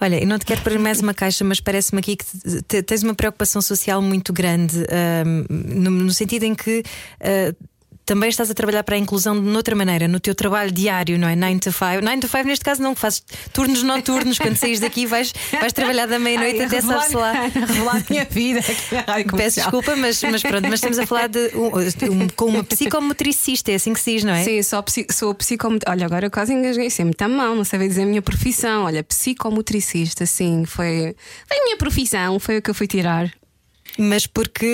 Olha, 0.00 0.20
eu 0.22 0.26
não 0.26 0.38
te 0.38 0.44
quero 0.46 0.60
pôr 0.62 0.78
mais 0.78 1.00
uma 1.00 1.14
caixa, 1.14 1.44
mas 1.44 1.60
parece-me 1.60 2.00
aqui 2.00 2.16
que 2.16 2.24
te- 2.24 2.62
te- 2.62 2.82
tens 2.82 3.02
uma 3.02 3.14
preocupação 3.14 3.62
social 3.62 4.02
muito 4.02 4.32
grande, 4.32 4.78
ahm, 4.90 5.46
no, 5.50 5.90
no 5.90 6.10
sentido 6.12 6.44
em 6.44 6.54
que. 6.54 6.82
ah, 7.20 7.54
também 8.06 8.28
estás 8.28 8.50
a 8.50 8.54
trabalhar 8.54 8.82
para 8.84 8.96
a 8.96 8.98
inclusão 8.98 9.34
de 9.34 9.46
noutra 9.48 9.74
maneira, 9.74 10.06
no 10.06 10.20
teu 10.20 10.34
trabalho 10.34 10.70
diário, 10.70 11.18
não 11.18 11.26
é? 11.28 11.34
9 11.34 11.58
to 11.60 11.72
5. 11.72 12.04
9 12.04 12.20
to 12.20 12.28
5, 12.28 12.44
neste 12.44 12.64
caso, 12.64 12.82
não, 12.82 12.94
que 12.94 13.00
fazes 13.00 13.22
turnos 13.52 13.82
noturnos. 13.82 14.38
Quando 14.38 14.56
saís 14.56 14.80
daqui, 14.80 15.06
vais, 15.06 15.32
vais 15.52 15.72
trabalhar 15.72 16.06
da 16.06 16.18
meia-noite 16.18 16.62
até 16.62 16.76
revelar- 16.76 16.98
sabe-se 17.00 17.16
lá. 17.16 17.32
revelar 17.66 17.96
a 17.96 18.02
minha 18.10 18.24
vida 18.24 18.60
Peço 19.36 19.60
desculpa, 19.60 19.96
mas, 19.96 20.22
mas 20.22 20.42
pronto, 20.42 20.62
mas 20.64 20.74
estamos 20.74 20.98
a 20.98 21.06
falar 21.06 21.28
de 21.28 21.50
um- 21.54 21.66
um- 22.24 22.28
com 22.28 22.44
uma 22.46 22.62
psicomotricista, 22.64 23.72
é 23.72 23.76
assim 23.76 23.92
que 23.92 24.00
se 24.00 24.12
diz, 24.14 24.24
não 24.24 24.32
é? 24.34 24.44
Sim, 24.44 24.62
sou, 24.62 24.84
sou 25.10 25.34
psicomotricista. 25.34 25.90
Olha, 25.90 26.06
agora 26.06 26.26
eu 26.26 26.30
quase 26.30 26.52
engasguei. 26.52 26.86
Isso 26.88 27.00
é 27.02 27.04
muito 27.04 27.28
mal, 27.28 27.54
não 27.54 27.64
sabia 27.64 27.88
dizer 27.88 28.02
a 28.02 28.06
minha 28.06 28.22
profissão. 28.22 28.84
Olha, 28.84 29.02
psicomotricista, 29.02 30.26
sim, 30.26 30.64
foi, 30.66 31.14
foi 31.48 31.58
a 31.58 31.64
minha 31.64 31.76
profissão, 31.76 32.38
foi 32.38 32.58
o 32.58 32.62
que 32.62 32.70
eu 32.70 32.74
fui 32.74 32.86
tirar. 32.86 33.30
Mas 33.96 34.26
porque 34.26 34.66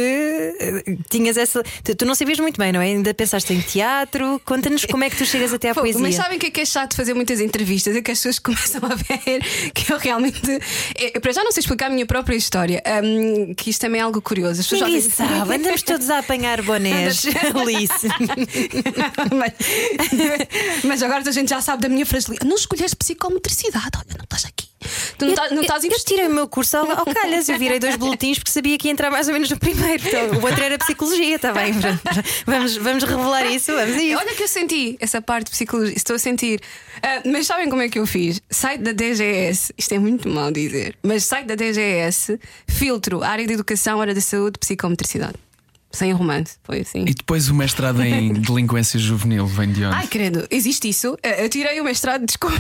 eh, 0.59 0.97
tinhas 1.11 1.37
essa. 1.37 1.63
Tu, 1.97 2.05
não 2.07 2.15
sabias 2.15 2.39
muito 2.39 2.57
bem, 2.59 2.73
não 2.73 2.81
é? 2.81 2.87
Ainda 2.87 3.13
pensaste 3.13 3.53
em 3.53 3.61
teatro. 3.61 4.41
Conta-nos 4.45 4.85
como 4.87 5.05
é 5.05 5.11
que 5.11 5.17
tu 5.17 5.27
chegas 5.27 5.53
até 5.53 5.71
à 5.71 5.75
Pô, 5.75 5.81
poesia. 5.83 6.01
Mas 6.01 6.15
sabem 6.15 6.39
o 6.39 6.41
que 6.41 6.47
é 6.47 6.51
que 6.51 6.61
é 6.63 6.65
chato 6.65 6.91
de 6.93 6.97
fazer 6.97 7.13
muitas 7.13 7.39
entrevistas? 7.41 7.95
É 7.95 8.01
que 8.03 8.11
as 8.11 8.19
pessoas 8.19 8.39
começam 8.41 8.81
a 8.91 8.95
ver 8.95 9.73
que 9.75 9.93
eu 9.93 9.99
realmente. 9.99 10.41
É, 10.97 11.21
para 11.21 11.33
já 11.33 11.45
não 11.45 11.53
sei 11.53 11.61
explicar 11.61 11.87
a 11.87 11.91
minha 11.91 12.07
própria 12.07 12.35
história, 12.37 12.83
hum, 13.05 13.55
que 13.55 13.69
isto 13.71 13.81
também 13.83 14.01
é 14.01 14.05
algo 14.05 14.23
curioso. 14.23 14.61
As 14.61 14.67
pessoas 14.67 14.89
Ninguém 14.89 15.01
dizem- 15.09 15.27
sabe, 15.27 15.55
andamos 15.55 15.83
todos 15.83 16.09
a 16.09 16.19
apanhar 16.19 16.63
bonés, 16.63 17.23
Alice. 17.55 18.09
mas, 19.37 19.53
mas 20.85 21.03
agora 21.03 21.23
a 21.29 21.33
gente 21.33 21.51
já 21.51 21.61
sabe 21.61 21.83
da 21.83 21.89
minha 21.89 22.07
fragilidade. 22.07 22.49
Não 22.49 22.57
escolheste 22.57 22.97
psicomotricidade, 22.97 23.91
olha, 23.97 24.17
não 24.17 24.25
estás 24.25 24.47
aqui. 24.47 24.70
Tu 25.19 25.25
não, 25.27 25.33
estás- 25.33 25.53
não 25.53 25.61
estás 25.61 25.85
a 25.85 25.87
eu, 25.87 25.93
eu 25.93 25.99
tirei 26.05 26.27
o 26.27 26.31
meu 26.31 26.49
curso 26.49 26.77
ao, 26.77 26.91
ao 26.91 27.05
calhas, 27.05 27.49
eu 27.49 27.59
virei 27.59 27.79
dois 27.79 27.97
boletins 27.97 28.39
porque 28.39 28.51
sabia 28.51 28.79
que 28.79 28.89
ia 28.89 28.93
entrar 28.93 29.11
mais 29.11 29.27
ou 29.29 29.33
menos 29.35 29.51
no 29.51 29.59
primeiro. 29.59 30.03
Então, 30.07 30.39
o 30.41 30.45
outro 30.45 30.63
era 30.63 30.79
psicologia, 30.79 31.37
está 31.37 31.53
bem? 31.53 31.73
Vamos, 32.47 32.77
vamos 32.77 33.05
revelar 33.05 33.47
isso, 33.47 33.73
vamos 33.75 33.97
isso. 33.97 34.17
Olha 34.19 34.35
que 34.35 34.43
eu 34.43 34.49
senti 34.49 34.97
essa 35.01 35.21
parte 35.21 35.47
de 35.47 35.51
psicologia, 35.53 35.95
estou 35.97 36.17
a 36.17 36.19
sentir. 36.19 36.61
Ah, 37.03 37.21
mas 37.27 37.47
sabem 37.47 37.69
como 37.69 37.83
é 37.83 37.89
que 37.89 37.99
eu 37.99 38.07
fiz? 38.07 38.41
Site 38.51 38.81
da 38.83 38.93
DGS, 38.93 39.73
isto 39.77 39.93
é 39.95 39.99
muito 39.99 40.29
mal 40.29 40.51
dizer, 40.51 40.97
mas 41.03 41.25
site 41.25 41.47
da 41.47 41.55
DGS, 41.55 42.39
filtro, 42.67 43.23
área 43.23 43.47
de 43.47 43.53
educação, 43.53 44.01
área 44.01 44.15
da 44.15 44.21
saúde, 44.21 44.59
psicomotricidade. 44.59 45.35
Sem 45.93 46.13
romance, 46.13 46.57
foi 46.63 46.81
assim. 46.83 47.01
E 47.07 47.13
depois 47.15 47.49
o 47.49 47.55
mestrado 47.55 48.01
em 48.03 48.33
delinquência 48.41 48.99
juvenil 48.99 49.45
vem 49.47 49.73
de 49.73 49.85
onde? 49.85 49.95
Ai, 49.97 50.07
credo, 50.07 50.47
existe 50.49 50.89
isso? 50.89 51.19
Eh, 51.21 51.45
Eu 51.45 51.49
tirei 51.49 51.81
o 51.81 51.85
mestrado, 51.85 52.25
desculpa. 52.27 52.57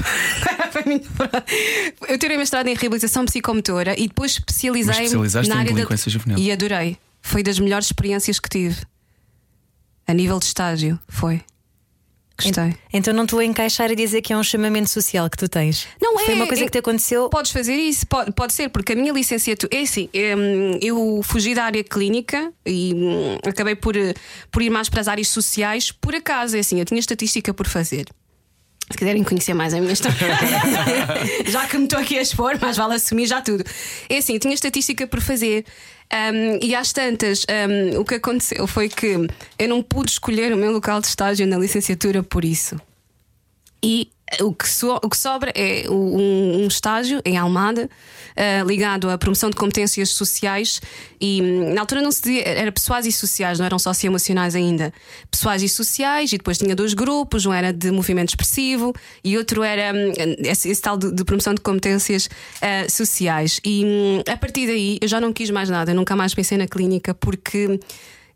Eu 2.08 2.18
tirei 2.18 2.36
o 2.36 2.40
mestrado 2.40 2.66
em 2.66 2.74
reabilitação 2.74 3.24
psicomotora 3.24 3.94
e 3.98 4.08
depois 4.08 4.32
especializei 4.32 5.08
na 5.10 5.42
em 5.42 5.52
área 5.52 5.72
delinquência 5.72 6.10
da... 6.10 6.12
juvenil. 6.12 6.38
E 6.38 6.50
adorei. 6.50 6.98
Foi 7.22 7.42
das 7.42 7.58
melhores 7.58 7.86
experiências 7.86 8.40
que 8.40 8.48
tive. 8.48 8.76
A 10.06 10.12
nível 10.14 10.38
de 10.40 10.46
estágio, 10.46 10.98
foi. 11.06 11.40
Gostei. 12.44 12.74
Então 12.92 13.12
não 13.14 13.24
estou 13.24 13.38
a 13.38 13.44
encaixar 13.44 13.90
e 13.90 13.96
dizer 13.96 14.22
que 14.22 14.32
é 14.32 14.36
um 14.36 14.42
chamamento 14.42 14.88
social 14.90 15.28
que 15.28 15.36
tu 15.36 15.48
tens. 15.48 15.86
Não 16.00 16.18
Foi 16.18 16.32
é, 16.32 16.36
uma 16.36 16.46
coisa 16.46 16.62
é- 16.62 16.66
que 16.66 16.72
te 16.72 16.78
aconteceu. 16.78 17.28
Podes 17.28 17.50
fazer 17.50 17.74
isso, 17.74 18.06
pode, 18.06 18.32
pode 18.32 18.52
ser, 18.52 18.68
porque 18.68 18.92
a 18.92 18.96
minha 18.96 19.12
licenciatura 19.12 19.74
é 19.76 19.82
assim: 19.82 20.08
hum, 20.14 20.78
eu 20.82 21.20
fugi 21.22 21.54
da 21.54 21.64
área 21.64 21.82
clínica 21.84 22.52
e 22.66 22.92
hum, 22.94 23.38
acabei 23.46 23.74
por, 23.74 23.94
por 24.50 24.62
ir 24.62 24.70
mais 24.70 24.88
para 24.88 25.00
as 25.00 25.08
áreas 25.08 25.28
sociais 25.28 25.90
por 25.90 26.14
acaso. 26.14 26.56
É 26.56 26.60
assim, 26.60 26.78
eu 26.78 26.84
tinha 26.84 27.00
estatística 27.00 27.52
por 27.54 27.66
fazer. 27.66 28.06
Se 28.90 28.98
quiserem 28.98 29.22
conhecer 29.22 29.54
mais 29.54 29.72
a 29.72 29.80
minha 29.80 29.92
história, 29.92 30.18
já 31.46 31.64
que 31.68 31.78
me 31.78 31.84
estou 31.84 32.00
aqui 32.00 32.18
a 32.18 32.22
expor, 32.22 32.58
mais 32.60 32.76
vale 32.76 32.94
assumir 32.94 33.26
já 33.26 33.40
tudo. 33.40 33.62
É 34.08 34.18
assim, 34.18 34.34
eu 34.34 34.40
tinha 34.40 34.52
estatística 34.52 35.06
por 35.06 35.20
fazer. 35.20 35.64
Hum, 36.12 36.58
e 36.62 36.74
às 36.74 36.92
tantas, 36.92 37.44
hum, 37.44 38.00
o 38.00 38.04
que 38.04 38.16
aconteceu 38.16 38.66
foi 38.66 38.88
que 38.88 39.16
eu 39.58 39.68
não 39.68 39.82
pude 39.82 40.12
escolher 40.12 40.52
o 40.52 40.56
meu 40.56 40.72
local 40.72 41.00
de 41.00 41.06
estágio 41.06 41.46
na 41.46 41.58
licenciatura 41.58 42.22
por 42.22 42.44
isso. 42.44 42.76
E 43.82 44.10
o 44.42 44.52
que, 44.52 44.68
so- 44.68 45.00
o 45.02 45.08
que 45.08 45.16
sobra 45.16 45.52
é 45.54 45.84
um, 45.90 46.62
um 46.64 46.66
estágio 46.68 47.20
em 47.24 47.36
Almada 47.36 47.88
eh, 48.36 48.62
ligado 48.64 49.10
à 49.10 49.18
promoção 49.18 49.50
de 49.50 49.56
competências 49.56 50.10
sociais 50.10 50.80
e 51.20 51.42
hum, 51.42 51.74
na 51.74 51.80
altura 51.80 52.00
não 52.00 52.12
se 52.12 52.22
dizia, 52.22 52.42
era 52.48 52.70
pessoais 52.72 53.06
e 53.06 53.12
sociais, 53.12 53.58
não 53.58 53.66
eram 53.66 53.78
socioemocionais 53.78 54.54
ainda. 54.54 54.92
Pessoais 55.30 55.62
e 55.62 55.68
sociais, 55.68 56.32
e 56.32 56.38
depois 56.38 56.56
tinha 56.58 56.74
dois 56.76 56.94
grupos, 56.94 57.44
um 57.44 57.52
era 57.52 57.72
de 57.72 57.90
movimento 57.90 58.28
expressivo 58.30 58.92
e 59.24 59.36
outro 59.36 59.62
era 59.62 59.92
hum, 59.92 60.12
esse, 60.38 60.68
esse 60.70 60.80
tal 60.80 60.96
de, 60.96 61.10
de 61.12 61.24
promoção 61.24 61.52
de 61.54 61.60
competências 61.60 62.28
eh, 62.60 62.88
sociais. 62.88 63.60
E 63.64 63.84
hum, 63.84 64.22
a 64.32 64.36
partir 64.36 64.66
daí 64.66 64.98
eu 65.02 65.08
já 65.08 65.20
não 65.20 65.32
quis 65.32 65.50
mais 65.50 65.68
nada, 65.68 65.90
eu 65.90 65.94
nunca 65.96 66.14
mais 66.14 66.34
pensei 66.34 66.56
na 66.56 66.66
clínica 66.68 67.12
porque. 67.14 67.80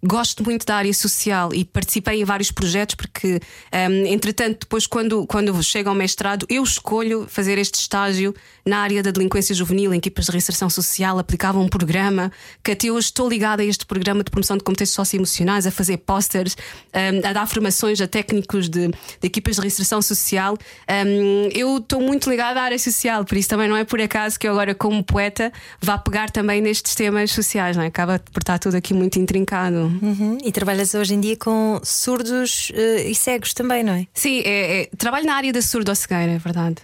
Gosto 0.07 0.45
muito 0.45 0.67
da 0.67 0.77
área 0.77 0.93
social 0.93 1.55
e 1.55 1.65
participei 1.65 2.21
em 2.21 2.25
vários 2.25 2.51
projetos 2.53 2.95
porque, 2.95 3.41
hum, 3.73 4.07
entretanto, 4.07 4.59
depois, 4.61 4.87
quando, 4.87 5.27
quando 5.27 5.63
chego 5.63 5.89
ao 5.89 5.95
mestrado, 5.95 6.45
eu 6.51 6.63
escolho 6.63 7.27
fazer 7.27 7.57
este 7.57 7.77
estágio 7.77 8.35
na 8.67 8.81
área 8.81 9.03
da 9.03 9.11
delinquência 9.11 9.55
juvenil, 9.55 9.95
em 9.95 9.97
equipas 9.97 10.27
de 10.27 10.33
reinserção 10.33 10.69
social, 10.69 11.19
aplicava 11.19 11.59
um 11.59 11.69
programa 11.69 12.31
que 12.63 12.73
até 12.73 12.91
hoje 12.93 13.07
estou 13.07 13.27
ligada 13.27 13.63
a 13.63 13.65
este 13.65 13.87
programa 13.87 14.23
de 14.23 14.31
promoção 14.31 14.59
de 14.59 14.63
competências 14.63 14.95
socioemocionais, 14.95 15.67
a 15.67 15.71
fazer 15.71 15.97
posters, 15.97 16.55
hum, 16.93 17.27
a 17.27 17.33
dar 17.33 17.47
formações 17.47 17.99
a 18.03 18.07
técnicos 18.07 18.69
de, 18.69 18.89
de 18.89 18.95
equipas 19.23 19.55
de 19.55 19.63
reinserção 19.63 20.03
social. 20.03 20.59
Hum, 20.87 21.49
eu 21.55 21.79
estou 21.79 22.03
muito 22.03 22.29
ligada 22.29 22.61
à 22.61 22.65
área 22.65 22.79
social, 22.79 23.25
por 23.25 23.39
isso 23.39 23.49
também 23.49 23.71
não 23.71 23.77
é 23.77 23.85
por 23.85 24.03
acaso 24.03 24.39
que 24.39 24.47
eu 24.47 24.53
agora, 24.53 24.75
como 24.75 25.03
poeta, 25.03 25.51
vá 25.81 25.97
pegar 25.97 26.31
também 26.31 26.61
nestes 26.61 26.95
temas 26.95 27.31
sociais, 27.31 27.75
não 27.75 27.83
é? 27.83 27.87
Acaba 27.87 28.19
por 28.19 28.41
estar 28.41 28.59
tudo 28.59 28.77
aqui 28.77 28.93
muito 28.93 29.19
intrincado. 29.19 29.94
Uhum. 30.03 30.39
E 30.45 30.51
trabalhas 30.53 30.95
hoje 30.95 31.15
em 31.15 31.21
dia 31.21 31.37
com 31.37 31.81
surdos 31.83 32.71
eh, 32.75 33.09
e 33.11 33.15
cegos 33.15 33.53
também, 33.55 33.83
não 33.83 33.93
é? 33.95 34.07
Sim, 34.15 34.41
é, 34.45 34.83
é- 34.83 34.89
trabalho 34.97 35.27
na 35.27 35.35
área 35.35 35.53
da 35.53 35.61
surdo-cegueira, 35.63 36.33
é 36.33 36.39
verdade. 36.39 36.77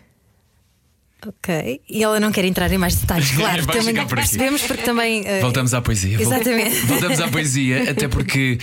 Ok. 1.26 1.82
E 1.88 2.02
ela 2.02 2.18
não 2.18 2.32
quer 2.32 2.46
entrar 2.46 2.72
em 2.72 2.78
mais 2.78 2.94
detalhes, 2.96 3.30
claro. 3.36 3.62
Vai 3.64 3.76
também 3.76 3.82
chegar 3.94 4.06
por 4.06 4.18
aqui. 4.18 4.28
percebemos 4.28 4.62
porque 4.62 4.82
também. 4.82 5.22
eh, 5.26 5.40
Voltamos 5.40 5.74
à 5.74 5.82
poesia. 5.82 6.18
Exatamente. 6.20 6.76
Voltamos 6.86 7.20
à 7.20 7.28
poesia, 7.28 7.90
até 7.90 8.08
porque 8.08 8.58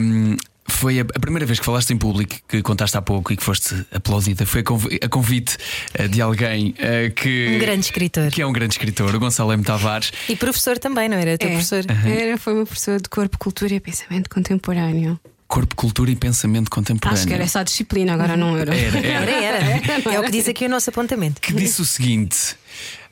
hum, 0.00 0.36
foi 0.70 1.00
a, 1.00 1.04
primeira 1.04 1.44
vez 1.46 1.58
que 1.58 1.64
falaste 1.64 1.90
em 1.90 1.96
público, 1.98 2.36
que 2.48 2.62
contaste 2.62 2.96
há 2.96 3.02
pouco 3.02 3.32
e 3.32 3.36
que 3.36 3.42
foste 3.42 3.74
aplaudida. 3.92 4.44
Foi 4.46 4.60
a 4.60 4.64
convi- 4.64 5.00
a 5.02 5.08
convite 5.08 5.56
eh, 5.94 6.08
de 6.08 6.20
alguém 6.22 6.74
eh, 6.78 7.10
que. 7.10 7.54
Um 7.56 7.58
grande 7.58 7.84
escritor. 7.86 8.30
Que 8.30 8.42
é 8.42 8.46
um 8.46 8.52
grande 8.52 8.74
escritor, 8.74 9.14
o 9.14 9.18
Gonçalo 9.18 9.52
M. 9.52 9.62
Tavares. 9.62 10.12
E 10.28 10.36
professor 10.36 10.78
também, 10.78 11.08
não 11.08 11.16
era? 11.16 11.36
Teu 11.36 11.48
É, 11.48 11.52
professor. 11.52 11.84
Era, 12.06 12.38
foi 12.38 12.54
uma 12.54 12.64
professora 12.66 12.98
de 13.00 13.08
corpo, 13.08 13.38
cultura 13.38 13.74
e 13.74 13.80
pensamento 13.80 14.28
contemporâneo. 14.30 15.18
Corpo, 15.48 15.74
Cultura 15.74 16.08
e 16.12 16.14
Pensamento 16.14 16.70
Contemporâneo. 16.70 17.18
Acho 17.18 17.26
que 17.26 17.34
era 17.34 17.42
essa 17.42 17.58
a 17.58 17.62
disciplina, 17.64 18.14
agora 18.14 18.36
não 18.36 18.56
era. 18.56 18.72
Era, 18.72 18.98
era. 18.98 19.30
Era, 19.30 19.64
era. 19.66 20.00
É 20.14 20.20
o 20.20 20.22
que 20.22 20.30
diz 20.30 20.46
aqui 20.46 20.66
o 20.66 20.68
nosso 20.68 20.88
apontamento. 20.90 21.40
Que 21.40 21.52
disse 21.52 21.82
o 21.82 21.84
seguinte: 21.84 22.54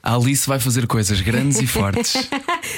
a 0.02 0.14
Alice 0.14 0.46
vai 0.46 0.58
fazer 0.58 0.86
coisas 0.86 1.20
grandes 1.20 1.58
e 1.60 1.66
fortes. 1.68 2.14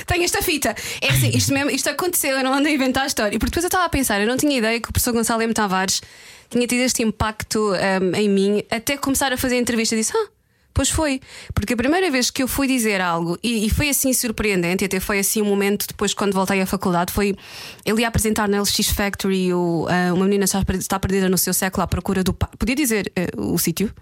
Tenho 0.06 0.24
esta 0.24 0.42
fita. 0.42 0.74
É 1.00 1.08
assim, 1.08 1.30
isto, 1.30 1.52
mesmo, 1.52 1.70
isto 1.70 1.88
aconteceu, 1.88 2.36
eu 2.36 2.44
não 2.44 2.52
ando 2.52 2.68
a 2.68 2.70
inventar 2.70 3.04
a 3.04 3.06
história. 3.06 3.38
Porque 3.38 3.50
depois 3.50 3.64
eu 3.64 3.68
estava 3.68 3.84
a 3.84 3.88
pensar, 3.88 4.20
eu 4.20 4.26
não 4.26 4.36
tinha 4.36 4.56
ideia 4.56 4.80
que 4.80 4.88
o 4.88 4.92
professor 4.92 5.12
Gonçalo 5.12 5.42
M. 5.42 5.52
Tavares 5.52 6.02
tinha 6.48 6.66
tido 6.66 6.80
este 6.80 7.02
impacto 7.02 7.72
hum, 7.72 8.14
em 8.14 8.28
mim 8.28 8.62
até 8.70 8.96
começar 8.96 9.32
a 9.32 9.36
fazer 9.36 9.56
a 9.56 9.58
entrevista. 9.58 9.94
Disse, 9.94 10.12
ah, 10.14 10.28
Pois 10.72 10.88
foi, 10.88 11.20
porque 11.52 11.74
a 11.74 11.76
primeira 11.76 12.10
vez 12.10 12.30
que 12.30 12.42
eu 12.42 12.48
fui 12.48 12.66
dizer 12.66 13.00
algo 13.00 13.36
e, 13.42 13.66
e 13.66 13.70
foi 13.70 13.88
assim 13.88 14.12
surpreendente, 14.12 14.84
e 14.84 14.86
até 14.86 15.00
foi 15.00 15.18
assim 15.18 15.42
um 15.42 15.44
momento 15.44 15.86
depois 15.86 16.14
quando 16.14 16.32
voltei 16.32 16.60
à 16.60 16.66
faculdade, 16.66 17.12
foi 17.12 17.36
ele 17.84 18.02
ia 18.02 18.08
apresentar 18.08 18.48
na 18.48 18.60
LX 18.62 18.90
Factory 18.90 19.52
o, 19.52 19.86
uh, 19.86 20.14
uma 20.14 20.24
menina 20.24 20.44
está, 20.44 20.62
está 20.78 20.98
perdida 20.98 21.28
no 21.28 21.36
seu 21.36 21.52
século 21.52 21.82
à 21.82 21.86
procura 21.86 22.22
do 22.22 22.32
pai. 22.32 22.48
Podia 22.56 22.76
dizer 22.76 23.12
uh, 23.36 23.52
o 23.52 23.58
sítio? 23.58 23.92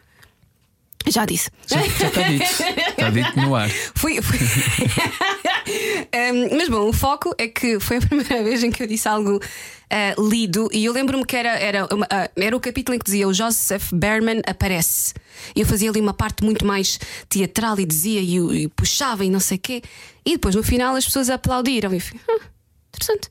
Já 1.11 1.25
disse. 1.25 1.51
Já, 1.66 1.81
já 1.81 2.09
está 2.09 2.23
dito. 2.23 2.44
Está 2.44 3.11
dito 3.11 3.40
no 3.40 3.55
ar. 3.55 3.71
Fui, 3.94 4.21
fui. 4.21 4.38
um, 6.33 6.57
mas 6.57 6.68
bom, 6.68 6.89
o 6.89 6.93
foco 6.93 7.35
é 7.39 7.49
que 7.49 7.80
foi 7.80 7.97
a 7.99 8.01
primeira 8.01 8.43
vez 8.43 8.62
em 8.62 8.70
que 8.70 8.83
eu 8.83 8.87
disse 8.87 9.09
algo 9.09 9.37
uh, 9.37 10.28
lido 10.28 10.68
e 10.72 10.85
eu 10.85 10.93
lembro-me 10.93 11.24
que 11.24 11.37
era, 11.37 11.51
era, 11.59 11.87
uma, 11.95 12.07
uh, 12.07 12.30
era 12.37 12.57
o 12.57 12.61
capítulo 12.61 12.95
em 12.95 12.99
que 12.99 13.05
dizia 13.05 13.26
o 13.26 13.33
Joseph 13.33 13.93
Berman 13.93 14.43
aparece. 14.47 15.14
E 15.55 15.61
eu 15.61 15.66
fazia 15.66 15.91
ali 15.91 16.01
uma 16.01 16.14
parte 16.14 16.45
muito 16.45 16.64
mais 16.66 16.99
teatral 17.28 17.78
e 17.80 17.87
dizia 17.87 18.20
e, 18.20 18.64
e 18.64 18.68
puxava 18.68 19.24
e 19.24 19.30
não 19.30 19.41
sei 19.41 19.57
o 19.57 19.61
quê. 19.61 19.83
E 20.24 20.33
depois 20.33 20.55
no 20.55 20.62
final 20.62 20.95
as 20.95 21.05
pessoas 21.05 21.30
aplaudiram 21.30 21.93
e 21.95 22.01
fui, 22.01 22.20
ah, 22.28 22.45
interessante. 22.89 23.30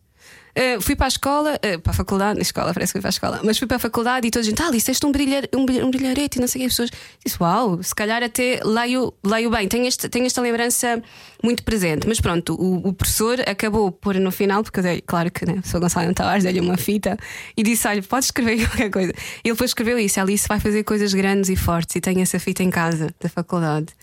Uh, 0.57 0.81
fui 0.81 0.95
para 0.95 1.05
a 1.05 1.07
escola, 1.07 1.53
uh, 1.53 1.79
para 1.79 1.91
a 1.91 1.93
faculdade, 1.93 2.37
na 2.37 2.41
escola, 2.41 2.73
parece 2.73 2.91
que 2.91 2.97
fui 2.97 3.01
para 3.01 3.09
a 3.09 3.11
escola, 3.11 3.41
mas 3.43 3.59
fui 3.59 3.67
para 3.67 3.77
a 3.77 3.79
faculdade 3.79 4.25
e 4.25 4.31
toda 4.31 4.41
a 4.41 4.49
gente, 4.49 4.59
ah, 4.59 4.71
disseste 4.71 5.05
um, 5.05 5.11
brilhar, 5.11 5.43
um, 5.55 5.61
um 5.85 5.91
brilharete 5.91 6.39
e 6.39 6.41
não 6.41 6.47
sei 6.47 6.61
o 6.61 6.63
que. 6.63 6.65
As 6.65 6.73
pessoas 6.73 6.89
disse, 7.23 7.37
uau, 7.39 7.83
se 7.83 7.93
calhar 7.93 8.23
até 8.23 8.59
leio, 8.65 9.13
leio 9.23 9.51
bem, 9.51 9.67
tenho, 9.67 9.85
este, 9.85 10.09
tenho 10.09 10.25
esta 10.25 10.41
lembrança 10.41 10.99
muito 11.43 11.61
presente. 11.61 12.07
Mas 12.07 12.19
pronto, 12.19 12.55
o, 12.59 12.87
o 12.87 12.93
professor 12.93 13.39
acabou 13.41 13.91
por 13.91 14.15
no 14.15 14.31
final, 14.31 14.63
porque 14.63 14.79
eu 14.79 14.83
dei, 14.83 14.99
claro 15.01 15.29
que 15.29 15.45
né, 15.45 15.61
sou 15.63 15.79
Gonçalo 15.79 16.11
Tavares, 16.15 16.43
dei-lhe 16.43 16.59
uma 16.59 16.75
fita 16.75 17.19
e 17.55 17.61
disse: 17.61 17.87
Olha, 17.87 18.01
podes 18.01 18.29
escrever 18.29 18.57
qualquer 18.67 18.89
coisa. 18.89 19.13
Ele 19.43 19.53
depois 19.53 19.69
escreveu 19.69 19.99
isso: 19.99 20.19
Alice 20.19 20.47
vai 20.47 20.59
fazer 20.59 20.83
coisas 20.83 21.13
grandes 21.13 21.51
e 21.51 21.55
fortes 21.55 21.95
e 21.97 22.01
tem 22.01 22.19
essa 22.23 22.39
fita 22.39 22.63
em 22.63 22.71
casa 22.71 23.13
da 23.21 23.29
faculdade. 23.29 23.93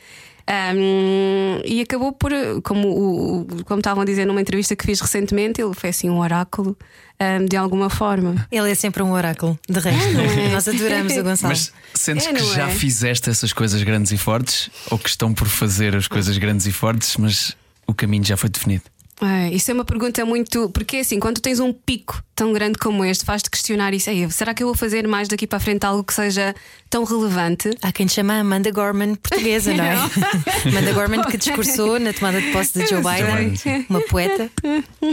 Um, 0.47 1.61
e 1.65 1.81
acabou 1.81 2.13
por, 2.13 2.31
como, 2.63 2.89
o, 2.89 3.47
como 3.65 3.81
estavam 3.81 4.03
a 4.03 4.05
dizer 4.05 4.27
numa 4.27 4.41
entrevista 4.41 4.77
que 4.77 4.85
fiz 4.85 5.01
recentemente, 5.01 5.63
ele 5.63 5.73
foi 5.75 5.91
assim 5.91 6.11
um 6.11 6.19
oráculo 6.19 6.77
um, 7.21 7.47
de 7.47 7.57
alguma 7.57 7.89
forma. 7.89 8.47
Ele 8.51 8.71
é 8.71 8.75
sempre 8.75 9.03
um 9.03 9.13
oráculo, 9.13 9.59
de 9.69 9.79
resto. 9.79 10.19
É, 10.19 10.47
é? 10.47 10.49
Nós 10.51 10.69
adoramos 10.69 11.17
o 11.17 11.23
Gonçalo. 11.25 11.55
Mas 11.55 11.73
sentes 11.95 12.27
É, 12.27 12.33
que 12.33 12.45
já 12.45 12.69
é? 12.69 12.75
fizeste 12.75 13.31
essas 13.31 13.53
coisas 13.53 13.83
grandes 13.83 14.13
e 14.13 14.19
fortes 14.19 14.71
ou 14.91 14.99
que 14.99 15.09
estão 15.09 15.33
por 15.33 15.49
fazer 15.49 15.97
as 15.97 16.07
coisas 16.09 16.37
grandes 16.37 16.67
e 16.67 16.73
fortes, 16.73 17.17
mas 17.17 17.57
o 17.87 17.95
caminho 17.95 18.25
já 18.25 18.37
foi 18.37 18.51
definido? 18.51 18.85
É, 19.23 19.49
isso 19.51 19.71
é 19.71 19.75
uma 19.75 19.85
pergunta 19.85 20.25
muito. 20.25 20.69
Porque 20.71 20.99
assim, 20.99 21.21
quando 21.21 21.41
tens 21.41 21.61
um 21.61 21.73
pico 21.73 22.23
tão 22.35 22.53
grande 22.53 22.79
como 22.79 23.05
este, 23.05 23.25
faz-te 23.25 23.49
questionar 23.49 23.95
isso. 23.95 24.11
Ei, 24.11 24.29
será 24.31 24.53
que 24.53 24.63
eu 24.63 24.67
vou 24.67 24.75
fazer 24.75 25.07
mais 25.07 25.29
daqui 25.29 25.47
para 25.47 25.59
a 25.59 25.61
frente 25.61 25.85
algo 25.85 26.03
que 26.03 26.13
seja 26.13 26.55
tão 26.91 27.05
relevante? 27.05 27.71
Há 27.81 27.93
quem 27.93 28.07
te 28.07 28.15
chama 28.15 28.41
Amanda 28.41 28.71
Gorman 28.73 29.15
portuguesa, 29.15 29.73
não 29.73 29.85
é? 29.85 29.95
Amanda 30.69 30.93
Gorman 30.93 31.23
que 31.23 31.37
discursou 31.37 32.01
na 32.01 32.13
tomada 32.13 32.41
de 32.41 32.51
posse 32.51 32.79
de 32.79 32.87
Joe 32.87 33.01
Biden, 33.03 33.87
uma 33.89 34.01
poeta 34.01 34.51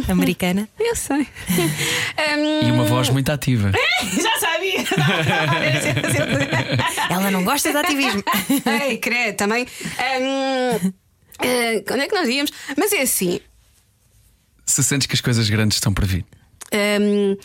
americana. 0.09 0.67
Eu 0.79 0.95
sei. 0.95 1.27
Um, 2.37 2.67
E 2.67 2.71
uma 2.71 2.85
voz 2.85 3.09
muito 3.09 3.29
ativa. 3.31 3.71
Já 4.03 4.37
sabia! 4.39 4.85
Ela 7.09 7.31
não 7.31 7.43
gosta 7.43 7.71
de 7.71 7.77
ativismo. 7.77 8.23
Ei, 8.83 8.97
credo, 8.97 9.37
também. 9.37 9.65
Um, 10.19 10.93
eh, 11.41 11.83
onde 11.91 12.01
é 12.01 12.07
que 12.07 12.15
nós 12.15 12.29
íamos? 12.29 12.51
Mas 12.77 12.93
é 12.93 13.01
assim. 13.01 13.39
Se 14.66 14.84
sentes 14.84 15.07
que 15.07 15.14
as 15.14 15.22
coisas 15.22 15.49
grandes 15.49 15.78
estão 15.78 15.93
por 15.93 16.05
vir. 16.05 16.26
Hum, 16.74 17.36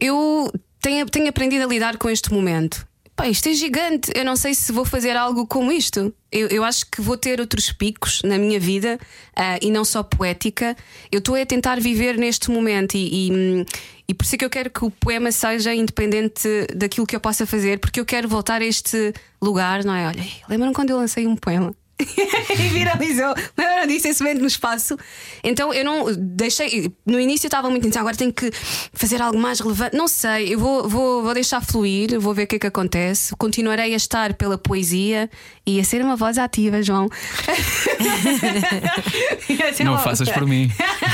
eu 0.00 0.52
tenho, 0.80 1.06
tenho 1.06 1.28
aprendido 1.28 1.64
a 1.64 1.66
lidar 1.66 1.96
com 1.96 2.10
este 2.10 2.32
momento. 2.32 2.86
Pá, 3.16 3.28
isto 3.28 3.48
é 3.48 3.54
gigante. 3.54 4.10
Eu 4.14 4.24
não 4.24 4.34
sei 4.34 4.54
se 4.54 4.72
vou 4.72 4.84
fazer 4.84 5.16
algo 5.16 5.46
como 5.46 5.70
isto. 5.70 6.12
Eu, 6.32 6.48
eu 6.48 6.64
acho 6.64 6.90
que 6.90 7.00
vou 7.00 7.16
ter 7.16 7.40
outros 7.40 7.70
picos 7.70 8.20
na 8.24 8.36
minha 8.36 8.58
vida 8.58 8.98
ah, 9.36 9.56
e 9.62 9.70
não 9.70 9.84
só 9.84 10.02
poética. 10.02 10.76
Eu 11.12 11.20
estou 11.20 11.36
a 11.36 11.46
tentar 11.46 11.80
viver 11.80 12.18
neste 12.18 12.50
momento 12.50 12.96
e, 12.96 13.30
e, 13.30 13.66
e 14.08 14.14
por 14.14 14.24
isso 14.24 14.34
é 14.34 14.38
que 14.38 14.44
eu 14.44 14.50
quero 14.50 14.68
que 14.68 14.84
o 14.84 14.90
poema 14.90 15.30
seja 15.30 15.72
independente 15.72 16.48
daquilo 16.74 17.06
que 17.06 17.14
eu 17.14 17.20
possa 17.20 17.46
fazer, 17.46 17.78
porque 17.78 18.00
eu 18.00 18.04
quero 18.04 18.28
voltar 18.28 18.60
a 18.60 18.64
este 18.64 19.12
lugar, 19.40 19.84
não 19.84 19.94
é? 19.94 20.08
Olha, 20.08 20.24
lembram 20.48 20.72
quando 20.72 20.90
eu 20.90 20.96
lancei 20.96 21.24
um 21.24 21.36
poema? 21.36 21.72
e 21.98 22.68
viralizou. 22.68 23.34
Lembram 23.56 23.86
disso 23.86 24.08
esse 24.08 24.22
momento 24.22 24.40
no 24.40 24.46
espaço? 24.46 24.98
Então 25.42 25.72
eu 25.72 25.84
não 25.84 26.06
deixei. 26.16 26.92
No 27.06 27.20
início 27.20 27.46
eu 27.46 27.48
estava 27.48 27.70
muito 27.70 27.86
intensa, 27.86 28.00
agora 28.00 28.16
tenho 28.16 28.32
que 28.32 28.50
fazer 28.92 29.22
algo 29.22 29.38
mais 29.38 29.60
relevante. 29.60 29.96
Não 29.96 30.08
sei, 30.08 30.54
eu 30.54 30.58
vou, 30.58 30.88
vou, 30.88 31.22
vou 31.22 31.34
deixar 31.34 31.64
fluir, 31.64 32.18
vou 32.18 32.34
ver 32.34 32.44
o 32.44 32.46
que 32.46 32.56
é 32.56 32.58
que 32.58 32.66
acontece. 32.66 33.34
Continuarei 33.36 33.94
a 33.94 33.96
estar 33.96 34.34
pela 34.34 34.58
poesia 34.58 35.30
e 35.66 35.80
a 35.80 35.84
ser 35.84 36.02
uma 36.02 36.16
voz 36.16 36.38
ativa, 36.38 36.82
João. 36.82 37.08
Não 39.84 39.98
faças 39.98 40.28
por 40.30 40.46
mim. 40.46 40.70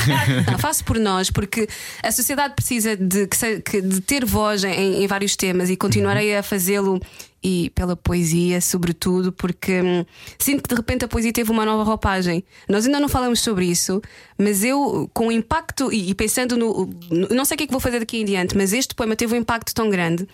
não, 0.51 0.59
faço 0.59 0.85
por 0.85 0.99
nós, 0.99 1.31
porque 1.31 1.69
a 2.03 2.13
sociedade 2.13 2.55
precisa 2.55 2.97
de, 2.97 3.27
de 3.27 4.01
ter 4.01 4.25
voz 4.25 4.65
em, 4.65 5.03
em 5.03 5.07
vários 5.07 5.37
temas 5.37 5.71
e 5.71 5.77
continuarei 5.77 6.37
a 6.37 6.43
fazê-lo 6.43 7.01
e 7.43 7.71
pela 7.75 7.97
poesia, 7.97 8.61
sobretudo, 8.61 9.33
porque 9.33 9.81
hum, 9.81 10.05
sinto 10.39 10.63
que 10.63 10.69
de 10.69 10.75
repente 10.75 11.05
a 11.05 11.09
poesia 11.09 11.33
teve 11.33 11.51
uma 11.51 11.65
nova 11.65 11.83
roupagem. 11.85 12.45
Nós 12.69 12.85
ainda 12.87 13.01
não 13.01 13.09
falamos 13.09 13.41
sobre 13.41 13.65
isso, 13.65 14.01
mas 14.37 14.63
eu, 14.63 15.11
com 15.15 15.29
o 15.29 15.33
impacto 15.33 15.93
e, 15.93 16.11
e 16.11 16.15
pensando 16.15 16.57
no, 16.57 16.87
no- 17.11 17.29
Não 17.31 17.45
sei 17.45 17.55
o 17.55 17.59
que 17.59 17.65
é 17.65 17.67
que 17.67 17.73
vou 17.73 17.81
fazer 17.81 17.99
daqui 18.01 18.19
em 18.19 18.25
diante, 18.25 18.57
mas 18.57 18.73
este 18.73 18.95
poema 18.95 19.17
teve 19.17 19.35
um 19.35 19.39
impacto 19.39 19.75
tão 19.75 19.89
grande 19.89 20.29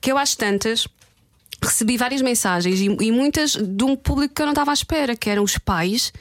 que 0.00 0.10
eu 0.12 0.18
às 0.18 0.34
tantas 0.36 0.86
recebi 1.62 1.96
várias 1.96 2.22
mensagens 2.22 2.80
e, 2.80 2.84
e 2.86 3.12
muitas 3.12 3.52
de 3.52 3.84
um 3.84 3.94
público 3.96 4.34
que 4.34 4.42
eu 4.42 4.46
não 4.46 4.52
estava 4.52 4.70
à 4.70 4.74
espera, 4.74 5.14
que 5.16 5.30
eram 5.30 5.42
os 5.44 5.58
pais. 5.58 6.12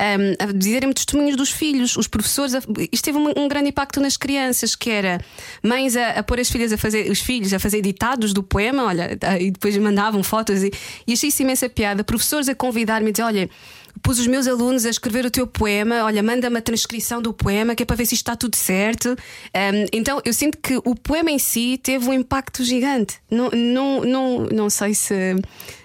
Um, 0.00 0.44
a 0.44 0.52
dizerem-me 0.52 0.94
testemunhos 0.94 1.36
dos 1.36 1.50
filhos, 1.50 1.96
os 1.96 2.06
professores. 2.06 2.54
a- 2.54 2.62
isto 2.92 3.04
teve 3.04 3.18
um, 3.18 3.32
um 3.36 3.48
grande 3.48 3.68
impacto 3.70 4.00
nas 4.00 4.16
crianças, 4.16 4.74
que 4.76 4.90
era 4.90 5.20
mães 5.62 5.96
a, 5.96 6.10
a 6.10 6.22
pôr 6.22 6.38
as 6.40 6.48
filhas 6.48 6.72
a 6.72 6.78
fazer, 6.78 7.10
os 7.10 7.20
filhos 7.20 7.52
a 7.52 7.58
fazer 7.58 7.80
ditados 7.80 8.32
do 8.32 8.42
poema, 8.42 8.84
olha, 8.84 9.18
e 9.40 9.50
depois 9.50 9.76
mandavam 9.78 10.22
fotos 10.22 10.62
e, 10.62 10.70
e 11.06 11.12
achei 11.12 11.28
isso 11.28 11.42
imensa 11.42 11.68
piada. 11.68 12.04
Professores 12.04 12.48
a 12.48 12.54
convidar-me 12.54 13.08
a 13.08 13.12
dizer: 13.12 13.22
olha, 13.22 13.50
pus 14.02 14.18
os 14.18 14.26
meus 14.26 14.46
alunos 14.46 14.86
a 14.86 14.90
escrever 14.90 15.24
o 15.26 15.30
teu 15.30 15.46
poema, 15.46 16.04
olha, 16.04 16.22
manda-me 16.22 16.58
a 16.58 16.62
transcrição 16.62 17.20
do 17.20 17.32
poema, 17.32 17.74
que 17.74 17.82
é 17.82 17.86
para 17.86 17.96
ver 17.96 18.06
se 18.06 18.14
isto 18.14 18.22
está 18.22 18.36
tudo 18.36 18.54
certo. 18.56 19.10
Um, 19.10 19.86
então 19.92 20.20
eu 20.24 20.32
sinto 20.32 20.58
que 20.58 20.76
o 20.84 20.94
poema 20.94 21.30
em 21.30 21.38
si 21.38 21.78
teve 21.82 22.08
um 22.08 22.12
impacto 22.12 22.62
gigante. 22.62 23.16
Não, 23.30 23.50
não, 23.50 24.00
não, 24.04 24.38
não 24.46 24.70
sei 24.70 24.94
se. 24.94 25.14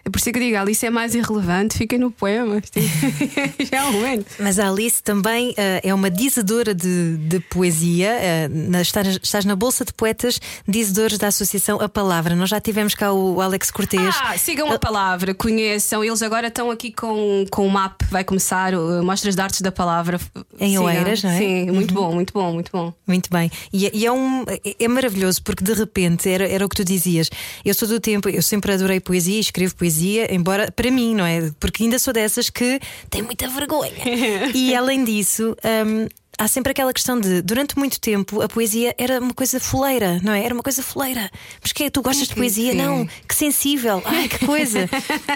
É 0.06 0.10
por 0.10 0.18
isso 0.20 0.32
que 0.32 0.38
eu 0.38 0.44
digo, 0.44 0.58
Alice 0.58 0.86
é 0.86 0.90
mais 0.90 1.16
irrelevante, 1.16 1.78
fiquem 1.78 1.98
no 1.98 2.12
poema. 2.12 2.62
Já 3.72 3.78
é 3.78 3.86
um. 3.86 4.24
Mas 4.40 4.60
a 4.60 4.68
Alice 4.70 5.02
também 5.02 5.54
eh, 5.56 5.80
é 5.84 5.94
uma 5.94 6.12
dizedora 6.12 6.76
de, 6.76 7.16
de 7.18 7.40
poesia. 7.40 8.10
eh, 8.10 8.48
na- 8.50 8.82
estás, 8.82 9.20
estás 9.24 9.46
na 9.46 9.56
Bolsa 9.56 9.86
de 9.86 9.94
Poetas 9.94 10.40
Dizedores 10.68 11.18
da 11.18 11.28
Associação 11.28 11.80
A 11.80 11.88
Palavra. 11.88 12.36
Nós 12.36 12.50
já 12.50 12.60
tivemos 12.60 12.94
cá 12.96 13.14
o 13.14 13.40
Alex 13.40 13.72
Cortês. 13.72 14.14
Ah, 14.24 14.38
sigam 14.38 14.70
a 14.72 14.78
palavra, 14.78 15.34
conheçam. 15.34 16.04
Eles 16.04 16.22
agora 16.22 16.48
estão 16.48 16.70
aqui 16.70 16.92
com, 16.92 17.46
com 17.50 17.66
o 17.66 17.72
MAP, 17.72 18.02
vai 18.12 18.26
começar 18.26 18.76
o 18.76 19.02
Mostras 19.04 19.36
de 19.36 19.42
Artes 19.42 19.62
da 19.62 19.72
Palavra. 19.72 20.20
Em. 20.60 20.78
Oeiras, 20.78 21.24
não 21.24 21.30
é? 21.30 21.38
Sim, 21.38 21.72
muito 21.72 21.94
bom, 21.94 22.14
muito 22.14 22.34
bom, 22.34 22.52
muito 22.52 22.72
bom. 22.74 22.94
Muito 23.08 23.30
bem. 23.30 23.50
E, 23.72 23.88
é- 23.88 23.92
e 23.94 24.06
é, 24.06 24.12
um, 24.12 24.44
é 24.80 24.88
maravilhoso 24.90 25.42
porque 25.44 25.64
de 25.64 25.74
repente 25.74 26.28
era, 26.30 26.46
era 26.48 26.66
o 26.66 26.68
que 26.70 26.76
tu 26.76 26.84
dizias. 26.84 27.30
Eu 27.64 27.74
sou 27.74 27.88
do 27.88 28.02
tempo, 28.02 28.28
eu 28.28 28.42
sempre 28.42 28.74
adorei 28.74 29.00
poesia, 29.00 29.40
escrevo 29.40 29.74
poesia, 29.76 29.93
embora 30.30 30.72
para 30.72 30.90
mim, 30.92 31.16
não 31.16 31.26
é? 31.26 31.52
Porque 31.60 31.84
ainda 31.84 32.00
sou 32.00 32.14
dessas 32.14 32.50
que 32.50 32.80
tem 33.10 33.22
muita 33.22 33.48
vergonha. 33.48 33.92
e 34.54 34.76
além 34.76 35.04
disso. 35.04 35.56
hum, 35.86 36.08
Há 36.36 36.48
sempre 36.48 36.72
aquela 36.72 36.92
questão 36.92 37.20
de, 37.20 37.44
durante 37.44 37.78
muito 37.78 38.00
tempo, 38.02 38.42
a 38.42 38.48
poesia 38.50 38.96
era 38.98 39.20
uma 39.20 39.36
coisa 39.36 39.60
foleira, 39.60 40.20
não 40.24 40.34
é? 40.34 40.44
Era 40.44 40.54
uma 40.56 40.64
coisa 40.64 40.82
foleira. 40.82 41.30
Mas 41.62 41.72
que 41.72 41.84
é? 41.84 41.90
Tu 41.92 42.02
gostas 42.02 42.28
de 42.28 42.34
poesia? 42.36 42.72
sim. 42.72 42.78
Não, 42.80 43.08
que 43.28 43.36
sensível, 43.36 44.02
ai 44.04 44.28
que 44.28 44.44
coisa. 44.44 44.90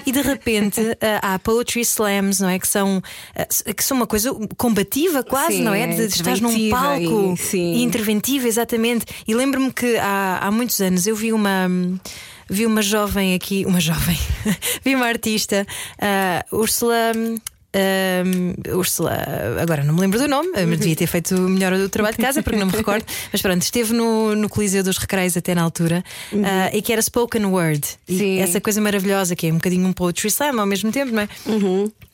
e 0.07 0.11
de 0.11 0.21
repente 0.21 0.81
ah, 0.99 1.35
há 1.35 1.39
poetry 1.39 1.81
slams, 1.81 2.39
não 2.39 2.49
é? 2.49 2.57
Que 2.57 2.67
são, 2.67 2.99
ah, 3.35 3.73
que 3.73 3.83
são 3.83 3.95
uma 3.95 4.07
coisa 4.07 4.33
combativa 4.57 5.23
quase, 5.23 5.57
Sim, 5.57 5.63
não 5.63 5.73
é? 5.73 5.83
é 5.83 5.87
De, 5.87 6.01
estar 6.05 6.41
num 6.41 6.69
palco 6.71 7.33
e- 7.35 7.37
sim. 7.37 7.83
interventiva, 7.83 8.47
exatamente. 8.47 9.05
E 9.27 9.35
lembro-me 9.35 9.71
que 9.71 9.97
há, 9.97 10.39
há 10.41 10.49
muitos 10.51 10.81
anos 10.81 11.05
eu 11.05 11.15
vi 11.15 11.31
uma. 11.31 11.69
Vi 12.49 12.65
uma 12.65 12.81
jovem 12.81 13.33
aqui, 13.35 13.65
uma 13.65 13.79
jovem, 13.79 14.17
vi 14.83 14.95
uma 14.95 15.05
artista, 15.05 15.65
ah, 15.99 16.45
Úrsula. 16.51 17.11
Um, 17.75 18.77
Úrsula, 18.77 19.13
agora 19.61 19.83
não 19.83 19.93
me 19.93 20.01
lembro 20.01 20.17
do 20.17 20.27
nome, 20.27 20.49
mas 20.55 20.79
devia 20.79 20.95
ter 20.95 21.05
feito 21.05 21.35
melhor 21.35 21.73
o 21.73 21.89
trabalho 21.89 22.15
de 22.15 22.23
casa 22.23 22.41
porque 22.41 22.57
não 22.57 22.65
me 22.67 22.71
recordo. 22.71 23.05
Mas 23.31 23.41
pronto, 23.41 23.61
esteve 23.61 23.93
no, 23.93 24.35
no 24.35 24.49
Coliseu 24.49 24.83
dos 24.83 24.97
Recreios 24.97 25.35
até 25.37 25.53
na 25.53 25.61
altura 25.61 26.03
uh, 26.31 26.37
e 26.73 26.81
que 26.81 26.91
era 26.91 27.01
spoken 27.01 27.45
word. 27.45 27.85
E 28.07 28.17
Sim. 28.17 28.39
essa 28.39 28.61
coisa 28.61 28.79
maravilhosa 28.81 29.35
que 29.35 29.47
é 29.47 29.51
um 29.51 29.55
bocadinho 29.55 29.85
um 29.87 29.93
poetry 29.93 30.27
slam 30.29 30.59
ao 30.59 30.65
mesmo 30.65 30.91
tempo, 30.91 31.11
não 31.13 31.21
é? 31.23 31.27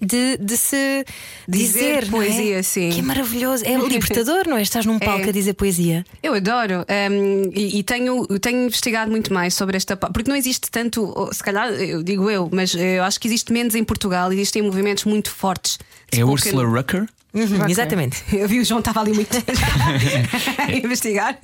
De, 0.01 0.38
de 0.38 0.58
se 0.58 1.06
Dizer 1.47 2.01
dizer, 2.01 2.04
é? 2.04 2.06
poesia, 2.08 2.64
sim. 2.64 2.89
Que 2.89 2.99
é 2.99 3.04
maravilhoso, 3.04 3.64
é 3.66 3.78
libertador, 3.88 4.47
não 4.47 4.58
é? 4.58 4.62
Estás 4.62 4.86
num 4.86 4.99
palco 4.99 5.26
É. 5.26 5.30
a 5.30 5.32
dizer 5.32 5.54
poesia. 5.54 6.06
Eu 6.22 6.34
adoro 6.34 6.86
um, 7.12 7.51
e, 7.54 7.80
e 7.80 7.84
tenho, 7.84 8.26
tenho 8.39 8.66
investigado 8.66 9.10
muito 9.10 9.34
mais 9.34 9.54
sobre 9.54 9.78
esta 9.78 9.95
porque 9.95 10.30
não 10.30 10.36
existe 10.36 10.70
tanto, 10.70 11.30
se 11.32 11.41
calhar 11.43 11.70
eu 11.70 12.04
digo 12.04 12.30
eu, 12.30 12.49
mas 12.51 12.76
eh, 12.76 12.97
eu 12.97 13.04
acho 13.04 13.20
que 13.20 13.28
existe 13.28 13.54
menos 13.54 13.76
em 13.76 13.84
Portugal. 13.84 14.32
Existem 14.34 14.62
movimentos 14.62 15.06
muito 15.06 15.30
fortes. 15.30 15.43
De 15.52 15.78
É 16.12 16.22
spoken- 16.22 16.24
Ursula 16.34 16.66
Rucker? 16.66 17.06
Uhum, 17.34 17.62
Ok. 17.62 17.72
Exatamente. 17.72 18.24
Eu 18.32 18.48
vi 18.48 18.60
o 18.60 18.66
João 18.66 18.80
estava 18.80 19.00
ali 19.02 19.12
muito 19.12 19.36
a 20.60 20.72
investigar. 20.72 21.36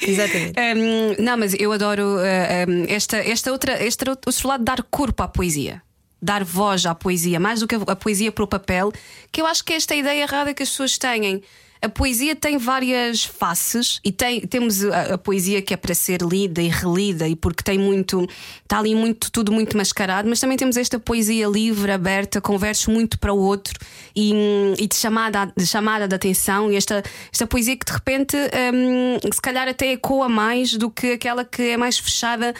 Exatamente. 0.00 0.54
Um, 0.58 1.22
não, 1.22 1.36
mas 1.36 1.54
eu 1.58 1.70
adoro 1.72 2.02
uh, 2.16 2.70
um, 2.70 2.84
esta, 2.88 3.18
esta 3.18 3.52
outra, 3.52 3.82
este 3.84 4.08
outro 4.08 4.48
lado 4.48 4.60
de 4.60 4.64
dar 4.64 4.82
corpo 4.84 5.22
à 5.22 5.28
poesia. 5.28 5.82
Dar 6.20 6.42
voz 6.42 6.84
à 6.86 6.94
poesia, 6.94 7.38
mais 7.38 7.60
do 7.60 7.68
que 7.68 7.74
a, 7.74 7.78
a 7.86 7.94
poesia 7.96 8.32
para 8.32 8.42
o 8.44 8.46
papel, 8.46 8.90
que 9.30 9.40
eu 9.40 9.46
acho 9.46 9.62
que 9.64 9.72
é 9.72 9.76
esta 9.76 9.94
ideia 9.94 10.22
errada 10.22 10.52
que 10.54 10.62
as 10.62 10.70
pessoas 10.70 10.96
têm. 10.98 11.42
A 11.80 11.88
poesia 11.88 12.34
tem 12.34 12.58
várias 12.58 13.24
faces 13.24 14.00
e 14.04 14.10
tem, 14.10 14.40
temos 14.40 14.84
a, 14.84 15.14
a 15.14 15.18
poesia 15.18 15.62
que 15.62 15.72
é 15.72 15.76
para 15.76 15.94
ser 15.94 16.20
lida 16.22 16.60
e 16.60 16.68
relida 16.68 17.28
e 17.28 17.36
porque 17.36 17.62
tem 17.62 17.78
muito, 17.78 18.26
está 18.62 18.78
ali 18.78 18.94
muito, 18.94 19.30
tudo 19.30 19.52
muito 19.52 19.76
mascarado, 19.76 20.28
mas 20.28 20.40
também 20.40 20.56
temos 20.56 20.76
esta 20.76 20.98
poesia 20.98 21.46
livre, 21.46 21.90
aberta, 21.92 22.40
com 22.40 22.58
versos 22.58 22.86
muito 22.88 23.18
para 23.18 23.32
o 23.32 23.38
outro 23.38 23.78
e, 24.14 24.32
e 24.78 24.86
de, 24.86 24.96
chamada, 24.96 25.52
de 25.56 25.66
chamada 25.66 26.08
de 26.08 26.14
atenção, 26.14 26.72
e 26.72 26.76
esta, 26.76 27.02
esta 27.32 27.46
poesia 27.46 27.76
que 27.76 27.86
de 27.86 27.92
repente 27.92 28.36
hum, 28.36 29.18
se 29.32 29.40
calhar 29.40 29.68
até 29.68 29.92
ecoa 29.92 30.28
mais 30.28 30.72
do 30.74 30.90
que 30.90 31.12
aquela 31.12 31.44
que 31.44 31.62
é 31.62 31.76
mais 31.76 31.98
fechada. 31.98 32.54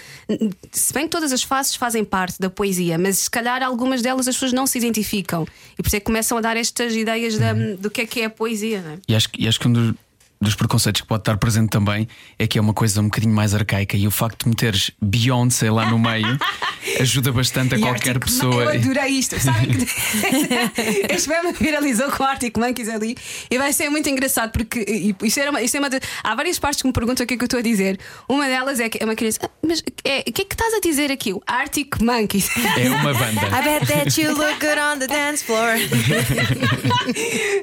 Se 0.70 0.92
bem 0.92 1.04
que 1.04 1.10
todas 1.10 1.32
as 1.32 1.42
faces 1.42 1.74
fazem 1.74 2.04
parte 2.04 2.38
da 2.38 2.48
poesia, 2.50 2.96
mas 2.98 3.18
se 3.18 3.30
calhar 3.30 3.62
algumas 3.62 4.02
delas 4.02 4.28
as 4.28 4.34
pessoas 4.36 4.52
não 4.52 4.66
se 4.66 4.78
identificam 4.78 5.46
e 5.78 5.82
por 5.82 5.86
isso 5.88 5.96
é 5.96 6.00
que 6.00 6.06
começam 6.06 6.38
a 6.38 6.40
dar 6.40 6.56
estas 6.56 6.94
ideias 6.94 7.36
da- 7.38 7.52
do 7.52 7.90
que 7.90 8.02
é 8.02 8.06
que 8.06 8.20
é 8.20 8.24
a 8.26 8.30
poesia. 8.30 8.80
Não 8.82 8.92
é? 8.92 8.98
E 9.09 9.14
acho, 9.14 9.28
e 9.38 9.48
acho 9.48 9.59
que 9.59 9.68
um 9.68 9.72
dos, 9.72 9.94
dos 10.41 10.55
preconceitos 10.55 11.01
que 11.01 11.07
pode 11.07 11.22
estar 11.22 11.36
presente 11.36 11.70
também 11.70 12.07
é 12.39 12.47
que 12.47 12.59
é 12.59 12.61
uma 12.61 12.72
coisa 12.72 13.01
um 13.01 13.05
bocadinho 13.05 13.34
mais 13.34 13.55
arcaica 13.55 13.97
e 13.97 14.07
o 14.07 14.11
facto 14.11 14.45
de 14.45 14.49
meteres 14.51 14.91
Beyoncé 15.03 15.70
lá 15.70 15.91
no 15.91 15.99
meio 15.99 16.39
ajuda 17.01 17.32
bastante 17.32 17.74
a 17.74 17.78
E 17.78 17.80
qualquer 17.80 18.11
Arctic 18.16 18.24
pessoa. 18.24 18.55
Mon- 18.55 18.61
Eu 18.62 18.68
adorei 18.70 19.09
isto. 19.12 19.39
Sabem 19.41 19.68
que 19.70 19.84
este 21.12 21.28
meme 21.28 21.53
viralizou 21.53 22.11
com 22.12 22.22
o 22.22 22.26
Arctic 22.26 22.57
Monkeys 22.57 22.89
ali 22.89 23.16
e 23.51 23.59
vai 23.59 23.72
ser 23.72 23.89
muito 23.91 24.09
engraçado 24.09 24.53
porque 24.53 24.78
e, 24.89 25.14
isto 25.26 25.41
era 25.41 25.51
uma, 25.51 25.61
isto 25.61 25.76
é 25.76 25.80
uma 25.80 25.91
de- 25.91 26.01
há 26.22 26.34
várias 26.34 26.59
partes 26.59 26.80
que 26.82 26.86
me 26.86 26.93
perguntam 26.93 27.24
o 27.24 27.26
que 27.26 27.34
é 27.34 27.36
que 27.36 27.43
eu 27.43 27.47
estou 27.47 27.59
a 27.59 27.62
dizer. 27.62 27.99
Uma 28.28 28.47
delas 28.47 28.78
é 28.80 28.89
que 28.89 28.99
é 29.03 29.05
uma 29.05 29.16
criança, 29.16 29.41
"Ah, 29.43 29.51
mas 29.66 29.82
é, 30.05 30.20
o 30.20 30.32
que 30.32 30.43
é 30.43 30.45
que 30.45 30.55
estás 30.55 30.72
a 30.74 30.80
dizer 30.80 31.11
aqui? 31.11 31.32
O 31.32 31.43
Arctic 31.47 32.01
Monkeys. 32.01 32.49
É 32.76 32.89
uma 32.91 33.12
banda. 33.12 33.41
I 33.59 33.62
bet 33.80 33.86
that 33.93 34.20
you 34.20 34.30
look 34.34 34.59
good 34.61 34.78
on 34.80 34.99
the 34.99 35.07
dance 35.09 35.45
floor. 35.45 35.74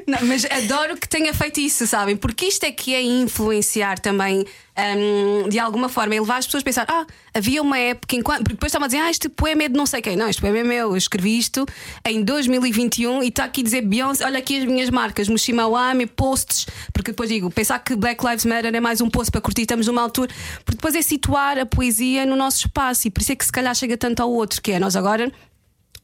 Não, 0.07 0.19
mas 0.27 0.45
adoro 0.45 0.97
que 0.97 1.07
tenha 1.07 1.33
feito 1.33 1.59
isso, 1.59 1.87
sabem? 1.87 2.15
Porque 2.15 2.45
isto 2.45 2.64
é 2.65 2.71
que 2.71 2.93
é 2.93 3.01
influenciar 3.01 3.99
também. 3.99 4.45
hum, 4.77 5.47
de 5.49 5.57
alguma 5.57 5.87
forma, 5.87 6.15
é 6.15 6.19
levar 6.19 6.37
as 6.37 6.45
pessoas 6.45 6.61
a 6.61 6.65
pensar: 6.65 6.85
ah, 6.89 7.05
havia 7.33 7.61
uma 7.61 7.77
época 7.77 8.15
enquanto. 8.15 8.39
Porque 8.39 8.55
depois 8.55 8.69
estavam 8.69 8.85
a 8.85 8.87
dizer: 8.87 8.99
ah, 8.99 9.09
este 9.09 9.29
poema 9.29 9.63
é 9.63 9.69
de 9.69 9.75
não 9.75 9.85
sei 9.85 10.01
quem. 10.01 10.15
Não, 10.15 10.27
este 10.27 10.41
poema 10.41 10.57
é 10.57 10.63
meu. 10.63 10.91
Eu 10.91 10.97
escrevi 10.97 11.37
isto 11.37 11.65
em 12.05 12.23
2021 12.23 13.23
e 13.23 13.27
está 13.27 13.45
aqui 13.45 13.61
a 13.61 13.63
dizer 13.63 13.81
Beyoncé: 13.81 14.25
olha 14.25 14.39
aqui 14.39 14.59
as 14.59 14.65
minhas 14.65 14.89
marcas, 14.89 15.29
Mushimawami, 15.29 16.05
posts. 16.07 16.67
Porque 16.91 17.11
depois 17.11 17.29
digo: 17.29 17.49
pensar 17.49 17.79
que 17.79 17.95
Black 17.95 18.25
Lives 18.25 18.45
Matter 18.45 18.75
é 18.75 18.79
mais 18.79 19.01
um 19.01 19.09
post 19.09 19.31
para 19.31 19.41
curtir, 19.41 19.61
estamos 19.61 19.87
numa 19.87 20.01
altura. 20.01 20.31
Porque 20.63 20.75
depois 20.75 20.95
é 20.95 21.01
situar 21.01 21.57
a 21.57 21.65
poesia 21.65 22.25
no 22.25 22.35
nosso 22.35 22.65
espaço 22.65 23.07
e 23.07 23.11
por 23.11 23.21
isso 23.21 23.31
é 23.31 23.35
que 23.35 23.45
se 23.45 23.51
calhar 23.51 23.73
chega 23.75 23.97
tanto 23.97 24.21
ao 24.21 24.31
outro, 24.31 24.61
que 24.61 24.71
é 24.71 24.79
nós 24.79 24.95
agora 24.95 25.31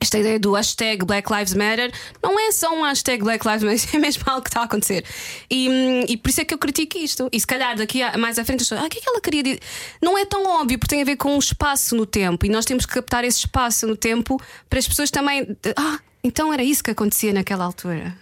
esta 0.01 0.17
ideia 0.17 0.39
do 0.39 0.53
hashtag 0.53 1.05
Black 1.05 1.31
Lives 1.31 1.53
Matter 1.53 1.91
não 2.23 2.37
é 2.39 2.51
só 2.51 2.73
um 2.73 2.81
hashtag 2.81 3.23
Black 3.23 3.47
Lives 3.47 3.63
Matter, 3.63 3.89
é 3.95 3.99
mesmo 3.99 4.23
algo 4.25 4.41
que 4.41 4.49
está 4.49 4.61
a 4.61 4.63
acontecer. 4.63 5.05
E, 5.49 6.05
e 6.09 6.17
por 6.17 6.29
isso 6.29 6.41
é 6.41 6.45
que 6.45 6.53
eu 6.53 6.57
critico 6.57 6.97
isto. 6.97 7.29
E 7.31 7.39
se 7.39 7.45
calhar 7.45 7.77
daqui 7.77 8.01
a, 8.01 8.17
mais 8.17 8.39
à 8.39 8.43
frente, 8.43 8.65
ah, 8.73 8.83
o 8.83 8.89
que 8.89 8.97
é 8.97 9.01
que 9.01 9.07
ela 9.07 9.21
queria 9.21 9.43
dizer? 9.43 9.59
Não 10.01 10.17
é 10.17 10.25
tão 10.25 10.43
óbvio, 10.43 10.79
porque 10.79 10.95
tem 10.95 11.03
a 11.03 11.05
ver 11.05 11.17
com 11.17 11.35
um 11.35 11.39
espaço 11.39 11.95
no 11.95 12.05
tempo. 12.05 12.45
E 12.45 12.49
nós 12.49 12.65
temos 12.65 12.85
que 12.85 12.93
captar 12.93 13.23
esse 13.23 13.39
espaço 13.39 13.85
no 13.85 13.95
tempo 13.95 14.41
para 14.67 14.79
as 14.79 14.87
pessoas 14.87 15.11
também. 15.11 15.55
Ah, 15.77 15.99
então 16.23 16.51
era 16.51 16.63
isso 16.63 16.83
que 16.83 16.89
acontecia 16.89 17.31
naquela 17.31 17.63
altura. 17.63 18.17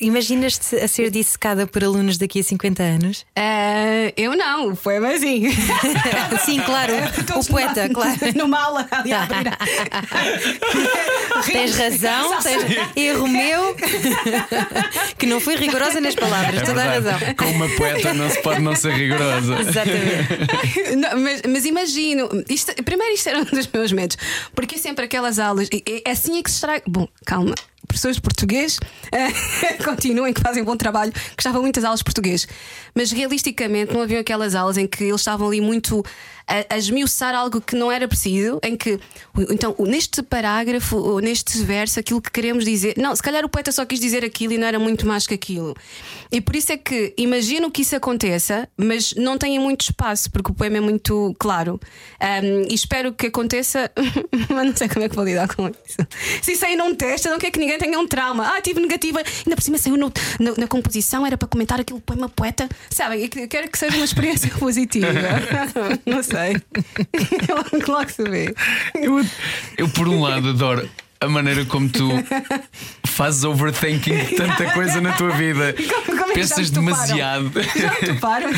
Imaginas-te 0.00 0.76
a 0.76 0.88
ser 0.88 1.10
dissecada 1.10 1.66
por 1.66 1.82
alunos 1.84 2.18
daqui 2.18 2.40
a 2.40 2.42
50 2.42 2.82
anos? 2.82 3.26
Ah, 3.36 4.12
eu 4.16 4.36
não, 4.36 4.74
foi 4.74 4.98
mas 4.98 5.22
assim. 5.22 5.50
Sim, 6.44 6.60
claro. 6.60 6.92
o 7.20 7.24
Todos 7.24 7.48
poeta, 7.48 7.88
numa, 7.88 7.94
claro. 7.94 8.18
Numa 8.36 8.60
aula 8.60 8.88
ali 8.90 9.12
a 9.12 9.22
abrir. 9.22 9.56
Tens 11.46 11.76
razão, 11.76 12.38
tens 12.42 12.64
erro 12.96 13.28
meu, 13.28 13.76
que 15.18 15.26
não 15.26 15.40
fui 15.40 15.56
rigorosa 15.56 16.00
nas 16.00 16.14
palavras, 16.14 16.62
É 16.62 16.64
toda 16.64 16.82
a 16.82 16.86
razão. 16.86 17.18
Com 17.36 17.44
uma 17.46 17.68
poeta 17.68 18.14
não 18.14 18.28
se 18.30 18.42
pode 18.42 18.60
não 18.60 18.74
ser 18.74 18.92
rigorosa. 18.94 19.60
Exatamente. 19.60 20.96
Não, 20.96 21.20
mas, 21.20 21.42
mas 21.48 21.64
imagino, 21.64 22.28
isto, 22.48 22.74
primeiro 22.82 23.14
isto 23.14 23.28
era 23.28 23.38
um 23.40 23.44
dos 23.44 23.68
meus 23.72 23.92
medos, 23.92 24.16
porque 24.54 24.76
é 24.76 24.78
sempre 24.78 25.04
aquelas 25.04 25.38
aulas, 25.38 25.68
e 25.72 26.02
assim 26.06 26.38
é 26.38 26.42
que 26.42 26.50
se 26.50 26.56
estraga. 26.56 26.82
Bom, 26.86 27.08
calma, 27.24 27.54
professores 27.94 28.16
de 28.16 28.22
português, 28.22 28.80
eh, 29.12 29.28
continuem 29.84 30.32
que 30.32 30.40
fazem 30.40 30.64
bom 30.64 30.76
trabalho, 30.76 31.12
que 31.12 31.40
estavam 31.40 31.62
muitas 31.62 31.84
aulas 31.84 32.00
de 32.00 32.04
português, 32.04 32.46
mas 32.92 33.12
realisticamente 33.12 33.94
não 33.94 34.02
haviam 34.02 34.20
aquelas 34.20 34.54
aulas 34.56 34.76
em 34.76 34.86
que 34.86 35.04
eles 35.04 35.20
estavam 35.20 35.46
ali 35.46 35.60
muito 35.60 36.04
a, 36.46 36.74
a 36.74 36.78
esmiuçar 36.78 37.34
algo 37.34 37.60
que 37.60 37.74
não 37.76 37.90
era 37.90 38.06
preciso, 38.08 38.58
em 38.62 38.76
que 38.76 38.98
então 39.50 39.74
neste 39.80 40.22
parágrafo 40.22 40.96
ou 40.96 41.20
neste 41.20 41.58
verso 41.62 41.98
aquilo 42.00 42.20
que 42.20 42.30
queremos 42.30 42.64
dizer, 42.64 42.94
não, 42.96 43.14
se 43.14 43.22
calhar 43.22 43.44
o 43.44 43.48
poeta 43.48 43.72
só 43.72 43.84
quis 43.84 43.98
dizer 44.00 44.24
aquilo 44.24 44.52
e 44.52 44.58
não 44.58 44.66
era 44.66 44.78
muito 44.78 45.06
mais 45.06 45.26
que 45.26 45.34
aquilo. 45.34 45.74
E 46.30 46.40
por 46.40 46.56
isso 46.56 46.72
é 46.72 46.76
que 46.76 47.14
imagino 47.16 47.70
que 47.70 47.82
isso 47.82 47.94
aconteça, 47.96 48.68
mas 48.76 49.14
não 49.14 49.38
tem 49.38 49.58
muito 49.58 49.82
espaço, 49.82 50.30
porque 50.30 50.50
o 50.50 50.54
poema 50.54 50.78
é 50.78 50.80
muito 50.80 51.34
claro. 51.38 51.80
Um, 52.20 52.62
e 52.68 52.74
espero 52.74 53.12
que 53.12 53.26
aconteça, 53.26 53.90
mas 54.50 54.66
não 54.66 54.76
sei 54.76 54.88
como 54.88 55.04
é 55.04 55.08
que 55.08 55.14
vou 55.14 55.24
lidar 55.24 55.48
com 55.54 55.68
isso. 55.68 55.96
Se 56.42 56.52
isso 56.52 56.64
aí 56.66 56.76
não 56.76 56.94
testa, 56.94 57.30
não 57.30 57.38
quer 57.38 57.50
que 57.50 57.58
ninguém 57.58 57.78
tenha 57.78 57.98
um 57.98 58.06
trauma. 58.06 58.54
Ah, 58.56 58.60
tive 58.60 58.80
negativa, 58.80 59.18
ainda 59.20 59.56
por 59.56 59.62
cima 59.62 59.78
saiu 59.78 59.96
no- 59.96 60.12
na, 60.40 60.52
na 60.58 60.66
composição, 60.66 61.24
era 61.26 61.36
para 61.38 61.48
comentar 61.48 61.80
aquilo 61.80 62.00
poema 62.00 62.28
poeta. 62.28 62.68
Sabem, 62.90 63.28
quero 63.28 63.70
que 63.70 63.78
seja 63.78 63.96
uma 63.96 64.04
experiência 64.04 64.50
positiva. 64.58 65.06
não 66.04 66.22
sei. 66.22 66.33
Logo 67.88 68.10
se 68.10 68.22
vê. 68.24 68.54
Eu, 68.94 69.24
eu, 69.78 69.88
por 69.88 70.08
um 70.08 70.20
lado, 70.20 70.50
adoro 70.50 70.88
a 71.20 71.28
maneira 71.28 71.64
como 71.64 71.88
tu 71.88 72.10
fazes 73.06 73.44
overthinking 73.44 74.14
de 74.16 74.34
tanta 74.36 74.70
coisa 74.72 75.00
na 75.00 75.12
tua 75.12 75.30
vida. 75.30 75.74
Como- 76.04 76.18
como 76.24 76.32
é 76.32 76.46
já 76.46 76.56
Pensas 76.56 76.70
toparam? 76.70 76.84
demasiado. 76.84 77.52
Já 77.76 77.90
me 77.92 78.14
toparam? 78.14 78.50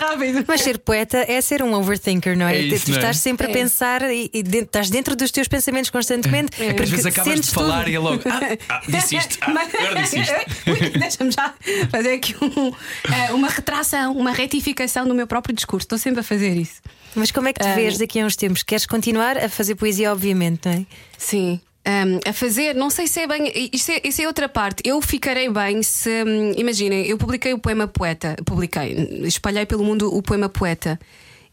Rápido. 0.00 0.44
Mas 0.48 0.60
ser 0.60 0.78
poeta 0.78 1.18
é 1.28 1.40
ser 1.40 1.62
um 1.62 1.72
overthinker, 1.74 2.36
não 2.36 2.48
é? 2.48 2.56
É 2.56 2.60
isso, 2.62 2.86
tu 2.86 2.88
não 2.90 2.96
é? 2.96 3.00
estás 3.00 3.18
sempre 3.18 3.46
a 3.46 3.50
É. 3.50 3.52
pensar 3.52 4.02
e, 4.10 4.28
e 4.34 4.42
dentro- 4.42 4.66
estás 4.66 4.90
dentro 4.90 5.14
dos 5.14 5.30
teus 5.30 5.46
pensamentos 5.46 5.88
constantemente. 5.90 6.50
porque 6.56 6.82
Às 6.82 6.90
vezes 6.90 7.06
acabas 7.06 7.40
de 7.40 7.50
falar 7.50 7.78
tudo. 7.84 7.90
e 7.90 7.94
é 7.94 7.98
logo. 7.98 8.22
Ah, 8.26 8.40
ah, 8.68 8.82
disse 8.88 9.16
isto. 9.16 9.38
Ah, 9.40 9.50
Mas- 9.50 9.72
agora 9.74 10.02
disse 10.02 10.18
isto. 10.20 10.34
Deixa-me 10.98 11.30
já 11.30 11.54
fazer 11.90 12.12
aqui 12.14 12.34
um, 12.42 12.72
eh, 13.12 13.32
uma 13.32 13.48
retração, 13.48 14.12
uma 14.16 14.32
retificação 14.32 15.06
do 15.06 15.14
meu 15.14 15.26
próprio 15.28 15.54
discurso. 15.54 15.84
Estou 15.84 15.98
sempre 15.98 16.20
a 16.20 16.24
fazer 16.24 16.56
isso. 16.56 16.80
Mas 17.14 17.30
como 17.30 17.48
é 17.48 17.52
que 17.52 17.60
te 17.60 17.66
Ah. 17.68 17.74
vês 17.74 17.98
daqui 17.98 18.20
a 18.20 18.26
uns 18.26 18.36
tempos? 18.36 18.62
Queres 18.62 18.86
continuar 18.86 19.36
a 19.36 19.48
fazer 19.48 19.74
poesia, 19.74 20.12
obviamente, 20.12 20.60
não 20.66 20.72
é? 20.72 20.86
Sim. 21.18 21.60
Um, 21.84 22.20
a 22.30 22.32
fazer, 22.32 22.74
não 22.76 22.88
sei 22.90 23.06
se 23.08 23.20
é 23.20 23.26
bem. 23.26 23.52
Isso 23.72 23.90
é, 23.90 24.00
isso 24.04 24.22
é 24.22 24.26
outra 24.26 24.48
parte. 24.48 24.82
Eu 24.88 25.00
ficarei 25.02 25.48
bem 25.50 25.82
se. 25.82 26.08
hum, 26.24 26.52
Imaginem, 26.56 27.04
eu 27.06 27.18
publiquei 27.18 27.52
o 27.52 27.58
poema 27.58 27.88
Poeta. 27.88 28.36
Publiquei, 28.44 29.20
espalhei 29.24 29.66
pelo 29.66 29.82
mundo 29.84 30.14
o 30.14 30.22
poema 30.22 30.48
Poeta. 30.48 30.98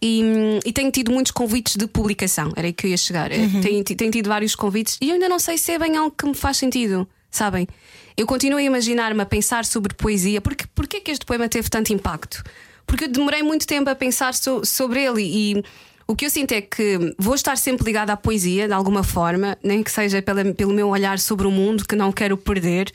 E, 0.02 0.22
hum, 0.24 0.60
e 0.64 0.72
tenho 0.72 0.92
tido 0.92 1.12
muitos 1.12 1.32
convites 1.32 1.76
de 1.76 1.88
publicação. 1.88 2.54
Era 2.56 2.68
aí 2.68 2.74
que 2.74 2.86
eu 2.86 2.92
ia 2.92 2.98
chegar. 2.98 3.32
Eh, 3.32 3.40
Tenho, 3.62 3.84
ti- 3.84 3.96
tenho 3.96 4.12
tido 4.12 4.28
vários 4.30 4.56
convites 4.56 4.98
e 5.02 5.10
eu 5.10 5.16
ainda 5.16 5.28
não 5.28 5.40
sei 5.40 5.58
se 5.58 5.72
é 5.74 5.80
bem 5.80 5.98
algo 5.98 6.16
que 6.16 6.26
me 6.26 6.36
faz 6.36 6.58
sentido. 6.58 7.08
Sabem? 7.32 7.68
Eu 8.16 8.26
continuo 8.26 8.60
a 8.60 8.64
imaginar-me 8.64 9.22
a 9.22 9.26
pensar 9.26 9.66
sobre 9.66 9.94
poesia. 9.94 10.40
Porque, 10.42 10.66
porque 10.74 10.98
é 10.98 11.00
que 11.02 11.12
este 11.12 11.26
poema 11.26 11.50
teve 11.50 11.70
tanto 11.70 11.92
impacto? 11.92 12.44
Porque 12.90 13.06
eu 13.06 13.08
demorei 13.08 13.44
muito 13.44 13.66
tempo 13.68 13.90
a 13.90 13.96
pensar 13.96 14.34
so- 14.34 14.66
sobre 14.66 15.04
ele 15.04 15.22
e. 15.24 15.64
O 16.08 16.16
que 16.16 16.26
eu 16.26 16.30
sinto 16.32 16.54
é 16.54 16.60
que 16.62 17.14
vou 17.20 17.36
estar 17.36 17.56
sempre 17.56 17.86
ligada 17.86 18.12
à 18.12 18.18
poesia, 18.18 18.66
de 18.68 18.74
alguma 18.74 19.04
forma, 19.04 19.56
nem 19.64 19.84
que 19.84 19.92
seja 19.92 20.20
pela- 20.24 20.44
pelo 20.56 20.74
meu 20.74 20.88
olhar 20.90 21.20
sobre 21.20 21.46
o 21.46 21.52
mundo, 21.52 21.86
que 21.88 21.96
não 21.96 22.12
quero 22.12 22.36
perder. 22.36 22.92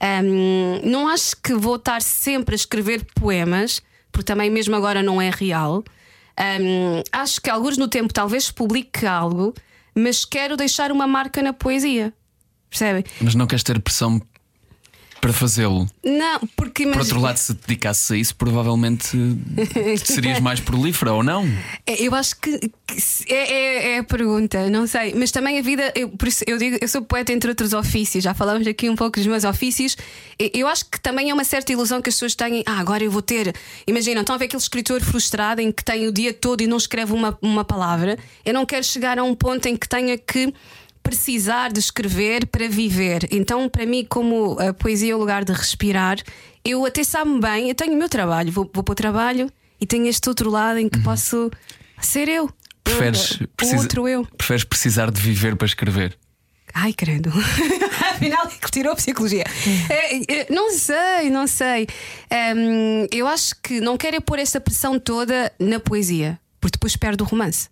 Ahm, 0.00 0.80
não 0.82 1.06
acho 1.06 1.36
que 1.42 1.52
vou 1.54 1.76
estar 1.76 2.00
sempre 2.00 2.54
a 2.54 2.56
escrever 2.56 3.04
poemas, 3.14 3.82
porque 4.10 4.24
também, 4.24 4.48
mesmo 4.50 4.74
agora, 4.74 5.02
não 5.02 5.20
é 5.20 5.28
real. 5.30 5.84
Ahm, 6.38 7.02
acho 7.12 7.38
que, 7.40 7.50
alguns 7.50 7.76
no 7.76 7.86
tempo, 7.86 8.14
talvez 8.14 8.50
publique 8.50 9.04
algo, 9.06 9.52
mas 9.94 10.24
quero 10.24 10.56
deixar 10.56 10.90
uma 10.90 11.06
marca 11.06 11.42
na 11.42 11.52
poesia. 11.52 12.14
Percebem? 12.70 13.04
Mas 13.20 13.34
não 13.34 13.46
queres 13.46 13.62
ter 13.62 13.78
pressão 13.78 14.20
para 15.24 15.32
fazê-lo. 15.32 15.86
Não, 16.04 16.40
porque 16.54 16.86
Por 16.86 16.98
outro 17.00 17.18
lado, 17.18 17.38
se 17.38 17.54
te 17.54 17.60
dedicasses 17.66 18.10
a 18.10 18.16
isso, 18.16 18.36
provavelmente 18.36 19.08
serias 20.04 20.38
mais 20.38 20.60
prolífera 20.60 21.14
ou 21.14 21.22
não? 21.22 21.46
É, 21.86 22.02
Eu 22.02 22.14
acho 22.14 22.36
que, 22.38 22.58
que 22.58 23.32
é, 23.32 23.52
é- 23.52 23.92
é 23.94 23.98
a 24.00 24.04
pergunta, 24.04 24.68
não 24.68 24.86
sei. 24.86 25.14
Mas 25.14 25.30
também 25.30 25.58
a 25.58 25.62
vida, 25.62 25.90
eu, 25.96 26.10
por 26.10 26.28
isso 26.28 26.44
eu 26.46 26.58
digo, 26.58 26.76
eu 26.78 26.86
sou 26.88 27.00
poeta 27.00 27.32
entre 27.32 27.48
outros 27.48 27.72
ofícios, 27.72 28.22
já 28.22 28.34
falamos 28.34 28.66
aqui 28.66 28.90
um 28.90 28.96
pouco 28.96 29.18
dos 29.18 29.26
meus 29.26 29.44
ofícios. 29.44 29.96
Eu 30.38 30.68
acho 30.68 30.84
que 30.90 31.00
também 31.00 31.30
é 31.30 31.34
uma 31.34 31.44
certa 31.44 31.72
ilusão 31.72 32.02
que 32.02 32.10
as 32.10 32.16
pessoas 32.16 32.34
têm. 32.34 32.62
Ah, 32.66 32.78
agora 32.78 33.02
eu 33.02 33.10
vou 33.10 33.22
ter. 33.22 33.54
Imagina, 33.86 34.20
estão 34.20 34.34
a 34.34 34.38
ver 34.38 34.44
aquele 34.44 34.62
escritor 34.62 35.00
frustrado 35.00 35.62
em 35.62 35.72
que 35.72 35.82
tem 35.82 36.06
o 36.06 36.12
dia 36.12 36.34
todo 36.34 36.60
e 36.60 36.66
não 36.66 36.76
escreve 36.76 37.14
uma, 37.14 37.38
uma 37.40 37.64
palavra. 37.64 38.18
Eu 38.44 38.52
não 38.52 38.66
quero 38.66 38.84
chegar 38.84 39.18
a 39.18 39.24
um 39.24 39.34
ponto 39.34 39.66
em 39.66 39.74
que 39.74 39.88
tenha 39.88 40.18
que 40.18 40.52
precisar 41.04 41.70
de 41.72 41.78
escrever 41.78 42.46
para 42.46 42.66
viver. 42.68 43.28
Então, 43.30 43.68
para 43.68 43.86
mim, 43.86 44.04
como 44.08 44.58
a 44.58 44.72
poesia 44.74 45.12
é 45.12 45.14
o 45.14 45.18
lugar 45.18 45.44
de 45.44 45.52
respirar, 45.52 46.16
eu 46.64 46.84
até 46.84 47.04
sabe 47.04 47.38
bem, 47.38 47.68
eu 47.68 47.74
tenho 47.74 47.92
o 47.92 47.96
meu 47.96 48.08
trabalho, 48.08 48.50
vou, 48.50 48.68
vou 48.74 48.82
para 48.82 48.92
o 48.92 48.94
trabalho 48.96 49.48
e 49.80 49.86
tenho 49.86 50.06
este 50.08 50.28
outro 50.28 50.50
lado 50.50 50.78
em 50.78 50.88
que 50.88 50.98
posso 51.00 51.50
ser 52.00 52.28
eu. 52.28 52.50
Preferes, 52.82 53.38
Eu, 53.40 53.44
o 53.44 53.48
precisa- 53.56 53.78
outro 53.82 54.08
eu. 54.08 54.26
preferes 54.36 54.64
precisar 54.64 55.10
de 55.10 55.20
viver 55.20 55.54
para 55.56 55.66
escrever? 55.66 56.16
Ai, 56.76 56.92
credo. 56.92 57.30
Afinal, 58.10 58.48
que 58.48 58.70
tirou 58.70 58.92
a 58.92 58.96
psicologia. 58.96 59.44
É, 59.88 60.40
é, 60.40 60.46
não 60.50 60.72
sei, 60.72 61.30
não 61.30 61.46
sei. 61.46 61.86
Hum, 62.56 63.06
eu 63.12 63.28
acho 63.28 63.54
que 63.62 63.80
não 63.80 63.96
quero 63.96 64.16
é 64.16 64.20
pôr 64.20 64.38
essa 64.40 64.60
pressão 64.60 64.98
toda 64.98 65.52
na 65.60 65.78
poesia, 65.78 66.36
porque 66.60 66.76
depois 66.76 66.96
perde 66.96 67.22
o 67.22 67.26
romance. 67.26 67.68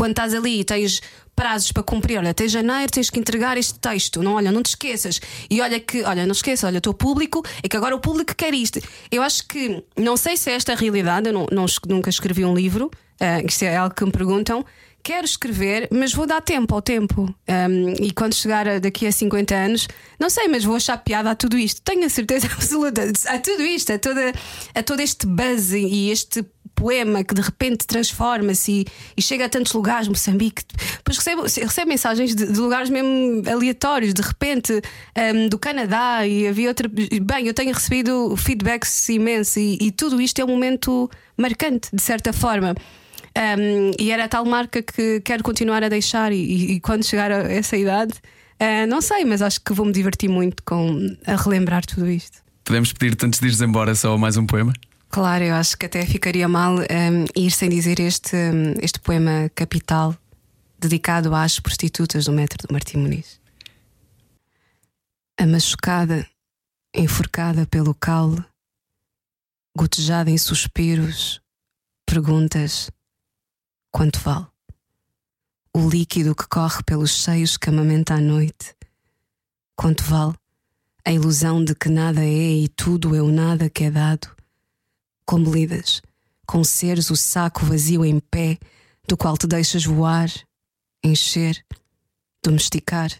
Quando 0.00 0.12
estás 0.12 0.32
ali 0.32 0.60
e 0.60 0.64
tens 0.64 1.02
prazos 1.36 1.72
para 1.72 1.82
cumprir, 1.82 2.16
olha, 2.16 2.30
até 2.30 2.48
janeiro 2.48 2.90
tens 2.90 3.10
que 3.10 3.20
entregar 3.20 3.58
este 3.58 3.78
texto, 3.78 4.22
não, 4.22 4.32
olha, 4.32 4.50
não 4.50 4.62
te 4.62 4.70
esqueças. 4.70 5.20
E 5.50 5.60
olha 5.60 5.78
que, 5.78 6.02
olha, 6.04 6.24
não 6.24 6.32
esqueça, 6.32 6.66
olha, 6.66 6.78
o 6.78 6.80
teu 6.80 6.94
público, 6.94 7.42
é 7.62 7.68
que 7.68 7.76
agora 7.76 7.94
o 7.94 8.00
público 8.00 8.34
quer 8.34 8.54
isto. 8.54 8.80
Eu 9.10 9.22
acho 9.22 9.46
que, 9.46 9.84
não 9.98 10.16
sei 10.16 10.38
se 10.38 10.50
é 10.50 10.54
esta 10.54 10.72
a 10.72 10.74
realidade, 10.74 11.28
eu 11.28 11.34
não, 11.34 11.46
não 11.52 11.66
nunca 11.86 12.08
escrevi 12.08 12.46
um 12.46 12.54
livro, 12.54 12.90
ah, 13.20 13.42
isto 13.46 13.62
é 13.62 13.76
algo 13.76 13.94
que 13.94 14.02
me 14.02 14.10
perguntam. 14.10 14.64
Quero 15.02 15.26
escrever, 15.26 15.88
mas 15.90 16.12
vou 16.14 16.26
dar 16.26 16.40
tempo 16.42 16.74
ao 16.74 16.80
tempo. 16.82 17.22
Um, 17.48 18.04
e 18.04 18.10
quando 18.12 18.34
chegar 18.34 18.66
a- 18.68 18.78
daqui 18.78 19.06
a 19.06 19.12
50 19.12 19.54
anos, 19.54 19.88
não 20.18 20.28
sei, 20.28 20.46
mas 20.48 20.62
vou 20.64 20.76
achar 20.76 20.96
piada 20.98 21.30
a 21.30 21.34
tudo 21.34 21.58
isto. 21.58 21.80
Tenho 21.82 22.04
a 22.06 22.08
certeza 22.10 22.46
absoluta 22.52 23.02
a 23.26 23.38
tudo 23.38 23.62
isto, 23.62 23.92
a, 23.92 23.98
toda, 23.98 24.32
a 24.74 24.82
todo 24.82 25.00
este 25.00 25.26
buzz 25.26 25.72
e 25.72 26.10
este 26.10 26.44
poema 26.80 27.22
que 27.22 27.34
de 27.34 27.42
repente 27.42 27.86
transforma-se 27.86 28.72
e, 28.72 28.86
e 29.16 29.22
chega 29.22 29.44
a 29.44 29.48
tantos 29.48 29.72
lugares, 29.74 30.08
Moçambique. 30.08 30.62
Depois 30.96 31.18
recebo, 31.18 31.88
mensagens 31.88 32.34
de, 32.34 32.46
de 32.50 32.58
lugares 32.58 32.88
mesmo 32.88 33.42
aleatórios, 33.50 34.14
de 34.14 34.22
repente 34.22 34.72
um, 35.34 35.48
do 35.48 35.58
Canadá 35.58 36.26
e 36.26 36.48
havia 36.48 36.68
outra. 36.68 36.88
Bem, 36.88 37.46
eu 37.46 37.52
tenho 37.54 37.72
recebido 37.74 38.34
feedbacks 38.36 39.08
imensos 39.10 39.56
e, 39.56 39.78
e 39.80 39.90
tudo 39.90 40.20
isto 40.20 40.40
é 40.40 40.44
um 40.44 40.48
momento 40.48 41.10
marcante, 41.36 41.88
de 41.92 42.02
certa 42.02 42.32
forma. 42.32 42.74
Um, 43.36 43.92
e 43.98 44.10
era 44.10 44.24
a 44.24 44.28
tal 44.28 44.44
marca 44.44 44.82
que 44.82 45.20
quero 45.20 45.42
continuar 45.44 45.84
a 45.84 45.88
deixar, 45.88 46.32
e, 46.32 46.36
e- 46.36 46.72
e 46.72 46.80
quando 46.80 47.04
chegar 47.04 47.30
a 47.30 47.50
essa 47.52 47.76
idade, 47.76 48.12
uh, 48.14 48.86
não 48.88 49.00
sei, 49.00 49.24
mas 49.24 49.40
acho 49.42 49.60
que 49.60 49.72
vou 49.72 49.86
me 49.86 49.92
divertir 49.92 50.28
muito 50.28 50.62
com 50.64 50.98
a 51.26 51.36
relembrar 51.36 51.84
tudo 51.86 52.08
isto. 52.10 52.38
Podemos 52.64 52.92
pedir-te 52.92 53.26
antes 53.26 53.38
de 53.40 53.46
ires 53.46 53.60
embora 53.60 53.94
só 53.94 54.16
mais 54.18 54.36
um 54.36 54.46
poema? 54.46 54.72
Claro, 55.10 55.42
eu 55.42 55.56
acho 55.56 55.76
que 55.76 55.86
até 55.86 56.06
ficaria 56.06 56.46
mal 56.46 56.76
um, 56.76 57.24
ir 57.34 57.50
sem 57.50 57.68
dizer 57.68 57.98
este, 57.98 58.36
um, 58.36 58.74
este 58.80 59.00
poema 59.00 59.50
capital 59.56 60.16
dedicado 60.78 61.34
às 61.34 61.58
prostitutas 61.58 62.26
do 62.26 62.32
metro 62.32 62.64
do 62.64 62.72
Martim 62.72 62.98
Muniz. 62.98 63.40
A 65.36 65.44
machucada, 65.46 66.24
enforcada 66.94 67.66
pelo 67.66 67.92
caule, 67.92 68.44
gotejada 69.76 70.30
em 70.30 70.38
suspiros, 70.38 71.42
perguntas: 72.06 72.88
quanto 73.90 74.20
vale? 74.20 74.46
O 75.74 75.88
líquido 75.88 76.36
que 76.36 76.46
corre 76.46 76.84
pelos 76.84 77.24
seios 77.24 77.56
que 77.56 77.68
amamenta 77.68 78.14
à 78.14 78.20
noite, 78.20 78.76
quanto 79.74 80.04
vale? 80.04 80.36
A 81.04 81.10
ilusão 81.10 81.64
de 81.64 81.74
que 81.74 81.88
nada 81.88 82.20
é 82.24 82.52
e 82.52 82.68
tudo 82.68 83.16
é 83.16 83.20
o 83.20 83.32
nada 83.32 83.68
que 83.68 83.82
é 83.82 83.90
dado 83.90 84.39
como 85.30 85.54
lidas, 85.54 86.02
com 86.44 86.64
seres 86.64 87.08
o 87.08 87.14
saco 87.14 87.64
vazio 87.64 88.04
em 88.04 88.18
pé, 88.18 88.58
do 89.06 89.16
qual 89.16 89.38
te 89.38 89.46
deixas 89.46 89.84
voar, 89.84 90.28
encher, 91.04 91.64
domesticar. 92.44 93.12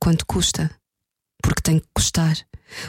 Quanto 0.00 0.24
custa? 0.24 0.74
Porque 1.42 1.60
tem 1.60 1.80
que 1.80 1.86
custar. 1.92 2.38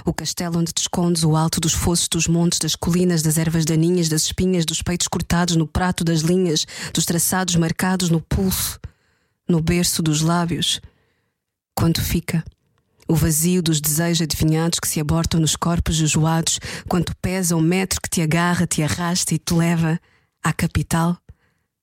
O 0.06 0.14
castelo 0.14 0.58
onde 0.58 0.72
te 0.72 0.84
escondes, 0.84 1.26
o 1.26 1.36
alto 1.36 1.60
dos 1.60 1.74
fossos 1.74 2.08
dos 2.08 2.26
montes, 2.26 2.60
das 2.60 2.78
colinas, 2.78 3.22
das 3.22 3.38
ervas 3.38 3.66
daninhas, 3.66 4.08
das 4.08 4.24
espinhas, 4.24 4.64
dos 4.64 4.82
peitos 4.82 5.10
cortados 5.10 5.58
no 5.58 5.68
prato 5.68 6.06
das 6.06 6.22
linhas, 6.22 6.66
dos 6.94 7.04
traçados 7.04 7.58
marcados 7.58 8.10
no 8.10 8.22
pulso, 8.22 8.80
no 9.50 9.62
berço 9.62 10.02
dos 10.02 10.22
lábios. 10.22 10.80
Quanto 11.76 12.02
fica? 12.02 12.42
O 13.08 13.16
vazio 13.16 13.62
dos 13.62 13.82
desejos 13.82 14.22
adivinhados 14.22 14.80
que 14.80 14.88
se 14.88 15.00
abortam 15.00 15.40
nos 15.40 15.56
corpos 15.56 15.96
jejuados, 15.96 16.60
quanto 16.88 17.16
pesa 17.22 17.56
o 17.56 17.62
metro 17.62 18.00
que 18.02 18.10
te 18.10 18.22
agarra, 18.22 18.66
te 18.66 18.82
arrasta 18.82 19.36
e 19.36 19.40
te 19.40 19.54
leva 19.54 20.00
à 20.44 20.54
capital 20.54 21.18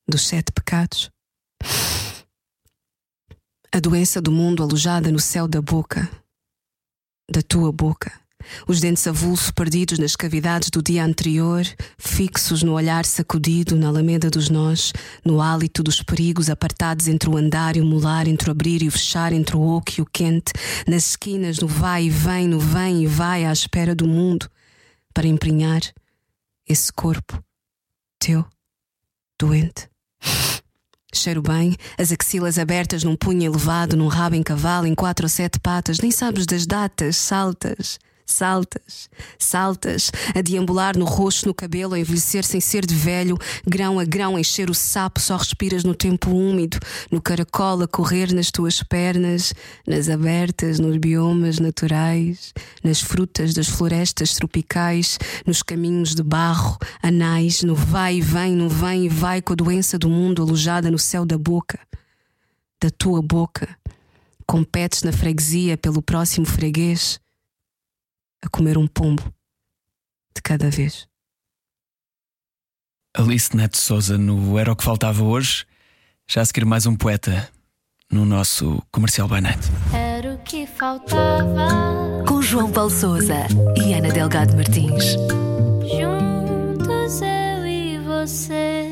dos 0.08 0.26
sete 0.26 0.52
pecados. 0.52 1.10
A 3.72 3.78
doença 3.78 4.20
do 4.20 4.32
mundo 4.32 4.62
alojada 4.62 5.12
no 5.12 5.20
céu 5.20 5.46
da 5.46 5.62
boca, 5.62 6.10
da 7.30 7.42
tua 7.42 7.70
boca. 7.70 8.12
Os 8.66 8.80
dentes 8.80 9.06
avulso 9.06 9.52
perdidos 9.54 9.98
nas 9.98 10.16
cavidades 10.16 10.70
do 10.70 10.82
dia 10.82 11.04
anterior, 11.04 11.64
fixos 11.98 12.62
no 12.62 12.72
olhar 12.72 13.04
sacudido 13.04 13.76
na 13.76 13.88
alameda 13.88 14.30
dos 14.30 14.48
nós, 14.48 14.92
no 15.24 15.40
hálito 15.40 15.82
dos 15.82 16.02
perigos 16.02 16.50
apartados 16.50 17.08
entre 17.08 17.28
o 17.28 17.36
andar 17.36 17.76
e 17.76 17.80
o 17.80 17.84
molar, 17.84 18.26
entre 18.26 18.48
o 18.48 18.52
abrir 18.52 18.82
e 18.82 18.88
o 18.88 18.92
fechar, 18.92 19.32
entre 19.32 19.56
o 19.56 19.60
oco 19.60 19.92
e 19.98 20.02
o 20.02 20.06
quente, 20.06 20.52
nas 20.86 21.10
esquinas, 21.10 21.58
no 21.58 21.68
vai 21.68 22.04
e 22.04 22.10
vem, 22.10 22.48
no 22.48 22.58
vem 22.58 23.02
e 23.02 23.06
vai 23.06 23.44
à 23.44 23.52
espera 23.52 23.94
do 23.94 24.06
mundo, 24.06 24.48
para 25.12 25.26
emprenhar 25.26 25.80
esse 26.68 26.92
corpo 26.92 27.42
teu, 28.18 28.44
doente. 29.38 29.88
Cheiro 31.12 31.42
bem, 31.42 31.74
as 31.98 32.12
axilas 32.12 32.58
abertas 32.58 33.02
num 33.02 33.16
punho 33.16 33.42
elevado, 33.42 33.96
num 33.96 34.06
rabo 34.06 34.36
em 34.36 34.42
cavalo, 34.42 34.86
em 34.86 34.94
quatro 34.94 35.24
ou 35.24 35.28
sete 35.28 35.58
patas, 35.58 35.98
nem 35.98 36.10
sabes 36.10 36.46
das 36.46 36.66
datas, 36.66 37.16
saltas, 37.16 37.98
saltas, 38.30 39.10
saltas, 39.38 40.10
a 40.34 40.40
deambular 40.40 40.96
no 40.96 41.04
rosto, 41.04 41.46
no 41.46 41.54
cabelo, 41.54 41.94
a 41.94 41.98
envelhecer 41.98 42.44
sem 42.44 42.60
ser 42.60 42.86
de 42.86 42.94
velho, 42.94 43.36
grão 43.66 43.98
a 43.98 44.04
grão, 44.04 44.38
encher 44.38 44.70
o 44.70 44.74
sapo, 44.74 45.20
só 45.20 45.36
respiras 45.36 45.84
no 45.84 45.94
tempo 45.94 46.30
úmido, 46.30 46.78
no 47.10 47.20
caracol 47.20 47.82
a 47.82 47.88
correr 47.88 48.32
nas 48.32 48.50
tuas 48.50 48.82
pernas, 48.82 49.52
nas 49.86 50.08
abertas, 50.08 50.78
nos 50.78 50.96
biomas 50.96 51.58
naturais, 51.58 52.52
nas 52.82 53.00
frutas 53.00 53.52
das 53.54 53.68
florestas 53.68 54.34
tropicais, 54.34 55.18
nos 55.46 55.62
caminhos 55.62 56.14
de 56.14 56.22
barro, 56.22 56.78
anais, 57.02 57.62
no 57.62 57.74
vai 57.74 58.16
e 58.16 58.20
vem, 58.20 58.54
no 58.54 58.68
vem 58.68 59.06
e 59.06 59.08
vai 59.08 59.42
com 59.42 59.52
a 59.52 59.56
doença 59.56 59.98
do 59.98 60.08
mundo 60.08 60.42
alojada 60.42 60.90
no 60.90 60.98
céu 60.98 61.26
da 61.26 61.36
boca, 61.36 61.78
da 62.80 62.90
tua 62.90 63.20
boca. 63.20 63.68
Competes 64.46 65.02
na 65.02 65.12
freguesia 65.12 65.76
pelo 65.76 66.02
próximo 66.02 66.44
freguês 66.44 67.20
a 68.44 68.48
comer 68.48 68.78
um 68.78 68.86
pombo 68.86 69.22
de 70.34 70.42
cada 70.42 70.70
vez. 70.70 71.08
Alice 73.16 73.56
Neto 73.56 73.76
Souza 73.76 74.16
no 74.16 74.58
Era 74.58 74.72
o 74.72 74.76
que 74.76 74.84
Faltava 74.84 75.22
Hoje. 75.22 75.66
Já 76.28 76.42
a 76.42 76.44
seguir 76.44 76.64
mais 76.64 76.86
um 76.86 76.94
poeta 76.94 77.50
no 78.10 78.24
nosso 78.24 78.82
Comercial 78.92 79.28
by 79.28 79.40
Night. 79.40 79.60
Era 79.92 80.34
o 80.34 80.38
que 80.38 80.66
faltava. 80.66 82.24
Com 82.26 82.40
João 82.40 82.70
Paulo 82.70 82.90
Souza 82.90 83.46
e 83.76 83.94
Ana 83.94 84.10
Delgado 84.12 84.54
Martins. 84.54 85.16
Juntos 85.82 87.20
eu 87.20 87.66
e 87.66 87.98
você. 87.98 88.89